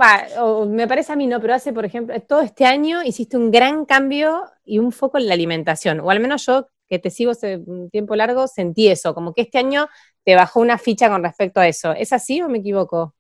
me 0.67 0.87
parece 0.87 1.13
a 1.13 1.17
mí 1.17 1.27
no, 1.27 1.41
pero 1.41 1.55
hace, 1.55 1.73
por 1.73 1.85
ejemplo, 1.85 2.19
todo 2.21 2.43
este 2.43 2.65
año 2.65 3.03
hiciste 3.03 3.37
un 3.37 3.51
gran 3.51 3.87
cambio 3.87 4.43
y 4.65 4.79
un 4.79 4.93
foco 4.93 5.19
en 5.19 5.27
la 5.27 5.35
alimentación, 5.35 5.99
o 6.01 6.11
al 6.11 6.21
menos 6.21 6.47
yo 6.47 6.69
que 6.89 6.99
te 7.01 7.11
sigo 7.11 7.33
hace 7.33 7.59
un 7.59 7.91
tiempo 7.91 8.17
largo, 8.17 8.47
sentí 8.47 8.89
eso, 8.89 9.15
como 9.15 9.35
que 9.35 9.43
este 9.43 9.59
año 9.59 9.89
te 10.25 10.35
bajó 10.35 10.61
una 10.61 10.79
ficha 10.79 11.09
con 11.09 11.23
respecto 11.23 11.61
a 11.61 11.69
eso. 11.69 11.93
¿Es 11.93 12.13
así 12.13 12.41
o 12.41 12.49
me 12.49 12.59
equivoco? 12.59 13.15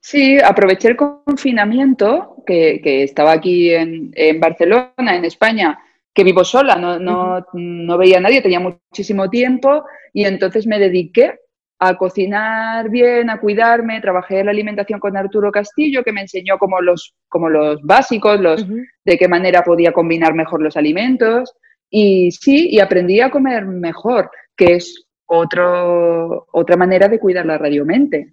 Sí, 0.00 0.38
aproveché 0.38 0.88
el 0.88 0.96
confinamiento, 0.96 2.36
que, 2.46 2.80
estaba 3.02 3.32
aquí 3.32 3.72
en, 3.72 4.12
Barcelona, 4.40 4.92
en 4.96 5.24
España, 5.24 5.78
que 6.16 6.24
vivo 6.24 6.44
sola, 6.44 6.76
no, 6.76 6.98
no, 6.98 7.46
no 7.52 7.98
veía 7.98 8.16
a 8.16 8.20
nadie, 8.20 8.40
tenía 8.40 8.58
muchísimo 8.58 9.28
tiempo 9.28 9.84
y 10.14 10.24
entonces 10.24 10.66
me 10.66 10.78
dediqué 10.78 11.38
a 11.78 11.94
cocinar 11.98 12.88
bien, 12.88 13.28
a 13.28 13.38
cuidarme. 13.38 14.00
Trabajé 14.00 14.40
en 14.40 14.46
la 14.46 14.52
alimentación 14.52 14.98
con 14.98 15.14
Arturo 15.14 15.52
Castillo, 15.52 16.02
que 16.02 16.12
me 16.12 16.22
enseñó 16.22 16.56
como 16.56 16.80
los, 16.80 17.14
como 17.28 17.50
los 17.50 17.82
básicos, 17.82 18.40
los, 18.40 18.66
de 18.66 19.18
qué 19.18 19.28
manera 19.28 19.62
podía 19.62 19.92
combinar 19.92 20.32
mejor 20.32 20.62
los 20.62 20.78
alimentos. 20.78 21.54
Y 21.90 22.30
sí, 22.32 22.70
y 22.70 22.80
aprendí 22.80 23.20
a 23.20 23.30
comer 23.30 23.66
mejor, 23.66 24.30
que 24.56 24.76
es 24.76 25.06
otro, 25.26 26.46
otra 26.50 26.76
manera 26.76 27.08
de 27.08 27.18
cuidar 27.18 27.44
la 27.44 27.58
radiomente. 27.58 28.32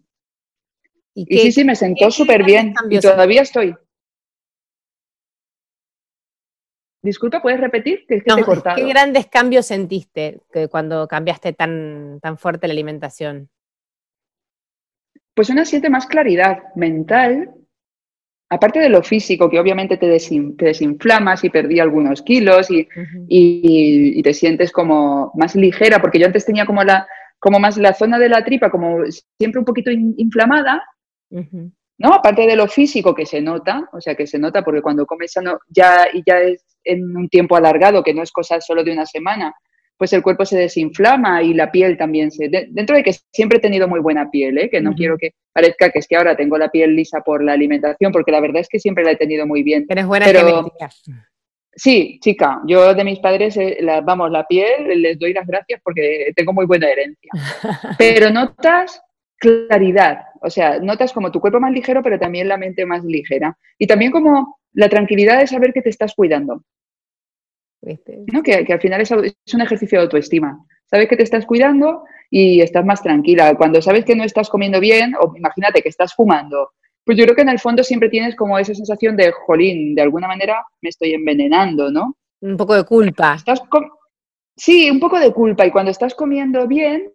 Y, 1.14 1.26
y 1.28 1.40
sí, 1.40 1.52
sí, 1.52 1.64
me 1.66 1.76
sentó 1.76 2.10
súper 2.10 2.46
bien. 2.46 2.74
Y 2.90 3.00
todavía 3.00 3.42
estoy. 3.42 3.76
Disculpa, 7.04 7.42
¿puedes 7.42 7.60
repetir? 7.60 8.06
Que 8.08 8.22
¿Qué 8.22 8.88
grandes 8.88 9.28
cambios 9.28 9.66
sentiste 9.66 10.40
cuando 10.72 11.06
cambiaste 11.06 11.52
tan, 11.52 12.20
tan 12.22 12.38
fuerte 12.38 12.66
la 12.66 12.72
alimentación? 12.72 13.50
Pues 15.36 15.50
una 15.50 15.66
siente 15.66 15.90
más 15.90 16.08
claridad 16.08 16.60
mental, 16.76 17.54
aparte 18.50 18.80
de 18.80 18.88
lo 18.88 19.04
físico, 19.04 19.50
que 19.50 19.60
obviamente 19.60 19.98
te, 19.98 20.08
desinflamas 20.08 21.44
y 21.44 21.50
perdí 21.50 21.82
algunos 21.82 22.22
kilos 22.22 22.68
y, 22.70 24.22
te 24.22 24.34
sientes 24.34 24.72
como 24.72 25.34
más 25.36 25.56
ligera, 25.56 26.00
porque 26.00 26.20
yo 26.20 26.26
antes 26.26 26.46
tenía 26.46 26.66
como, 26.66 26.86
la, 26.86 27.06
como 27.38 27.60
más 27.60 27.78
la 27.78 27.94
zona 27.94 28.18
de 28.18 28.30
la 28.30 28.46
tripa 28.46 28.70
como 28.70 29.00
siempre 29.38 29.60
un 29.60 29.66
poquito 29.66 29.92
inflamada. 29.92 30.82
¿No? 32.04 32.14
Aparte 32.14 32.46
de 32.46 32.56
lo 32.58 32.68
físico 32.68 33.16
que 33.16 33.26
se 33.26 33.42
nota, 33.42 33.90
o 33.94 34.02
sea, 34.02 34.14
que 34.14 34.28
se 34.28 34.38
nota 34.38 34.62
porque 34.62 34.82
cuando 34.82 35.06
comes 35.06 35.34
ya, 35.70 36.08
y 36.14 36.22
ya 36.26 36.40
es 36.42 36.66
en 36.84 37.16
un 37.16 37.30
tiempo 37.30 37.56
alargado, 37.56 38.04
que 38.04 38.14
no 38.14 38.22
es 38.22 38.32
cosa 38.32 38.60
solo 38.60 38.84
de 38.84 38.92
una 38.92 39.06
semana, 39.06 39.54
pues 39.98 40.12
el 40.12 40.22
cuerpo 40.22 40.46
se 40.46 40.58
desinflama 40.58 41.42
y 41.42 41.54
la 41.54 41.72
piel 41.72 41.98
también 41.98 42.30
se... 42.30 42.50
dentro 42.50 42.98
de 42.98 43.04
que 43.04 43.16
siempre 43.32 43.60
he 43.60 43.62
tenido 43.62 43.88
muy 43.88 44.02
buena 44.02 44.30
piel, 44.30 44.58
¿eh? 44.58 44.70
que 44.70 44.82
no 44.82 44.94
quiero 44.94 45.18
que 45.18 45.32
parezca 45.54 45.92
que 45.92 46.00
es 46.00 46.08
que 46.08 46.18
ahora 46.18 46.36
tengo 46.36 46.58
la 46.58 46.70
piel 46.70 46.94
lisa 46.94 47.22
por 47.22 47.42
la 47.42 47.54
alimentación, 47.54 48.12
porque 48.12 48.34
la 48.34 48.42
verdad 48.42 48.60
es 48.62 48.68
que 48.68 48.80
siempre 48.80 49.06
la 49.06 49.12
he 49.12 49.16
tenido 49.16 49.48
muy 49.48 49.64
bien. 49.64 49.86
Eres 49.88 50.06
buena 50.06 50.26
Pero, 50.26 50.72
Sí, 51.76 52.20
chica, 52.22 52.62
yo 52.68 52.94
de 52.94 53.04
mis 53.04 53.20
padres, 53.20 53.58
eh, 53.58 53.78
la, 53.80 54.02
vamos, 54.02 54.30
la 54.30 54.46
piel, 54.46 55.02
les 55.02 55.18
doy 55.18 55.34
las 55.34 55.48
gracias 55.48 55.82
porque 55.84 56.32
tengo 56.36 56.54
muy 56.54 56.68
buena 56.68 56.88
herencia. 56.88 57.32
Pero 57.98 58.30
notas 58.30 59.02
claridad, 59.44 60.22
o 60.42 60.50
sea, 60.50 60.80
notas 60.80 61.12
como 61.12 61.32
tu 61.32 61.42
cuerpo 61.42 61.60
más 61.60 61.74
ligero, 61.74 62.02
pero 62.02 62.18
también 62.18 62.48
la 62.48 62.58
mente 62.58 62.86
más 62.86 63.04
ligera. 63.04 63.58
Y 63.78 63.88
también 63.88 64.12
como 64.12 64.60
la 64.72 64.88
tranquilidad 64.88 65.40
de 65.40 65.48
saber 65.48 65.74
que 65.74 65.82
te 65.82 65.90
estás 65.90 66.14
cuidando. 66.16 66.64
¿no? 68.32 68.44
Que, 68.44 68.66
al 68.70 68.80
final 68.80 69.02
es, 69.02 69.12
un 69.12 69.62
ejercicio 69.62 70.00
de 70.00 70.04
autoestima. 70.04 70.58
Sabes 70.86 71.10
que 71.10 71.18
te 71.18 71.24
estás 71.24 71.46
cuidando 71.46 72.04
y 72.30 72.62
estás 72.62 72.86
más 72.86 73.04
tranquila. 73.04 73.56
Cuando 73.56 73.82
sabes 73.82 74.06
que 74.06 74.16
no 74.16 74.24
estás 74.24 74.50
comiendo 74.50 74.80
bien, 74.80 75.14
o 75.20 75.36
imagínate 75.36 75.82
que 75.82 75.90
estás 75.90 76.14
fumando, 76.14 76.72
pues 77.04 77.18
yo 77.18 77.26
creo 77.26 77.36
que 77.36 77.42
en 77.42 77.50
el 77.50 77.60
fondo 77.60 77.84
siempre 77.84 78.10
tienes 78.10 78.36
como 78.36 78.58
esa 78.58 78.74
sensación 78.74 79.18
de, 79.18 79.32
jolín, 79.32 79.96
de 79.96 80.02
alguna 80.02 80.28
manera 80.28 80.66
me 80.82 80.90
estoy 80.90 81.14
envenenando, 81.14 81.92
¿no? 81.92 82.16
Un 82.42 82.56
poco 82.56 82.76
de 82.76 82.86
culpa. 82.86 83.38
sí, 84.56 84.90
un 84.90 85.00
poco 85.00 85.20
de 85.20 85.34
culpa. 85.34 85.66
Y 85.66 85.72
cuando 85.72 85.92
estás 85.92 86.16
comiendo 86.16 86.68
bien, 86.68 87.12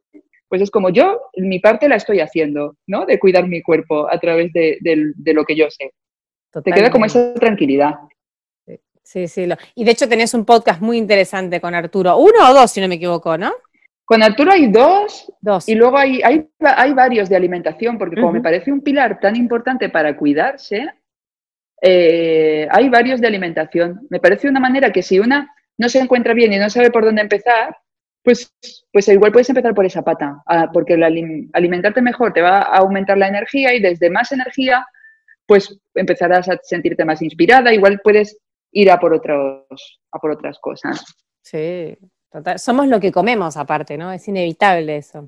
pues 0.48 0.62
es 0.62 0.70
como 0.70 0.90
yo, 0.90 1.20
mi 1.36 1.58
parte 1.58 1.88
la 1.88 1.96
estoy 1.96 2.20
haciendo, 2.20 2.76
¿no? 2.86 3.04
De 3.04 3.18
cuidar 3.18 3.46
mi 3.46 3.62
cuerpo 3.62 4.10
a 4.10 4.18
través 4.18 4.52
de, 4.52 4.78
lo 5.26 5.44
que 5.44 5.56
yo 5.56 5.70
sé. 5.70 5.92
Te 6.64 6.72
queda 6.72 6.90
como 6.90 7.04
esa 7.04 7.34
tranquilidad. 7.34 7.94
Sí, 9.02 9.28
sí. 9.28 9.48
Y 9.74 9.84
de 9.84 9.90
hecho 9.90 10.08
tenés 10.08 10.34
un 10.34 10.44
podcast 10.44 10.80
muy 10.80 10.98
interesante 10.98 11.60
con 11.60 11.74
Arturo. 11.74 12.16
Uno 12.18 12.50
o 12.50 12.54
dos, 12.54 12.70
si 12.70 12.80
no 12.80 12.88
me 12.88 12.96
equivoco, 12.96 13.36
¿no? 13.38 13.52
Con 14.04 14.22
Arturo 14.22 14.52
hay 14.52 14.68
dos, 14.68 15.30
dos. 15.40 15.68
y 15.68 15.74
luego 15.74 15.98
hay, 15.98 16.22
hay, 16.22 16.48
hay 16.60 16.92
varios 16.94 17.28
de 17.28 17.36
alimentación, 17.36 17.98
porque 17.98 18.16
como 18.16 18.32
me 18.32 18.40
parece 18.40 18.72
un 18.72 18.80
pilar 18.80 19.20
tan 19.20 19.36
importante 19.36 19.90
para 19.90 20.16
cuidarse, 20.16 20.88
eh, 21.82 22.66
hay 22.70 22.88
varios 22.88 23.20
de 23.20 23.26
alimentación. 23.26 24.06
Me 24.08 24.18
parece 24.18 24.48
una 24.48 24.60
manera 24.60 24.90
que 24.92 25.02
si 25.02 25.18
una 25.18 25.54
no 25.76 25.88
se 25.88 26.00
encuentra 26.00 26.34
bien 26.34 26.52
y 26.52 26.58
no 26.58 26.70
sabe 26.70 26.90
por 26.90 27.04
dónde 27.04 27.22
empezar, 27.22 27.76
pues, 28.28 28.54
pues 28.92 29.08
igual 29.08 29.32
puedes 29.32 29.48
empezar 29.48 29.74
por 29.74 29.86
esa 29.86 30.02
pata, 30.02 30.42
ah, 30.44 30.68
porque 30.70 30.92
alimentarte 31.54 32.02
mejor 32.02 32.34
te 32.34 32.42
va 32.42 32.58
a 32.58 32.76
aumentar 32.76 33.16
la 33.16 33.26
energía 33.26 33.72
y 33.72 33.80
desde 33.80 34.10
más 34.10 34.32
energía, 34.32 34.86
pues 35.46 35.80
empezarás 35.94 36.46
a 36.50 36.58
sentirte 36.62 37.06
más 37.06 37.22
inspirada. 37.22 37.72
Igual 37.72 38.02
puedes 38.04 38.38
ir 38.72 38.90
a 38.90 39.00
por, 39.00 39.14
otros, 39.14 39.64
a 40.12 40.18
por 40.18 40.32
otras 40.32 40.58
cosas. 40.58 41.06
Sí, 41.42 41.96
total. 42.30 42.58
Somos 42.58 42.86
lo 42.88 43.00
que 43.00 43.10
comemos 43.10 43.56
aparte, 43.56 43.96
¿no? 43.96 44.12
Es 44.12 44.28
inevitable 44.28 44.98
eso. 44.98 45.26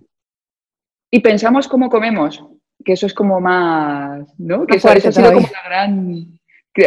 Y 1.10 1.20
pensamos 1.20 1.68
cómo 1.68 1.88
comemos, 1.88 2.44
que 2.84 2.92
eso 2.92 3.06
es 3.06 3.14
como 3.14 3.40
más, 3.40 4.28
¿no? 4.36 4.66
Que 4.66 4.76
eso, 4.76 4.90
ha 4.90 5.00
sido 5.00 5.32
como 5.32 5.48
la 5.48 5.68
gran... 5.70 6.38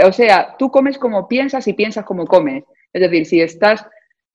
O 0.06 0.12
sea, 0.12 0.56
tú 0.60 0.70
comes 0.70 1.00
como 1.00 1.28
piensas 1.28 1.68
y 1.68 1.74
piensas 1.74 2.06
como 2.06 2.28
comes. 2.28 2.66
Es 2.94 3.02
decir, 3.02 3.26
si 3.26 3.42
estás, 3.42 3.84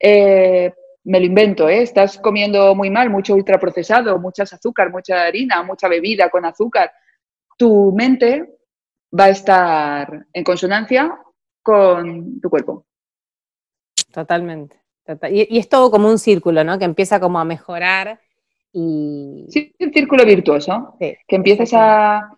eh, 0.00 0.72
me 1.08 1.20
lo 1.20 1.26
invento, 1.26 1.70
¿eh? 1.70 1.80
estás 1.80 2.18
comiendo 2.18 2.74
muy 2.74 2.90
mal, 2.90 3.08
mucho 3.08 3.34
ultraprocesado, 3.34 4.18
muchas 4.18 4.52
azúcar, 4.52 4.90
mucha 4.90 5.22
harina, 5.22 5.62
mucha 5.62 5.88
bebida 5.88 6.28
con 6.28 6.44
azúcar, 6.44 6.92
tu 7.56 7.92
mente 7.96 8.58
va 9.18 9.24
a 9.24 9.30
estar 9.30 10.26
en 10.30 10.44
consonancia 10.44 11.18
con 11.62 12.38
tu 12.40 12.50
cuerpo. 12.50 12.84
Totalmente. 14.12 14.76
Y, 15.30 15.58
es 15.58 15.70
todo 15.70 15.90
como 15.90 16.08
un 16.08 16.18
círculo, 16.18 16.62
¿no? 16.62 16.78
Que 16.78 16.84
empieza 16.84 17.18
como 17.18 17.40
a 17.40 17.44
mejorar 17.44 18.20
y... 18.70 19.46
Sí, 19.48 19.74
un 19.80 19.92
círculo 19.92 20.26
virtuoso. 20.26 20.94
que 20.98 21.24
empiezas 21.30 21.70
a... 21.72 22.36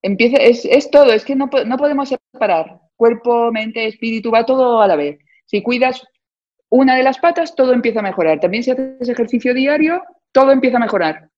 Empieza, 0.00 0.38
es, 0.38 0.90
todo, 0.90 1.12
es 1.12 1.24
que 1.24 1.36
no, 1.36 1.50
no 1.66 1.76
podemos 1.76 2.08
separar 2.08 2.80
cuerpo, 2.96 3.52
mente, 3.52 3.86
espíritu, 3.86 4.30
va 4.30 4.46
todo 4.46 4.80
a 4.80 4.88
la 4.88 4.96
vez. 4.96 5.18
Si 5.44 5.62
cuidas 5.62 6.02
una 6.74 6.96
de 6.96 7.04
las 7.04 7.18
patas, 7.18 7.54
todo 7.54 7.72
empieza 7.72 8.00
a 8.00 8.02
mejorar. 8.02 8.40
También 8.40 8.64
si 8.64 8.72
haces 8.72 9.08
ejercicio 9.08 9.54
diario, 9.54 10.02
todo 10.32 10.50
empieza 10.50 10.78
a 10.78 10.80
mejorar. 10.80 11.28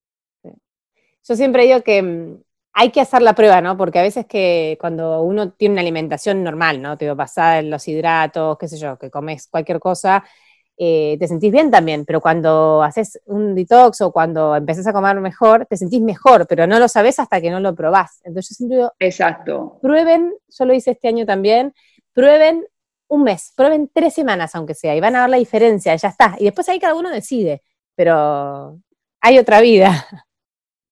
Yo 0.43 1.35
siempre 1.35 1.65
digo 1.65 1.81
que 1.81 2.01
mm, 2.01 2.41
hay 2.73 2.89
que 2.89 3.01
hacer 3.01 3.21
la 3.21 3.33
prueba, 3.33 3.61
¿no? 3.61 3.77
Porque 3.77 3.99
a 3.99 4.01
veces 4.01 4.25
que 4.25 4.79
cuando 4.81 5.21
uno 5.21 5.51
tiene 5.51 5.73
una 5.73 5.81
alimentación 5.81 6.43
normal, 6.43 6.81
¿no? 6.81 6.97
Te 6.97 7.05
digo, 7.05 7.15
basada 7.15 7.59
en 7.59 7.69
los 7.69 7.87
hidratos, 7.87 8.57
qué 8.57 8.67
sé 8.67 8.79
yo, 8.79 8.97
que 8.97 9.11
comes 9.11 9.47
cualquier 9.47 9.79
cosa, 9.79 10.23
eh, 10.75 11.17
te 11.19 11.27
sentís 11.27 11.51
bien 11.51 11.69
también, 11.69 12.03
pero 12.03 12.19
cuando 12.19 12.81
haces 12.81 13.21
un 13.25 13.53
detox 13.53 14.01
o 14.01 14.11
cuando 14.11 14.55
empezás 14.55 14.87
a 14.87 14.93
comer 14.93 15.19
mejor, 15.19 15.67
te 15.67 15.77
sentís 15.77 16.01
mejor, 16.01 16.47
pero 16.47 16.65
no 16.65 16.79
lo 16.79 16.87
sabes 16.87 17.19
hasta 17.19 17.39
que 17.41 17.51
no 17.51 17.59
lo 17.59 17.75
probás. 17.75 18.21
Entonces 18.23 18.49
yo 18.49 18.55
siempre 18.55 18.77
digo, 18.77 18.91
Exacto. 18.97 19.77
prueben, 19.83 20.33
yo 20.49 20.65
lo 20.65 20.73
hice 20.73 20.91
este 20.91 21.07
año 21.09 21.27
también, 21.27 21.75
prueben 22.13 22.65
un 23.09 23.23
mes, 23.23 23.53
prueben 23.55 23.89
tres 23.93 24.13
semanas 24.13 24.53
aunque 24.55 24.73
sea, 24.73 24.95
y 24.95 24.99
van 24.99 25.15
a 25.15 25.21
ver 25.21 25.29
la 25.29 25.37
diferencia, 25.37 25.95
ya 25.95 26.09
está. 26.09 26.35
Y 26.39 26.45
después 26.45 26.67
ahí 26.69 26.79
cada 26.79 26.95
uno 26.95 27.09
decide, 27.09 27.61
pero 27.95 28.79
hay 29.21 29.39
otra 29.39 29.61
vida. 29.61 30.05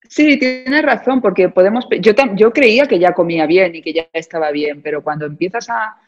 Sí, 0.09 0.37
tienes 0.37 0.83
razón, 0.83 1.21
porque 1.21 1.49
podemos. 1.49 1.87
Yo, 1.99 2.13
yo 2.35 2.51
creía 2.51 2.85
que 2.85 2.99
ya 2.99 3.13
comía 3.13 3.45
bien 3.45 3.75
y 3.75 3.81
que 3.81 3.93
ya 3.93 4.07
estaba 4.13 4.51
bien, 4.51 4.81
pero 4.81 5.03
cuando 5.03 5.25
empiezas 5.25 5.67
a, 5.69 5.99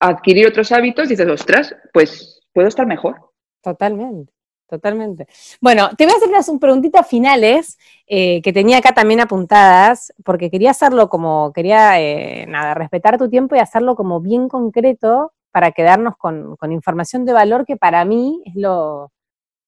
adquirir 0.00 0.46
otros 0.46 0.72
hábitos, 0.72 1.10
dices, 1.10 1.28
ostras, 1.28 1.76
pues 1.92 2.40
puedo 2.54 2.68
estar 2.68 2.86
mejor. 2.86 3.32
Totalmente, 3.62 4.32
totalmente. 4.70 5.26
Bueno, 5.60 5.90
te 5.96 6.06
voy 6.06 6.14
a 6.14 6.16
hacer 6.16 6.28
unas 6.28 6.50
preguntitas 6.60 7.06
finales 7.06 7.78
eh, 8.06 8.40
que 8.42 8.52
tenía 8.52 8.78
acá 8.78 8.94
también 8.94 9.20
apuntadas, 9.20 10.12
porque 10.24 10.50
quería 10.50 10.70
hacerlo 10.70 11.10
como, 11.10 11.52
quería, 11.52 12.00
eh, 12.00 12.46
nada, 12.48 12.74
respetar 12.74 13.18
tu 13.18 13.28
tiempo 13.28 13.56
y 13.56 13.58
hacerlo 13.58 13.96
como 13.96 14.20
bien 14.20 14.48
concreto 14.48 15.32
para 15.50 15.72
quedarnos 15.72 16.16
con, 16.16 16.56
información 16.70 17.24
de 17.24 17.32
valor 17.32 17.66
que 17.66 17.76
para 17.76 18.04
mí 18.04 18.40
es 18.46 18.54
lo, 18.54 19.10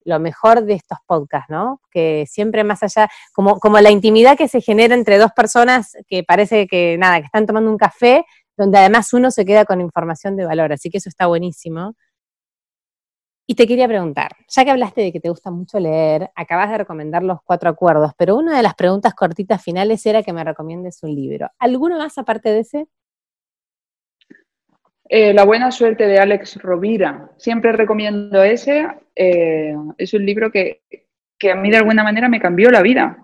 mejor 0.05 0.65
de 0.65 0.75
estos 0.75 0.99
podcasts, 1.07 1.51
¿no? 1.51 1.81
Que 1.91 2.25
siempre 2.29 2.65
más 2.65 2.83
allá, 2.83 3.09
como, 3.33 3.59
como 3.59 3.81
la 3.81 3.91
intimidad 3.91 4.37
que 4.37 4.49
se 4.49 4.61
genera 4.61 4.95
entre 4.95 5.19
dos 5.19 5.33
personas 5.33 5.97
que 6.07 6.23
parece 6.23 6.67
que 6.67 6.97
nada, 6.99 7.19
que 7.21 7.27
están 7.27 7.47
tomando 7.47 7.71
un 7.71 7.79
café, 7.79 8.25
donde 8.57 8.79
además 8.79 9.13
uno 9.13 9.31
se 9.31 9.45
queda 9.45 9.65
con 9.65 9.81
información 9.81 10.37
de 10.37 10.47
valor, 10.47 10.73
así 10.73 10.91
que 10.91 10.99
eso 10.99 11.09
está 11.09 11.27
buenísimo. 11.27 11.95
Y 13.53 13.55
te 13.55 13.67
quería 13.67 13.87
preguntar, 13.87 14.31
ya 14.49 14.65
que 14.65 14.71
hablaste 14.71 15.03
de 15.03 15.13
que 15.13 15.21
te 15.21 15.29
gusta 15.29 15.51
mucho 15.51 15.79
leer, 15.79 16.31
acabas 16.35 16.71
de 16.71 16.79
recomendar 16.79 17.23
los 17.23 17.43
cuatro 17.43 17.69
acuerdos, 17.69 18.13
pero 18.17 18.35
una 18.35 18.57
de 18.57 18.63
las 18.63 18.75
preguntas 18.75 19.13
cortitas 19.13 19.63
finales 19.63 20.07
era 20.07 20.23
que 20.23 20.33
me 20.33 20.43
recomiendes 20.43 21.03
un 21.03 21.15
libro. 21.15 21.51
¿Alguno 21.59 21.99
más 21.99 22.17
aparte 22.17 22.49
de 22.49 22.61
ese? 22.61 22.87
Eh, 25.07 25.35
la 25.35 25.45
buena 25.45 25.71
suerte 25.71 26.07
de 26.07 26.19
Alex 26.19 26.63
Rovira. 26.63 27.31
Siempre 27.37 27.73
recomiendo 27.73 28.43
ese. 28.43 28.89
Eh, 29.15 29.77
es 29.99 30.15
un 30.15 30.25
libro 30.25 30.51
que, 30.51 30.81
a 31.53 31.55
mí 31.55 31.71
de 31.71 31.77
alguna 31.77 32.05
manera 32.05 32.31
me 32.31 32.41
cambió 32.41 32.71
la 32.71 32.81
vida. 32.81 33.19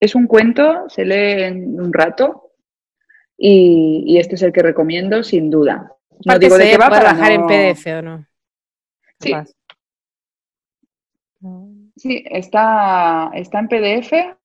Es 0.00 0.16
un 0.16 0.26
cuento, 0.26 0.88
se 0.88 1.04
lee 1.04 1.44
en 1.44 1.80
un 1.80 1.92
rato 1.92 2.54
y, 3.38 4.18
este 4.18 4.34
es 4.34 4.42
el 4.42 4.52
que 4.52 4.62
recomiendo 4.62 5.22
sin 5.22 5.48
duda. 5.48 5.92
No 6.24 6.40
digo 6.40 6.58
de 6.58 6.70
qué 6.70 6.76
va 6.76 6.90
para 6.90 7.12
bajar 7.12 7.30
en 7.30 7.46
PDF 7.46 7.86
o 7.98 8.02
no. 8.02 8.26
Sí. 9.24 9.54
Sí, 11.96 12.24
está, 12.30 13.30
está 13.34 13.58
en 13.58 13.68
PDF 13.68 14.36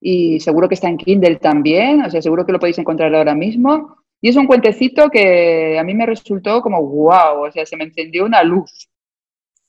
y 0.00 0.40
seguro 0.40 0.68
que 0.68 0.74
está 0.74 0.88
en 0.88 0.98
Kindle 0.98 1.36
también, 1.36 2.02
o 2.02 2.10
sea, 2.10 2.20
seguro 2.20 2.44
que 2.44 2.52
lo 2.52 2.58
podéis 2.58 2.78
encontrar 2.78 3.14
ahora 3.14 3.34
mismo. 3.34 3.96
Y 4.20 4.28
es 4.28 4.36
un 4.36 4.46
cuentecito 4.46 5.08
que 5.10 5.78
a 5.78 5.82
mí 5.82 5.94
me 5.94 6.06
resultó 6.06 6.60
como 6.60 6.80
wow, 6.82 7.46
o 7.46 7.50
sea, 7.50 7.66
se 7.66 7.76
me 7.76 7.84
encendió 7.84 8.24
una 8.24 8.42
luz. 8.42 8.88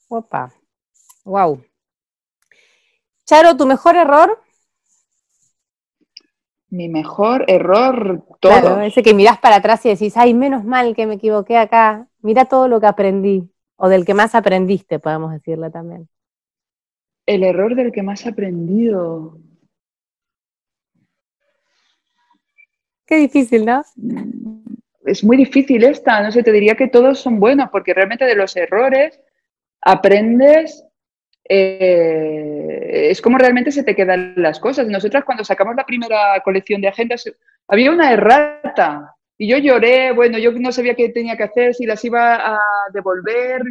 Opa, 0.10 0.54
wow. 1.24 1.64
Charo, 3.26 3.56
¿tu 3.56 3.66
mejor 3.66 3.96
error? 3.96 4.40
Mi 6.70 6.90
mejor 6.90 7.46
error, 7.48 8.26
todo. 8.40 8.52
Claro, 8.52 8.82
ese 8.82 9.04
que 9.04 9.14
mirás 9.14 9.40
para 9.40 9.58
atrás 9.58 9.86
y 9.86 9.90
decís, 9.90 10.18
ay, 10.18 10.34
menos 10.34 10.64
mal 10.66 10.96
que 10.96 11.06
me 11.08 11.16
equivoqué 11.16 11.58
acá. 11.58 12.08
Mira 12.22 12.46
todo 12.46 12.68
lo 12.68 12.80
que 12.80 12.88
aprendí, 12.88 13.53
o 13.76 13.90
del 13.90 14.06
que 14.06 14.14
más 14.14 14.36
aprendiste, 14.36 15.00
podemos 15.00 15.32
decirle 15.32 15.70
también. 15.70 16.08
El 17.26 17.44
error 17.44 17.76
del 17.76 17.92
que 17.92 18.04
más 18.04 18.26
he 18.26 18.30
aprendido. 18.30 19.38
Qué 23.06 23.16
difícil, 23.18 23.66
¿no? 23.66 23.84
Es 25.06 25.24
muy 25.24 25.38
difícil 25.38 25.84
esta, 25.84 26.22
no 26.22 26.32
sé, 26.32 26.44
te 26.44 26.52
diría 26.52 26.76
que 26.76 26.88
todos 26.88 27.20
son 27.20 27.40
buenos, 27.40 27.70
porque 27.70 27.94
realmente 27.94 28.26
de 28.26 28.36
los 28.36 28.56
errores 28.56 29.20
aprendes, 29.82 30.86
eh, 31.48 33.10
es 33.12 33.22
como 33.22 33.38
realmente 33.38 33.72
se 33.72 33.84
te 33.84 33.96
quedan 33.96 34.34
las 34.38 34.60
cosas. 34.60 34.88
Nosotras 34.88 35.26
cuando 35.26 35.44
sacamos 35.44 35.76
la 35.76 35.86
primera 35.86 36.42
colección 36.44 36.82
de 36.82 36.88
agendas, 36.88 37.30
había 37.68 37.92
una 37.92 38.14
errata 38.14 39.13
y 39.38 39.48
yo 39.48 39.58
lloré, 39.58 40.12
bueno, 40.12 40.38
yo 40.38 40.52
no 40.52 40.72
sabía 40.72 40.96
qué 40.96 41.10
tenía 41.10 41.36
que 41.36 41.44
hacer, 41.44 41.74
si 41.74 41.86
las 41.86 42.04
iba 42.06 42.36
a 42.36 42.60
devolver, 42.94 43.62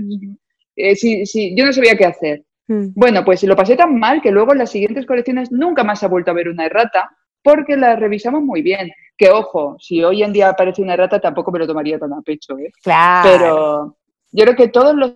eh, 0.76 0.96
si, 0.96 1.54
yo 1.56 1.64
no 1.64 1.72
sabía 1.72 1.96
qué 1.96 2.04
hacer. 2.04 2.44
Hmm. 2.66 2.88
Bueno, 2.94 3.24
pues 3.24 3.42
lo 3.44 3.56
pasé 3.56 3.76
tan 3.76 3.98
mal 3.98 4.20
que 4.22 4.30
luego 4.30 4.52
en 4.52 4.58
las 4.58 4.70
siguientes 4.70 5.06
colecciones 5.06 5.50
nunca 5.52 5.84
más 5.84 6.02
ha 6.02 6.08
vuelto 6.08 6.30
a 6.30 6.34
ver 6.34 6.48
una 6.48 6.66
errata 6.66 7.10
porque 7.42 7.76
la 7.76 7.96
revisamos 7.96 8.42
muy 8.42 8.62
bien. 8.62 8.90
Que 9.16 9.30
ojo, 9.30 9.76
si 9.78 10.02
hoy 10.02 10.22
en 10.22 10.32
día 10.32 10.48
aparece 10.48 10.82
una 10.82 10.94
errata 10.94 11.20
tampoco 11.20 11.52
me 11.52 11.58
lo 11.58 11.66
tomaría 11.66 11.98
tan 11.98 12.12
a 12.12 12.22
pecho, 12.22 12.56
¿eh? 12.58 12.72
Claro. 12.82 13.22
Pero 13.24 13.96
yo 14.32 14.44
creo 14.44 14.56
que 14.56 14.68
todos 14.68 14.94
los 14.94 15.14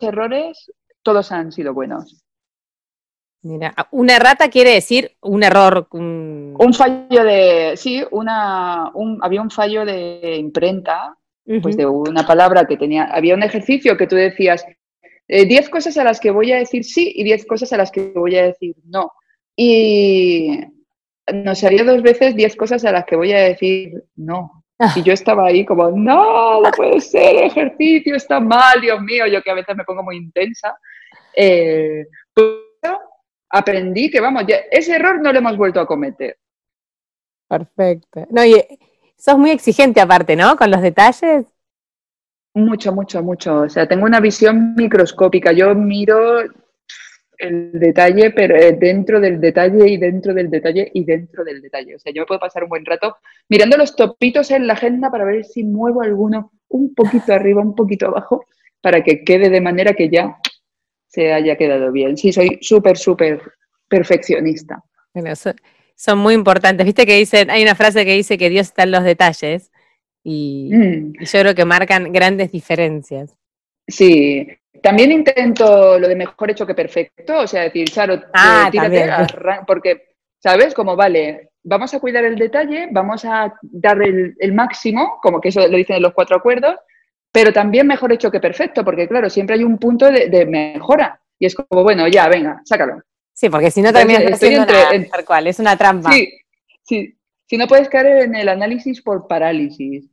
errores, 0.00 0.72
todos 1.02 1.32
han 1.32 1.52
sido 1.52 1.74
buenos. 1.74 2.21
Mira, 3.42 3.74
una 3.90 4.16
errata 4.16 4.48
quiere 4.48 4.70
decir 4.70 5.16
un 5.20 5.42
error. 5.42 5.88
Un, 5.90 6.74
fallo 6.76 7.24
de, 7.24 7.72
sí, 7.76 8.02
una, 8.12 8.92
había 9.20 9.42
un 9.42 9.50
fallo 9.50 9.84
de 9.84 10.36
imprenta, 10.36 11.16
pues 11.60 11.76
de 11.76 11.84
una 11.84 12.24
palabra 12.24 12.66
que 12.66 12.76
tenía, 12.76 13.04
había 13.04 13.34
un 13.34 13.42
ejercicio 13.42 13.96
que 13.96 14.06
tú 14.06 14.14
decías, 14.14 14.64
10 15.26 15.66
eh, 15.66 15.70
cosas 15.70 15.96
a 15.98 16.04
las 16.04 16.20
que 16.20 16.30
voy 16.30 16.52
a 16.52 16.58
decir 16.58 16.84
sí 16.84 17.12
y 17.16 17.24
10 17.24 17.46
cosas 17.46 17.72
a 17.72 17.76
las 17.78 17.90
que 17.90 18.12
voy 18.14 18.36
a 18.36 18.44
decir 18.44 18.76
no. 18.84 19.10
Y 19.56 20.60
nos 21.32 21.64
haría 21.64 21.82
dos 21.82 22.00
veces 22.00 22.36
10 22.36 22.54
cosas 22.54 22.84
a 22.84 22.92
las 22.92 23.04
que 23.04 23.16
voy 23.16 23.32
a 23.32 23.40
decir 23.40 24.04
no. 24.14 24.64
Ah. 24.78 24.92
Y 24.94 25.02
yo 25.02 25.12
estaba 25.12 25.46
ahí 25.46 25.64
como, 25.64 25.90
no, 25.90 26.60
no 26.60 26.70
puede 26.70 27.00
ser, 27.00 27.36
el 27.36 27.42
ejercicio 27.44 28.14
está 28.14 28.38
mal, 28.38 28.80
Dios 28.80 29.00
mío, 29.00 29.26
yo 29.26 29.42
que 29.42 29.50
a 29.50 29.54
veces 29.54 29.76
me 29.76 29.84
pongo 29.84 30.04
muy 30.04 30.16
intensa. 30.16 30.76
Eh, 31.34 32.06
pero 32.32 32.71
aprendí 33.52 34.10
que, 34.10 34.20
vamos, 34.20 34.44
ese 34.70 34.96
error 34.96 35.20
no 35.20 35.32
lo 35.32 35.38
hemos 35.38 35.56
vuelto 35.56 35.78
a 35.78 35.86
cometer. 35.86 36.36
Perfecto. 37.48 38.26
No, 38.30 38.44
y 38.44 38.54
sos 39.16 39.38
muy 39.38 39.50
exigente 39.50 40.00
aparte, 40.00 40.34
¿no? 40.34 40.56
Con 40.56 40.70
los 40.70 40.80
detalles. 40.80 41.44
Mucho, 42.54 42.92
mucho, 42.92 43.22
mucho. 43.22 43.60
O 43.60 43.68
sea, 43.68 43.86
tengo 43.86 44.04
una 44.04 44.20
visión 44.20 44.74
microscópica. 44.74 45.52
Yo 45.52 45.74
miro 45.74 46.40
el 47.38 47.72
detalle, 47.72 48.30
pero 48.30 48.56
eh, 48.56 48.72
dentro 48.72 49.20
del 49.20 49.40
detalle 49.40 49.88
y 49.88 49.96
dentro 49.96 50.32
del 50.32 50.50
detalle 50.50 50.90
y 50.94 51.04
dentro 51.04 51.44
del 51.44 51.60
detalle. 51.60 51.96
O 51.96 51.98
sea, 51.98 52.12
yo 52.12 52.22
me 52.22 52.26
puedo 52.26 52.40
pasar 52.40 52.64
un 52.64 52.70
buen 52.70 52.86
rato 52.86 53.16
mirando 53.48 53.76
los 53.76 53.96
topitos 53.96 54.50
en 54.50 54.66
la 54.66 54.74
agenda 54.74 55.10
para 55.10 55.24
ver 55.24 55.44
si 55.44 55.64
muevo 55.64 56.02
alguno 56.02 56.52
un 56.68 56.94
poquito 56.94 57.32
arriba, 57.34 57.60
un 57.60 57.74
poquito 57.74 58.06
abajo, 58.06 58.46
para 58.80 59.02
que 59.02 59.24
quede 59.24 59.50
de 59.50 59.60
manera 59.60 59.92
que 59.92 60.08
ya 60.08 60.38
se 61.12 61.32
haya 61.32 61.56
quedado 61.56 61.92
bien. 61.92 62.16
Sí, 62.16 62.32
soy 62.32 62.58
súper, 62.62 62.96
súper 62.96 63.40
perfeccionista. 63.86 64.82
Bueno, 65.12 65.34
son, 65.94 66.18
muy 66.18 66.34
importantes. 66.34 66.86
Viste 66.86 67.04
que 67.04 67.18
dicen, 67.18 67.50
hay 67.50 67.62
una 67.62 67.74
frase 67.74 68.04
que 68.04 68.14
dice 68.14 68.38
que 68.38 68.48
Dios 68.48 68.68
está 68.68 68.84
en 68.84 68.92
los 68.92 69.04
detalles. 69.04 69.70
Y, 70.24 70.70
mm. 70.72 71.12
yo 71.20 71.40
creo 71.40 71.54
que 71.54 71.64
marcan 71.64 72.12
grandes 72.12 72.50
diferencias. 72.50 73.36
Sí, 73.86 74.46
también 74.82 75.12
intento 75.12 75.98
lo 75.98 76.08
de 76.08 76.16
mejor 76.16 76.50
hecho 76.50 76.66
que 76.66 76.74
perfecto, 76.74 77.40
o 77.40 77.46
sea, 77.46 77.62
decir, 77.62 77.88
Charo, 77.90 78.14
eh, 78.14 78.22
ah, 78.32 78.68
tírate, 78.70 79.08
porque, 79.66 80.14
¿sabes? 80.38 80.72
Como, 80.72 80.96
vale, 80.96 81.50
vamos 81.62 81.92
a 81.92 82.00
cuidar 82.00 82.24
el 82.24 82.36
detalle, 82.36 82.88
vamos 82.90 83.24
a 83.24 83.52
dar 83.60 84.00
el, 84.02 84.52
máximo, 84.54 85.18
como 85.20 85.40
que 85.40 85.50
eso 85.50 85.66
lo 85.66 85.76
dicen 85.76 85.96
en 85.96 86.02
los 86.02 86.14
cuatro 86.14 86.36
acuerdos, 86.36 86.76
pero 87.32 87.52
también 87.52 87.86
mejor 87.86 88.12
hecho 88.12 88.30
que 88.30 88.38
perfecto, 88.38 88.84
porque 88.84 89.08
claro, 89.08 89.30
siempre 89.30 89.56
hay 89.56 89.64
un 89.64 89.78
punto 89.78 90.10
de, 90.10 90.46
mejora. 90.46 91.18
Y 91.38 91.46
es 91.46 91.54
como, 91.54 91.82
bueno, 91.82 92.06
ya, 92.06 92.28
venga, 92.28 92.60
sácalo. 92.64 93.02
Sí, 93.32 93.48
porque 93.48 93.70
si 93.70 93.80
no 93.80 93.92
también 93.92 94.22
es 94.22 94.42
es 94.42 95.58
una 95.58 95.76
trampa. 95.76 96.12
Sí, 96.12 96.38
sí. 96.82 97.18
Si 97.46 97.56
no 97.56 97.66
puedes 97.66 97.88
caer 97.88 98.24
en 98.24 98.34
el 98.34 98.48
análisis 98.48 99.02
por 99.02 99.26
parálisis. 99.26 100.08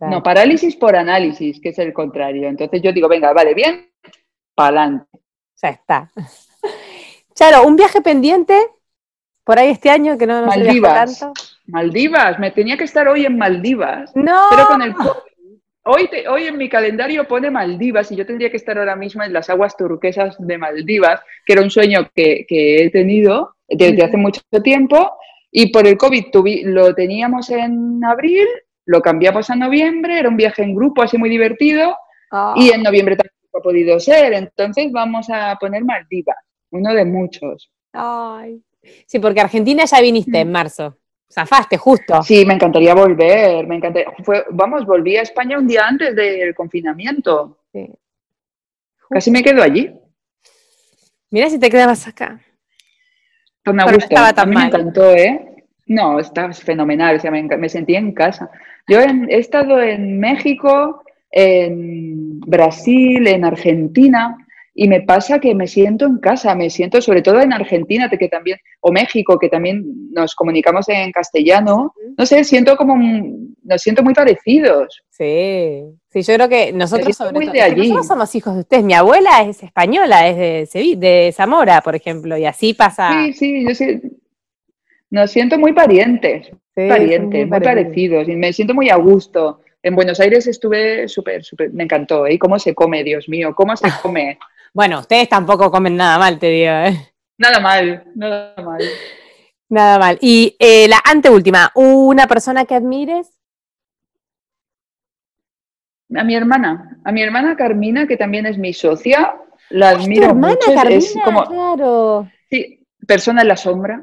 No, 0.00 0.22
parálisis 0.22 0.76
por 0.76 0.94
análisis, 0.94 1.60
que 1.60 1.70
es 1.70 1.78
el 1.78 1.92
contrario. 1.92 2.48
Entonces 2.48 2.80
yo 2.82 2.92
digo, 2.92 3.08
venga, 3.08 3.32
vale, 3.32 3.54
bien, 3.54 3.90
para 4.54 4.82
adelante. 4.82 5.06
Ya 5.60 5.68
está. 5.70 6.12
Charo, 7.34 7.66
¿un 7.66 7.76
viaje 7.76 8.00
pendiente 8.00 8.58
por 9.44 9.58
ahí 9.58 9.70
este 9.70 9.90
año 9.90 10.16
que 10.16 10.26
no 10.26 10.40
nos 10.40 10.56
Maldivas. 10.56 11.18
tanto? 11.18 11.40
Maldivas, 11.66 12.38
me 12.38 12.50
tenía 12.50 12.76
que 12.76 12.84
estar 12.84 13.06
hoy 13.08 13.26
en 13.26 13.36
Maldivas. 13.36 14.10
No. 14.14 14.46
Pero 14.50 14.66
con 14.66 14.82
el 14.82 14.94
Hoy, 15.90 16.08
hoy 16.28 16.44
en 16.44 16.58
mi 16.58 16.68
calendario 16.68 17.26
pone 17.26 17.50
Maldivas 17.50 18.12
y 18.12 18.16
yo 18.16 18.26
tendría 18.26 18.50
que 18.50 18.58
estar 18.58 18.78
ahora 18.78 18.94
mismo 18.94 19.22
en 19.22 19.32
las 19.32 19.48
aguas 19.48 19.74
turquesas 19.74 20.36
de 20.38 20.58
Maldivas, 20.58 21.22
que 21.46 21.54
era 21.54 21.62
un 21.62 21.70
sueño 21.70 22.10
que, 22.14 22.44
que 22.46 22.84
he 22.84 22.90
tenido 22.90 23.54
desde 23.66 24.04
hace 24.04 24.18
mucho 24.18 24.42
tiempo 24.62 25.12
y 25.50 25.72
por 25.72 25.86
el 25.86 25.96
COVID 25.96 26.26
lo 26.66 26.94
teníamos 26.94 27.48
en 27.50 28.04
abril 28.04 28.46
lo 28.88 29.02
cambiamos 29.02 29.50
a 29.50 29.54
noviembre, 29.54 30.18
era 30.18 30.30
un 30.30 30.36
viaje 30.36 30.62
en 30.62 30.74
grupo 30.74 31.02
así 31.02 31.18
muy 31.18 31.28
divertido 31.28 31.94
ah. 32.32 32.54
y 32.56 32.70
en 32.70 32.82
noviembre 32.82 33.16
tampoco 33.16 33.58
ha 33.58 33.62
podido 33.62 34.00
ser, 34.00 34.32
entonces 34.32 34.90
vamos 34.90 35.28
a 35.30 35.56
poner 35.60 35.84
Maldivas, 35.84 36.38
uno 36.70 36.94
de 36.94 37.04
muchos. 37.04 37.70
Ay. 37.92 38.62
Sí, 39.06 39.18
porque 39.18 39.42
Argentina 39.42 39.84
ya 39.84 40.00
viniste 40.00 40.38
en 40.38 40.48
mm. 40.48 40.50
marzo. 40.50 40.96
Zafaste 41.30 41.76
justo. 41.76 42.22
Sí, 42.22 42.44
me 42.46 42.54
encantaría 42.54 42.94
volver, 42.94 43.66
me 43.66 43.76
encantaría. 43.76 44.12
vamos, 44.50 44.86
volví 44.86 45.16
a 45.16 45.22
España 45.22 45.58
un 45.58 45.66
día 45.66 45.86
antes 45.86 46.16
del 46.16 46.54
confinamiento. 46.54 47.58
Sí. 47.72 47.88
Casi 49.10 49.30
me 49.30 49.42
quedo 49.42 49.62
allí. 49.62 49.92
Mira 51.30 51.50
si 51.50 51.58
te 51.58 51.70
quedabas 51.70 52.06
acá. 52.06 52.40
Pues 53.62 53.76
me 53.76 53.92
gustaba 53.92 54.32
tan 54.32 54.46
a 54.46 54.50
mí 54.50 54.56
me 54.56 54.66
encantó, 54.66 55.10
¿eh? 55.12 55.66
No, 55.86 56.18
está 56.18 56.52
fenomenal, 56.52 57.16
o 57.16 57.20
sea, 57.20 57.30
me, 57.30 57.68
sentí 57.68 57.94
en 57.94 58.12
casa. 58.12 58.50
Yo 58.86 59.00
he 59.00 59.38
estado 59.38 59.80
en 59.80 60.18
México, 60.18 61.02
en 61.30 62.40
Brasil, 62.40 63.26
en 63.26 63.44
Argentina, 63.44 64.36
y 64.80 64.86
me 64.86 65.00
pasa 65.00 65.40
que 65.40 65.56
me 65.56 65.66
siento 65.66 66.06
en 66.06 66.18
casa, 66.18 66.54
me 66.54 66.70
siento 66.70 67.02
sobre 67.02 67.20
todo 67.20 67.40
en 67.40 67.52
Argentina, 67.52 68.08
que 68.08 68.28
también, 68.28 68.58
o 68.80 68.92
México, 68.92 69.36
que 69.36 69.48
también 69.48 69.84
nos 70.12 70.36
comunicamos 70.36 70.88
en 70.88 71.10
castellano. 71.10 71.92
No 72.16 72.24
sé, 72.24 72.44
siento 72.44 72.76
como 72.76 72.96
nos 72.96 73.82
siento 73.82 74.04
muy 74.04 74.14
parecidos. 74.14 75.02
Sí, 75.10 75.82
sí, 76.06 76.22
yo 76.22 76.34
creo 76.34 76.48
que 76.48 76.72
nosotros 76.72 77.16
sobre 77.16 77.32
todo, 77.32 77.76
nosotros 77.76 78.06
somos 78.06 78.32
hijos 78.36 78.54
de 78.54 78.60
ustedes. 78.60 78.84
Mi 78.84 78.94
abuela 78.94 79.42
es 79.42 79.64
española, 79.64 80.28
es 80.28 80.36
de, 80.36 80.66
Sevilla, 80.66 81.00
de 81.00 81.32
Zamora, 81.34 81.80
por 81.80 81.96
ejemplo, 81.96 82.38
y 82.38 82.44
así 82.44 82.72
pasa. 82.72 83.10
Sí, 83.10 83.32
sí, 83.32 83.64
yo 83.66 83.74
sí. 83.74 84.00
Nos 85.10 85.32
siento 85.32 85.58
muy 85.58 85.72
parientes, 85.72 86.52
parientes, 86.76 87.48
muy, 87.48 87.60
parecidos, 87.60 88.28
y 88.28 88.36
me 88.36 88.52
siento 88.52 88.74
muy 88.74 88.90
a 88.90 88.96
gusto. 88.96 89.58
En 89.82 89.96
Buenos 89.96 90.20
Aires 90.20 90.46
estuve 90.46 91.08
súper, 91.08 91.42
súper, 91.42 91.72
me 91.72 91.82
encantó, 91.82 92.28
¿eh? 92.28 92.38
¿Cómo 92.38 92.60
se 92.60 92.76
come, 92.76 93.02
Dios 93.02 93.28
mío? 93.28 93.56
¿Cómo 93.56 93.76
se 93.76 93.88
come? 94.02 94.38
Bueno, 94.72 95.00
ustedes 95.00 95.28
tampoco 95.28 95.70
comen 95.70 95.96
nada 95.96 96.18
mal, 96.18 96.38
te 96.38 96.46
digo, 96.48 96.72
¿eh? 96.72 97.12
Nada 97.38 97.60
mal, 97.60 98.04
nada 98.14 98.54
mal. 98.62 98.82
Nada 99.68 99.98
mal. 99.98 100.18
Y 100.20 100.56
eh, 100.58 100.88
la 100.88 101.00
anteúltima, 101.04 101.70
¿una 101.74 102.26
persona 102.26 102.64
que 102.64 102.74
admires? 102.74 103.28
A 106.16 106.24
mi 106.24 106.34
hermana, 106.34 106.98
a 107.04 107.12
mi 107.12 107.22
hermana 107.22 107.54
Carmina, 107.54 108.06
que 108.06 108.16
también 108.16 108.46
es 108.46 108.56
mi 108.56 108.72
socia, 108.72 109.36
la 109.70 109.90
admiro 109.90 110.22
¿Tu 110.22 110.28
hermana 110.30 110.54
mucho. 110.54 110.74
Carmina? 110.74 110.98
Es 110.98 111.16
como, 111.22 111.44
claro. 111.44 112.30
Sí, 112.48 112.86
persona 113.06 113.42
en 113.42 113.48
la 113.48 113.56
sombra, 113.56 114.02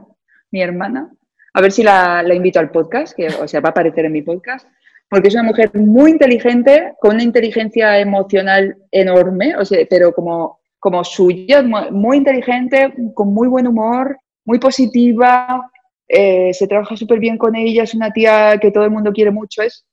mi 0.52 0.62
hermana. 0.62 1.10
A 1.54 1.62
ver 1.62 1.72
si 1.72 1.84
la, 1.84 2.24
invito 2.34 2.60
al 2.60 2.70
podcast, 2.70 3.16
que 3.16 3.28
o 3.28 3.48
sea, 3.48 3.62
va 3.62 3.70
a 3.70 3.72
aparecer 3.72 4.06
en 4.06 4.12
mi 4.12 4.22
podcast, 4.22 4.68
porque 5.10 5.28
es 5.28 5.34
una 5.34 5.44
mujer 5.44 5.72
muy 5.76 6.12
inteligente, 6.12 6.94
con 7.00 7.16
una 7.16 7.24
inteligencia 7.24 8.00
emocional 8.00 8.78
enorme, 8.92 9.56
o 9.56 9.66
sea, 9.66 9.86
pero 9.90 10.14
como, 10.14 10.60
como 10.80 11.04
suya, 11.04 11.62
muy, 11.62 12.18
inteligente, 12.18 12.94
con 13.14 13.34
muy 13.34 13.48
buen 13.48 13.68
humor, 13.68 14.18
muy 14.46 14.60
positiva, 14.60 15.72
eh, 16.08 16.54
se 16.54 16.68
trabaja 16.68 16.96
súper 16.96 17.20
bien 17.20 17.38
con 17.38 17.56
ella, 17.56 17.84
es 17.84 17.94
una 17.94 18.12
tía 18.12 18.58
que 18.60 18.72
todo 18.72 18.84
el 18.84 18.92
mundo 18.92 19.12
quiere 19.12 19.32
mucho, 19.32 19.62
es 19.62 19.86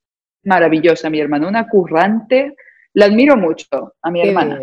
maravillosa, 0.44 1.11
mi 1.11 1.20
hermana, 1.20 1.48
una 1.48 1.68
currante. 1.68 2.55
La 2.94 3.07
admiro 3.07 3.37
mucho 3.37 3.94
a 4.03 4.11
mi 4.11 4.20
hermana. 4.20 4.61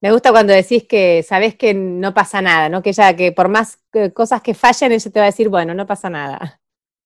Me 0.00 0.12
gusta 0.12 0.30
cuando 0.30 0.52
decís 0.52 0.84
que 0.88 1.22
sabes 1.22 1.56
que 1.56 1.74
no 1.74 2.14
pasa 2.14 2.40
nada, 2.40 2.68
¿no? 2.68 2.82
Que 2.82 2.90
ella, 2.90 3.14
que 3.16 3.32
por 3.32 3.48
más 3.48 3.78
eh, 3.92 4.12
cosas 4.12 4.40
que 4.42 4.54
fallen, 4.54 4.92
ella 4.92 5.10
te 5.10 5.18
va 5.18 5.24
a 5.24 5.30
decir, 5.30 5.48
bueno, 5.48 5.74
no 5.74 5.86
pasa 5.86 6.08
nada. 6.08 6.60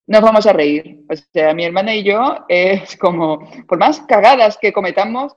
Nos 0.06 0.20
vamos 0.20 0.46
a 0.46 0.52
reír. 0.52 1.04
O 1.08 1.14
sea, 1.32 1.54
mi 1.54 1.64
hermana 1.64 1.94
y 1.94 2.02
yo 2.02 2.44
es 2.48 2.96
como, 2.96 3.48
por 3.66 3.78
más 3.78 4.00
cagadas 4.00 4.58
que 4.60 4.72
cometamos, 4.72 5.36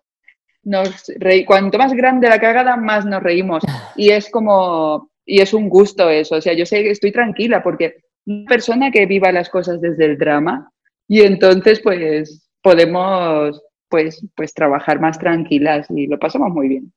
nos 0.63 1.06
reí, 1.17 1.45
cuanto 1.45 1.78
más 1.78 1.93
grande 1.93 2.28
la 2.28 2.39
cagada, 2.39 2.75
más 2.75 3.06
nos 3.06 3.21
reímos. 3.21 3.63
Y 3.95 4.10
es 4.10 4.30
como, 4.30 5.12
y 5.25 5.41
es 5.41 5.54
un 5.54 5.69
gusto 5.69 6.10
eso. 6.10 6.36
O 6.36 6.41
sea, 6.41 6.54
yo 6.54 6.65
sé 6.65 6.84
que 6.84 6.91
estoy 6.91 7.12
tranquila 7.12 7.63
porque 7.63 7.97
una 8.25 8.45
persona 8.47 8.91
que 8.91 9.06
viva 9.06 9.32
las 9.32 9.49
cosas 9.49 9.80
desde 9.80 10.06
el 10.06 10.17
drama 10.17 10.71
y 11.08 11.21
entonces 11.21 11.80
pues 11.82 12.49
podemos 12.62 13.62
pues, 13.89 14.25
pues 14.36 14.54
trabajar 14.54 14.99
más 14.99 15.19
tranquilas 15.19 15.88
y 15.89 16.08
lo 16.08 16.17
pasamos 16.17 16.49
muy 16.49 16.67
bien. 16.67 16.93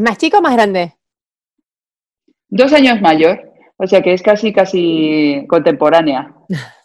¿Más 0.00 0.18
chico 0.18 0.38
o 0.38 0.42
más 0.42 0.54
grande? 0.54 0.94
Dos 2.48 2.72
años 2.72 3.00
mayor, 3.00 3.52
o 3.76 3.86
sea 3.86 4.02
que 4.02 4.12
es 4.12 4.22
casi, 4.22 4.52
casi 4.52 5.46
contemporánea. 5.48 6.34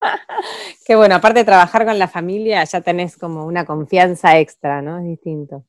Qué 0.86 0.96
bueno, 0.96 1.14
aparte 1.16 1.40
de 1.40 1.44
trabajar 1.44 1.84
con 1.84 1.98
la 1.98 2.08
familia, 2.08 2.64
ya 2.64 2.80
tenés 2.80 3.16
como 3.16 3.46
una 3.46 3.64
confianza 3.64 4.38
extra, 4.38 4.82
¿no? 4.82 4.98
Es 4.98 5.04
distinto. 5.04 5.64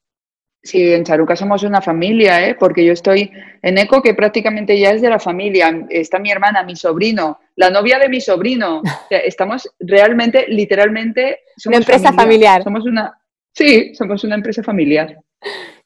Sí, 0.63 0.93
en 0.93 1.03
Charuca 1.03 1.35
somos 1.35 1.63
una 1.63 1.81
familia, 1.81 2.47
¿eh? 2.47 2.55
porque 2.59 2.85
yo 2.85 2.93
estoy 2.93 3.31
en 3.63 3.77
ECO, 3.79 4.01
que 4.01 4.13
prácticamente 4.13 4.79
ya 4.79 4.91
es 4.91 5.01
de 5.01 5.09
la 5.09 5.17
familia. 5.17 5.87
Está 5.89 6.19
mi 6.19 6.29
hermana, 6.29 6.61
mi 6.63 6.75
sobrino, 6.75 7.39
la 7.55 7.71
novia 7.71 7.97
de 7.97 8.09
mi 8.09 8.21
sobrino. 8.21 8.83
estamos 9.09 9.67
realmente, 9.79 10.45
literalmente. 10.47 11.39
Somos 11.57 11.77
una 11.77 11.83
empresa 11.83 12.13
familiar. 12.13 12.63
Somos 12.63 12.85
una. 12.85 13.11
Sí, 13.51 13.95
somos 13.95 14.23
una 14.23 14.35
empresa 14.35 14.61
familiar. 14.61 15.17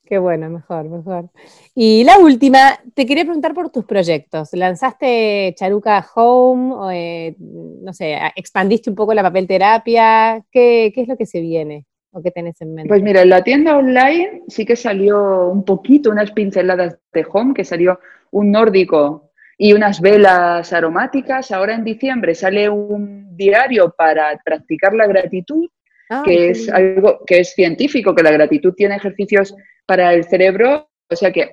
Qué 0.05 0.19
bueno, 0.19 0.49
mejor, 0.49 0.87
mejor. 0.87 1.29
Y 1.73 2.03
la 2.03 2.19
última, 2.19 2.79
te 2.93 3.05
quería 3.07 3.23
preguntar 3.23 3.55
por 3.55 3.71
tus 3.71 3.85
proyectos. 3.85 4.49
¿Lanzaste 4.53 5.53
Charuca 5.57 6.05
Home? 6.15 6.95
Eh, 6.95 7.35
no 7.39 7.91
sé, 7.91 8.17
expandiste 8.35 8.89
un 8.89 8.95
poco 8.95 9.15
la 9.15 9.23
papel 9.23 9.47
terapia. 9.47 10.43
¿Qué, 10.51 10.91
¿Qué 10.93 11.01
es 11.01 11.07
lo 11.07 11.17
que 11.17 11.25
se 11.25 11.41
viene? 11.41 11.85
¿O 12.11 12.21
qué 12.21 12.29
tenés 12.29 12.61
en 12.61 12.75
mente? 12.75 12.87
Pues 12.87 13.01
mira, 13.01 13.25
la 13.25 13.43
tienda 13.43 13.75
online 13.75 14.43
sí 14.47 14.63
que 14.63 14.75
salió 14.75 15.49
un 15.49 15.65
poquito, 15.65 16.11
unas 16.11 16.31
pinceladas 16.31 16.97
de 17.11 17.25
home, 17.29 17.55
que 17.55 17.65
salió 17.65 17.99
un 18.31 18.51
nórdico 18.51 19.31
y 19.57 19.73
unas 19.73 20.01
velas 20.01 20.71
aromáticas. 20.71 21.51
Ahora 21.51 21.73
en 21.73 21.83
diciembre 21.83 22.35
sale 22.35 22.69
un 22.69 23.35
diario 23.35 23.93
para 23.97 24.39
practicar 24.43 24.93
la 24.93 25.07
gratitud, 25.07 25.67
ah, 26.09 26.23
que 26.25 26.49
es 26.49 26.69
algo 26.69 27.19
que 27.25 27.39
es 27.39 27.53
científico, 27.53 28.15
que 28.15 28.23
la 28.23 28.31
gratitud 28.31 28.73
tiene 28.73 28.95
ejercicios 28.95 29.55
para 29.85 30.13
el 30.13 30.23
cerebro, 30.25 30.89
o 31.09 31.15
sea 31.15 31.31
que 31.31 31.51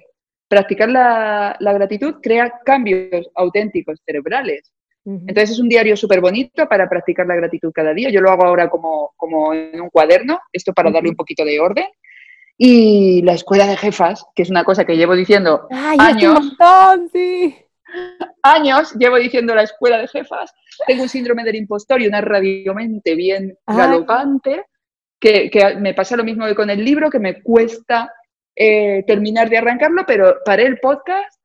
practicar 0.49 0.89
la 0.91 1.57
gratitud 1.61 2.17
crea 2.23 2.53
cambios 2.65 3.31
auténticos 3.35 4.01
cerebrales. 4.05 4.73
Entonces 5.05 5.51
es 5.51 5.59
un 5.59 5.69
diario 5.69 5.97
súper 5.97 6.21
bonito 6.21 6.69
para 6.69 6.89
practicar 6.89 7.27
la 7.27 7.35
gratitud 7.35 7.73
cada 7.75 7.93
día. 7.93 8.11
Yo 8.11 8.21
lo 8.21 8.31
hago 8.31 8.45
ahora 8.45 8.71
como, 8.71 9.13
como 9.17 9.53
en 9.53 9.81
un 9.81 9.91
cuaderno, 9.91 10.39
esto 10.53 10.73
para 10.73 10.93
darle 10.93 11.11
un 11.11 11.17
poquito 11.17 11.45
de 11.45 11.59
orden. 11.59 11.87
Y 12.57 13.23
la 13.23 13.33
escuela 13.33 13.67
de 13.67 13.77
jefas, 13.77 14.25
que 14.35 14.43
es 14.43 14.51
una 14.51 14.63
cosa 14.63 14.85
que 14.85 14.97
llevo 14.97 15.17
diciendo 15.17 15.67
años. 15.71 16.57
sí. 17.13 17.57
Años 18.43 18.95
llevo 18.95 19.17
diciendo 19.17 19.55
la 19.55 19.63
escuela 19.63 19.99
de 19.99 20.09
jefas. 20.09 20.53
Tengo 20.87 21.05
un 21.05 21.09
síndrome 21.09 21.45
del 21.45 21.57
impostor 21.57 22.01
y 22.03 22.07
una 22.07 22.21
radiomente 22.21 23.15
bien 23.15 23.57
galopante, 23.67 24.65
que, 25.21 25.49
que, 25.51 25.77
me 25.77 25.95
pasa 25.95 26.17
lo 26.17 26.25
mismo 26.25 26.47
que 26.47 26.55
con 26.55 26.71
el 26.71 26.85
libro, 26.85 27.11
que 27.11 27.21
me 27.21 27.43
cuesta 27.43 28.13
eh, 28.57 29.05
terminar 29.07 29.49
de 29.49 29.59
arrancarlo, 29.59 30.05
pero 30.07 30.37
paré 30.45 30.65
el 30.65 30.79
podcast 30.79 31.41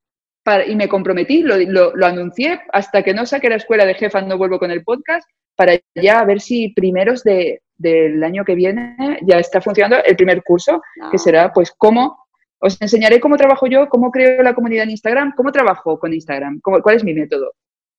y 0.68 0.76
me 0.76 0.88
comprometí, 0.88 1.42
lo, 1.42 1.58
lo, 1.58 2.06
anuncié, 2.06 2.62
hasta 2.72 3.04
que 3.04 3.14
no 3.14 3.26
saque 3.26 3.50
la 3.50 3.58
escuela 3.58 3.86
de 3.86 3.96
jefas 3.96 4.26
no 4.26 4.38
vuelvo 4.38 4.60
con 4.60 4.72
el 4.72 4.84
podcast, 4.84 5.28
para 5.56 5.74
ya 5.96 6.24
ver 6.24 6.40
si 6.40 6.70
primeros 6.70 7.24
de, 7.24 7.62
del 7.78 8.24
año 8.24 8.46
que 8.46 8.56
viene 8.56 9.20
ya 9.24 9.40
está 9.40 9.62
funcionando 9.62 10.04
el 10.04 10.16
primer 10.16 10.44
curso, 10.44 10.82
que 11.12 11.18
será 11.18 11.52
pues 11.52 11.74
cómo, 11.78 12.27
os 12.60 12.82
enseñaré 12.82 13.20
cómo 13.20 13.38
trabajo 13.38 13.68
yo, 13.68 13.88
cómo 13.90 14.12
creo 14.12 14.42
la 14.44 14.54
comunidad 14.54 14.84
en 14.84 14.92
Instagram, 14.92 15.34
cómo 15.36 15.52
trabajo 15.52 16.00
con 16.00 16.14
Instagram, 16.14 16.60
cómo, 16.62 16.82
cuál 16.82 16.96
es 16.96 17.04
mi 17.04 17.14
método. 17.14 17.54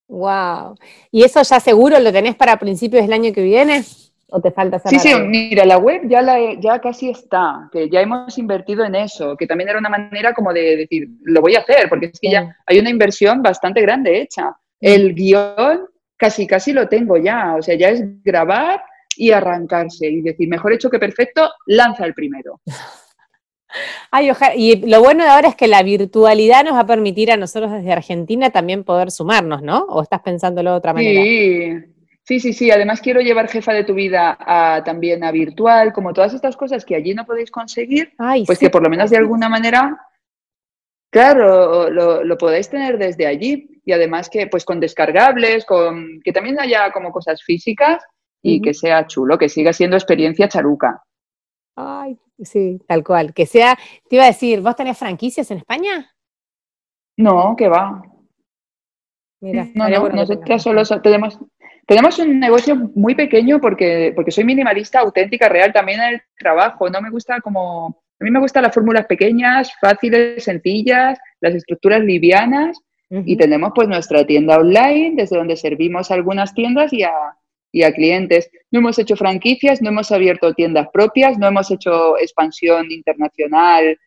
Wow. 0.08 0.74
¿Y 1.10 1.22
eso 1.22 1.42
ya 1.42 1.60
seguro 1.60 1.98
lo 2.00 2.12
tenés 2.12 2.34
para 2.34 2.56
principios 2.56 3.02
del 3.02 3.12
año 3.12 3.32
que 3.32 3.42
viene? 3.42 3.84
¿O 4.30 4.40
te 4.40 4.50
falta 4.50 4.78
Sí, 4.78 4.98
sí, 4.98 5.14
mira, 5.26 5.64
la 5.64 5.78
web 5.78 6.02
ya, 6.06 6.20
la, 6.20 6.54
ya 6.60 6.80
casi 6.80 7.08
está, 7.08 7.68
que 7.72 7.88
ya 7.88 8.02
hemos 8.02 8.36
invertido 8.36 8.84
en 8.84 8.94
eso, 8.94 9.36
que 9.36 9.46
también 9.46 9.70
era 9.70 9.78
una 9.78 9.88
manera 9.88 10.34
como 10.34 10.52
de 10.52 10.76
decir, 10.76 11.08
lo 11.22 11.40
voy 11.40 11.56
a 11.56 11.60
hacer, 11.60 11.88
porque 11.88 12.06
es 12.06 12.20
que 12.20 12.30
ya 12.30 12.56
hay 12.66 12.78
una 12.78 12.90
inversión 12.90 13.42
bastante 13.42 13.80
grande 13.80 14.20
hecha. 14.20 14.54
El 14.80 15.14
guion 15.14 15.86
casi, 16.16 16.46
casi 16.46 16.72
lo 16.72 16.88
tengo 16.88 17.16
ya, 17.16 17.54
o 17.56 17.62
sea, 17.62 17.74
ya 17.74 17.88
es 17.88 18.02
grabar 18.22 18.82
y 19.16 19.30
arrancarse 19.30 20.06
y 20.08 20.20
decir, 20.20 20.48
mejor 20.48 20.74
hecho 20.74 20.90
que 20.90 20.98
perfecto, 20.98 21.50
lanza 21.66 22.04
el 22.04 22.14
primero. 22.14 22.60
Ay, 24.10 24.30
Y 24.56 24.86
lo 24.88 25.00
bueno 25.02 25.24
de 25.24 25.30
ahora 25.30 25.48
es 25.48 25.56
que 25.56 25.68
la 25.68 25.82
virtualidad 25.82 26.64
nos 26.64 26.74
va 26.74 26.80
a 26.80 26.86
permitir 26.86 27.30
a 27.30 27.36
nosotros 27.36 27.72
desde 27.72 27.92
Argentina 27.92 28.50
también 28.50 28.84
poder 28.84 29.10
sumarnos, 29.10 29.62
¿no? 29.62 29.80
¿O 29.88 30.02
estás 30.02 30.22
pensándolo 30.22 30.70
de 30.70 30.76
otra 30.76 30.94
manera? 30.94 31.22
Sí, 31.22 31.94
Sí, 32.28 32.40
sí, 32.40 32.52
sí. 32.52 32.70
Además 32.70 33.00
quiero 33.00 33.22
llevar 33.22 33.48
jefa 33.48 33.72
de 33.72 33.84
tu 33.84 33.94
vida 33.94 34.36
también 34.84 35.24
a 35.24 35.32
virtual, 35.32 35.94
como 35.94 36.12
todas 36.12 36.34
estas 36.34 36.58
cosas 36.58 36.84
que 36.84 36.94
allí 36.94 37.14
no 37.14 37.24
podéis 37.24 37.50
conseguir, 37.50 38.12
pues 38.44 38.58
que 38.58 38.68
por 38.68 38.82
lo 38.82 38.90
menos 38.90 39.08
de 39.08 39.16
alguna 39.16 39.48
manera, 39.48 39.98
claro, 41.10 41.88
lo, 41.88 42.22
lo, 42.22 42.36
podéis 42.36 42.68
tener 42.68 42.98
desde 42.98 43.26
allí. 43.26 43.80
Y 43.82 43.92
además 43.92 44.28
que 44.28 44.46
pues 44.46 44.66
con 44.66 44.78
descargables, 44.78 45.64
con 45.64 46.20
que 46.22 46.30
también 46.30 46.60
haya 46.60 46.92
como 46.92 47.12
cosas 47.12 47.42
físicas 47.42 48.04
y 48.42 48.60
que 48.60 48.74
sea 48.74 49.06
chulo, 49.06 49.38
que 49.38 49.48
siga 49.48 49.72
siendo 49.72 49.96
experiencia 49.96 50.48
charuca. 50.48 51.02
Ay, 51.76 52.18
sí, 52.42 52.80
tal 52.86 53.04
cual. 53.04 53.34
Que 53.34 53.46
sea, 53.46 53.78
te 54.08 54.16
iba 54.16 54.24
a 54.24 54.28
decir, 54.28 54.60
¿vos 54.60 54.76
tenés 54.76 54.98
franquicias 54.98 55.50
en 55.50 55.58
España? 55.58 56.14
No, 57.16 57.54
que 57.56 57.68
va. 57.68 58.02
Mira, 59.40 59.68
no, 59.74 59.88
no, 59.88 60.08
nosotros 60.08 60.62
solo 60.62 60.82
tenemos, 61.00 61.38
tenemos 61.86 62.18
un 62.18 62.40
negocio 62.40 62.74
muy 62.94 63.14
pequeño 63.14 63.60
porque, 63.60 64.12
porque 64.14 64.30
soy 64.30 64.44
minimalista, 64.44 65.00
auténtica, 65.00 65.48
real 65.48 65.72
también 65.72 66.00
en 66.00 66.14
el 66.14 66.22
trabajo. 66.38 66.88
No 66.90 67.00
me 67.00 67.10
gusta 67.10 67.40
como. 67.40 68.02
A 68.20 68.24
mí 68.24 68.32
me 68.32 68.40
gustan 68.40 68.64
las 68.64 68.74
fórmulas 68.74 69.06
pequeñas, 69.06 69.72
fáciles, 69.80 70.42
sencillas, 70.42 71.18
las 71.40 71.54
estructuras 71.54 72.00
livianas. 72.00 72.78
Y 73.10 73.38
tenemos 73.38 73.72
pues 73.74 73.88
nuestra 73.88 74.26
tienda 74.26 74.58
online, 74.58 75.14
desde 75.16 75.38
donde 75.38 75.56
servimos 75.56 76.10
algunas 76.10 76.52
tiendas 76.52 76.92
y 76.92 77.04
a, 77.04 77.10
y 77.72 77.82
a 77.82 77.92
clientes. 77.92 78.50
No 78.70 78.80
hemos 78.80 78.98
hecho 78.98 79.16
franquicias, 79.16 79.82
no 79.82 79.90
hemos 79.90 80.10
abierto 80.12 80.54
tiendas 80.54 80.88
propias, 80.92 81.38
no 81.38 81.46
hemos 81.46 81.70
hecho 81.70 82.18
expansión 82.18 82.90
internacional 82.90 83.98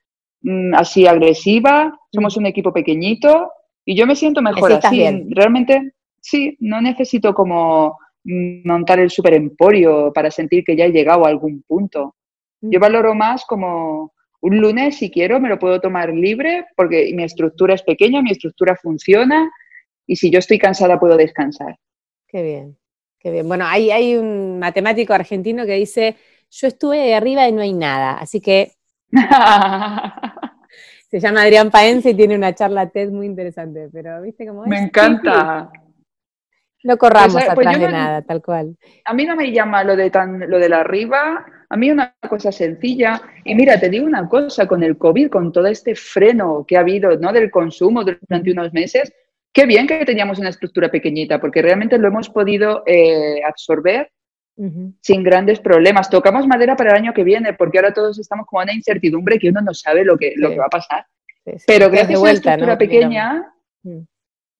mm, 0.41 0.75
así 0.75 1.07
agresiva. 1.07 1.97
Somos 2.11 2.37
un 2.37 2.45
equipo 2.45 2.73
pequeñito 2.73 3.51
y 3.85 3.95
yo 3.95 4.05
me 4.05 4.15
siento 4.15 4.41
mejor 4.41 4.73
así. 4.73 5.03
Realmente 5.29 5.93
Sí, 6.21 6.55
no 6.59 6.81
necesito 6.81 7.33
como 7.33 7.97
montar 8.23 8.99
el 8.99 9.09
super 9.09 9.33
emporio 9.33 10.13
para 10.13 10.29
sentir 10.29 10.63
que 10.63 10.75
ya 10.75 10.85
he 10.85 10.91
llegado 10.91 11.25
a 11.25 11.29
algún 11.29 11.63
punto. 11.63 12.15
Yo 12.61 12.79
valoro 12.79 13.15
más 13.15 13.43
como 13.45 14.13
un 14.41 14.61
lunes, 14.61 14.97
si 14.97 15.09
quiero, 15.09 15.39
me 15.39 15.49
lo 15.49 15.57
puedo 15.57 15.81
tomar 15.81 16.13
libre 16.13 16.67
porque 16.75 17.11
mi 17.15 17.23
estructura 17.23 17.73
es 17.73 17.81
pequeña, 17.81 18.21
mi 18.21 18.31
estructura 18.31 18.75
funciona 18.75 19.51
y 20.05 20.15
si 20.15 20.29
yo 20.29 20.37
estoy 20.37 20.59
cansada 20.59 20.99
puedo 20.99 21.17
descansar. 21.17 21.77
Qué 22.27 22.43
bien, 22.43 22.77
qué 23.21 23.31
bien. 23.31 23.47
Bueno, 23.47 23.65
hay, 23.67 23.91
hay 23.91 24.15
un 24.15 24.59
matemático 24.59 25.13
argentino 25.13 25.65
que 25.65 25.73
dice, 25.73 26.15
yo 26.49 26.67
estuve 26.67 27.13
arriba 27.15 27.47
y 27.47 27.51
no 27.51 27.61
hay 27.61 27.73
nada, 27.73 28.17
así 28.17 28.41
que... 28.41 28.73
Se 31.09 31.19
llama 31.19 31.41
Adrián 31.41 31.69
Paense 31.69 32.11
y 32.11 32.13
tiene 32.13 32.37
una 32.37 32.55
charla 32.55 32.89
TED 32.89 33.11
muy 33.11 33.25
interesante, 33.25 33.89
pero 33.91 34.21
viste 34.21 34.47
cómo 34.47 34.63
es. 34.63 34.69
Me 34.69 34.79
encanta. 34.79 35.69
No 36.83 36.97
corramos 36.97 37.33
pues, 37.33 37.45
pues 37.53 37.67
atrás 37.67 37.79
de 37.79 37.91
nada, 37.91 38.21
tal 38.23 38.41
cual. 38.41 38.75
A 39.05 39.13
mí 39.13 39.25
no 39.25 39.35
me 39.35 39.51
llama 39.51 39.83
lo 39.83 39.95
de 39.95 40.09
tan, 40.09 40.49
lo 40.49 40.57
de 40.57 40.67
la 40.67 40.79
arriba, 40.79 41.45
a 41.69 41.77
mí 41.77 41.91
una 41.91 42.15
cosa 42.27 42.51
sencilla. 42.51 43.21
Y 43.43 43.53
mira, 43.53 43.79
te 43.79 43.87
digo 43.87 44.05
una 44.05 44.27
cosa, 44.27 44.67
con 44.67 44.81
el 44.81 44.97
COVID, 44.97 45.29
con 45.29 45.51
todo 45.51 45.67
este 45.67 45.93
freno 45.93 46.65
que 46.67 46.77
ha 46.77 46.79
habido 46.79 47.15
¿no? 47.17 47.31
del 47.31 47.51
consumo 47.51 48.03
durante 48.03 48.51
unos 48.51 48.73
meses, 48.73 49.13
qué 49.53 49.65
bien 49.65 49.87
que 49.87 50.05
teníamos 50.05 50.39
una 50.39 50.49
estructura 50.49 50.89
pequeñita, 50.89 51.39
porque 51.39 51.61
realmente 51.61 51.97
lo 51.97 52.07
hemos 52.07 52.29
podido 52.29 52.83
eh, 52.85 53.41
absorber 53.43 54.11
sin 55.01 55.23
grandes 55.23 55.59
problemas. 55.59 56.09
Tocamos 56.09 56.45
madera 56.45 56.75
para 56.75 56.91
el 56.91 56.97
año 56.97 57.13
que 57.13 57.23
viene, 57.23 57.53
porque 57.53 57.79
ahora 57.79 57.93
todos 57.93 58.19
estamos 58.19 58.45
con 58.45 58.61
una 58.61 58.73
incertidumbre 58.73 59.39
que 59.39 59.49
uno 59.49 59.61
no 59.61 59.73
sabe 59.73 60.05
lo 60.05 60.17
que, 60.17 60.33
lo 60.35 60.49
que 60.49 60.57
va 60.57 60.65
a 60.65 60.69
pasar. 60.69 61.05
Pero 61.65 61.89
gracias 61.89 62.21
a 62.21 62.23
la 62.23 62.31
estructura 62.31 62.77
pequeña... 62.77 63.53
Mm. 63.83 64.01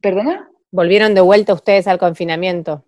¿Perdona? 0.02 0.50
¿Volvieron 0.72 1.14
de 1.14 1.22
vuelta 1.22 1.54
ustedes 1.54 1.88
al 1.88 2.00
confinamiento? 2.00 2.84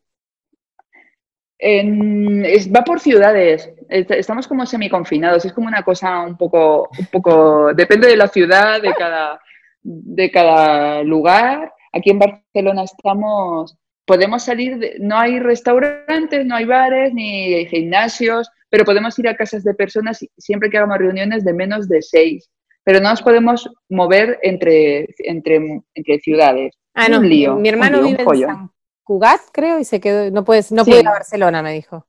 va 1.63 2.83
por 2.83 2.99
ciudades. 2.99 3.69
Estamos 3.89 4.47
como 4.47 4.65
semiconfinados. 4.65 5.45
Es 5.45 5.53
como 5.53 5.67
una 5.67 5.83
cosa 5.83 6.21
un 6.21 6.37
poco, 6.37 6.89
un 6.97 7.05
poco, 7.07 7.73
depende 7.73 8.07
de 8.07 8.17
la 8.17 8.27
ciudad, 8.27 8.81
de 8.81 8.93
cada, 8.93 9.39
de 9.81 10.31
cada 10.31 11.03
lugar. 11.03 11.72
Aquí 11.93 12.09
en 12.09 12.19
Barcelona 12.19 12.83
estamos, 12.83 13.77
podemos 14.05 14.43
salir, 14.43 14.95
no 14.99 15.17
hay 15.17 15.39
restaurantes, 15.39 16.45
no 16.45 16.55
hay 16.55 16.65
bares, 16.65 17.13
ni 17.13 17.65
gimnasios, 17.67 18.49
pero 18.69 18.83
podemos 18.83 19.17
ir 19.19 19.27
a 19.27 19.35
casas 19.35 19.63
de 19.63 19.75
personas 19.75 20.25
siempre 20.37 20.69
que 20.69 20.77
hagamos 20.77 20.97
reuniones 20.97 21.45
de 21.45 21.53
menos 21.53 21.87
de 21.87 22.01
seis. 22.01 22.49
Pero 22.83 22.99
no 22.99 23.09
nos 23.09 23.21
podemos 23.21 23.69
mover 23.87 24.39
entre, 24.41 25.07
entre, 25.19 25.83
entre 25.93 26.19
ciudades. 26.19 26.75
Ah, 26.93 27.07
no, 27.07 27.21
mi 27.21 27.69
hermano 27.69 28.01
vive 28.01 28.23
en 28.23 28.39
San 28.41 28.71
Cugat, 29.03 29.41
creo, 29.51 29.79
y 29.79 29.85
se 29.85 29.99
quedó, 30.01 30.31
no 30.31 30.43
puede, 30.43 30.63
no 30.71 30.83
puede 30.83 31.01
ir 31.01 31.07
a 31.07 31.11
Barcelona, 31.11 31.61
me 31.61 31.73
dijo. 31.73 32.05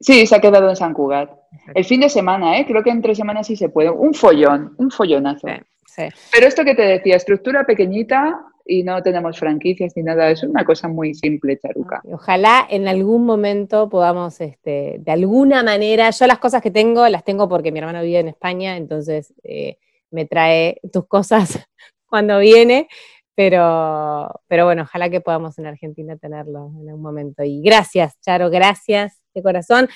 Sí, 0.00 0.26
se 0.26 0.36
ha 0.36 0.40
quedado 0.40 0.68
en 0.70 0.76
San 0.76 0.94
Cugat. 0.94 1.30
El 1.74 1.84
fin 1.84 2.00
de 2.00 2.08
semana, 2.08 2.58
¿eh? 2.58 2.66
creo 2.66 2.82
que 2.82 2.90
en 2.90 3.02
tres 3.02 3.18
semanas 3.18 3.46
sí 3.46 3.56
se 3.56 3.68
puede. 3.68 3.90
Un 3.90 4.14
follón, 4.14 4.74
un 4.78 4.90
follonazo. 4.90 5.48
Sí, 5.86 6.02
Pero 6.32 6.46
esto 6.46 6.64
que 6.64 6.74
te 6.74 6.82
decía, 6.82 7.16
estructura 7.16 7.64
pequeñita 7.64 8.40
y 8.64 8.82
no 8.82 9.02
tenemos 9.02 9.38
franquicias 9.38 9.92
ni 9.96 10.02
nada, 10.02 10.30
es 10.30 10.42
una 10.42 10.64
cosa 10.64 10.88
muy 10.88 11.14
simple, 11.14 11.58
Charuca. 11.58 12.02
Ojalá 12.12 12.66
en 12.68 12.88
algún 12.88 13.24
momento 13.24 13.88
podamos, 13.88 14.40
este, 14.40 14.96
de 15.00 15.12
alguna 15.12 15.62
manera, 15.62 16.10
yo 16.10 16.26
las 16.26 16.38
cosas 16.38 16.62
que 16.62 16.70
tengo, 16.70 17.08
las 17.08 17.24
tengo 17.24 17.48
porque 17.48 17.72
mi 17.72 17.78
hermano 17.78 18.02
vive 18.02 18.20
en 18.20 18.28
España, 18.28 18.76
entonces 18.76 19.34
eh, 19.42 19.78
me 20.10 20.26
trae 20.26 20.80
tus 20.92 21.06
cosas 21.06 21.60
cuando 22.06 22.38
viene, 22.38 22.88
pero, 23.34 24.28
pero 24.48 24.64
bueno, 24.66 24.82
ojalá 24.82 25.08
que 25.08 25.20
podamos 25.20 25.58
en 25.58 25.66
Argentina 25.66 26.16
tenerlo 26.16 26.72
en 26.80 26.88
algún 26.88 27.02
momento. 27.02 27.42
Y 27.42 27.62
gracias, 27.62 28.20
Charo, 28.20 28.50
gracias 28.50 29.20
de 29.34 29.42
corazón 29.42 29.88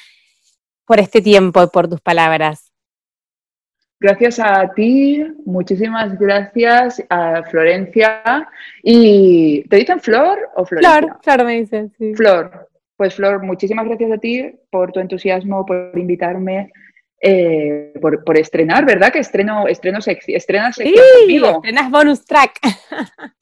por 0.87 1.01
este 1.01 1.21
tiempo 1.21 1.63
y 1.63 1.67
por 1.69 1.89
tus 1.89 2.01
palabras. 2.01 2.64
Gracias 4.05 4.39
a 4.39 4.71
ti, 4.75 5.25
muchísimas 5.47 6.19
gracias 6.19 7.03
a 7.09 7.43
Florencia. 7.45 8.47
¿Y 8.83 9.67
te 9.67 9.77
dicen 9.77 9.99
Flor 9.99 10.51
o 10.57 10.67
Florencia? 10.67 10.99
Flor, 11.01 11.19
Flor 11.23 11.45
me 11.47 11.61
dicen, 11.61 11.91
sí. 11.97 12.15
Flor, 12.15 12.69
pues 12.99 13.15
Flor, 13.15 13.43
muchísimas 13.43 13.87
gracias 13.87 14.13
a 14.13 14.19
ti 14.19 14.55
por 14.71 14.93
tu 14.93 15.01
entusiasmo, 15.01 15.65
por 15.65 15.93
invitarme, 15.99 16.71
eh, 17.19 17.95
por, 17.99 18.37
estrenar, 18.37 18.85
¿verdad? 18.85 19.11
Que 19.11 19.21
estreno, 19.21 19.67
estreno 19.69 20.03
sexy, 20.03 20.35
estrenas 20.35 20.77
sí, 20.77 20.95
estrenas 20.95 21.91
bonus 21.91 22.27
track. 22.27 22.61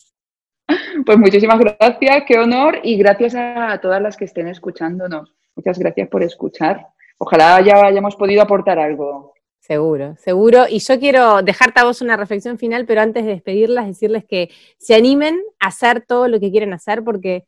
Pues 1.05 1.19
muchísimas 1.19 1.59
gracias, 1.59 2.23
qué 2.27 2.39
honor 2.39 2.79
y 2.85 2.97
gracias 2.97 3.35
a 3.35 3.79
todas 3.83 4.01
las 4.01 4.17
que 4.17 4.27
estén 4.27 4.47
escuchándonos. 4.47 5.35
Muchas 5.57 5.77
gracias 5.79 6.09
por 6.09 6.23
escuchar. 6.23 6.87
Ojalá 7.19 7.61
ya 7.61 7.85
hayamos 7.85 8.15
podido 8.15 8.41
aportar 8.41 8.79
algo. 8.79 9.33
Seguro, 9.63 10.17
seguro. 10.17 10.65
Y 10.69 10.81
yo 10.81 10.99
quiero 10.99 11.41
dejarte 11.41 11.79
a 11.79 11.85
vos 11.85 12.03
una 12.03 12.17
reflexión 12.17 12.59
final, 12.59 12.85
pero 12.85 13.01
antes 13.01 13.25
de 13.25 13.31
despedirlas, 13.31 13.87
decirles 13.87 14.25
que 14.25 14.51
se 14.77 14.97
animen 14.97 15.41
a 15.61 15.69
hacer 15.69 16.05
todo 16.05 16.27
lo 16.27 16.41
que 16.41 16.51
quieren 16.51 16.73
hacer 16.73 17.05
porque 17.05 17.45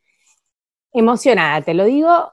emocionada, 0.93 1.61
te 1.63 1.75
lo 1.75 1.85
digo. 1.85 2.31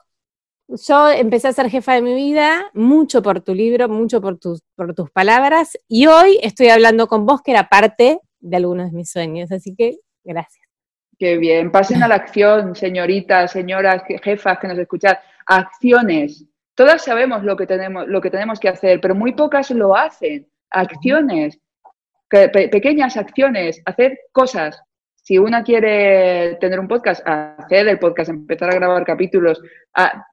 Yo 0.67 1.09
empecé 1.09 1.47
a 1.47 1.53
ser 1.53 1.71
jefa 1.71 1.95
de 1.95 2.03
mi 2.03 2.13
vida, 2.13 2.69
mucho 2.75 3.23
por 3.23 3.41
tu 3.41 3.55
libro, 3.55 3.89
mucho 3.89 4.21
por 4.21 4.37
tus, 4.37 4.61
por 4.75 4.93
tus 4.93 5.09
palabras, 5.09 5.75
y 5.87 6.05
hoy 6.05 6.37
estoy 6.43 6.69
hablando 6.69 7.07
con 7.07 7.25
vos, 7.25 7.41
que 7.41 7.51
era 7.51 7.67
parte 7.67 8.19
de 8.39 8.57
algunos 8.57 8.91
de 8.91 8.97
mis 8.97 9.09
sueños. 9.09 9.51
Así 9.51 9.73
que 9.75 9.97
gracias. 10.23 10.63
Qué 11.17 11.37
bien. 11.37 11.71
Pasen 11.71 12.03
a 12.03 12.07
la 12.07 12.15
acción, 12.15 12.75
señoritas, 12.75 13.51
señoras, 13.51 14.03
jefas 14.23 14.59
que 14.59 14.67
nos 14.67 14.77
escuchan. 14.77 15.17
Acciones. 15.47 16.45
Todas 16.81 17.03
sabemos 17.03 17.43
lo 17.43 17.55
que 17.55 17.67
tenemos, 17.67 18.07
lo 18.07 18.19
que, 18.21 18.31
tenemos 18.31 18.59
que 18.59 18.67
hacer, 18.67 18.99
pero 18.99 19.13
muy 19.13 19.33
pocas 19.33 19.69
lo 19.69 19.95
hacen. 19.95 20.47
Acciones. 20.71 21.59
pequeñas 22.27 23.17
acciones. 23.17 23.79
Hacer 23.85 24.17
cosas. 24.31 24.81
Si 25.13 25.37
una 25.37 25.61
quiere 25.61 26.55
tener 26.55 26.79
un 26.79 26.87
podcast, 26.87 27.21
hacer 27.23 27.87
el 27.87 27.99
podcast, 27.99 28.31
empezar 28.31 28.71
a 28.71 28.75
grabar 28.77 29.05
capítulos. 29.05 29.61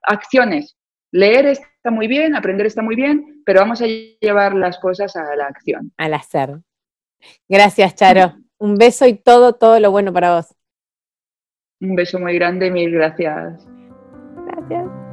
acciones. 0.01 0.75
Leer 1.11 1.45
está 1.45 1.91
muy 1.91 2.07
bien, 2.07 2.35
aprender 2.35 2.65
está 2.65 2.81
muy 2.81 2.95
bien, 2.95 3.43
pero 3.45 3.59
vamos 3.59 3.83
a 3.83 3.85
llevar 3.85 4.55
las 4.55 4.79
cosas 4.79 5.15
a 5.15 5.35
la 5.35 5.45
acción. 5.45 5.93
Al 5.97 6.15
hacer. 6.15 6.57
Gracias, 7.47 7.93
Charo. 7.93 8.37
Un 8.57 8.73
beso 8.73 9.05
y 9.05 9.13
todo, 9.13 9.53
todo 9.53 9.79
lo 9.79 9.91
bueno 9.91 10.11
para 10.11 10.33
vos. 10.33 10.55
Un 11.79 11.95
beso 11.95 12.17
muy 12.17 12.33
grande 12.33 12.65
y 12.65 12.71
mil 12.71 12.91
gracias. 12.91 13.67
Gracias. 14.47 15.08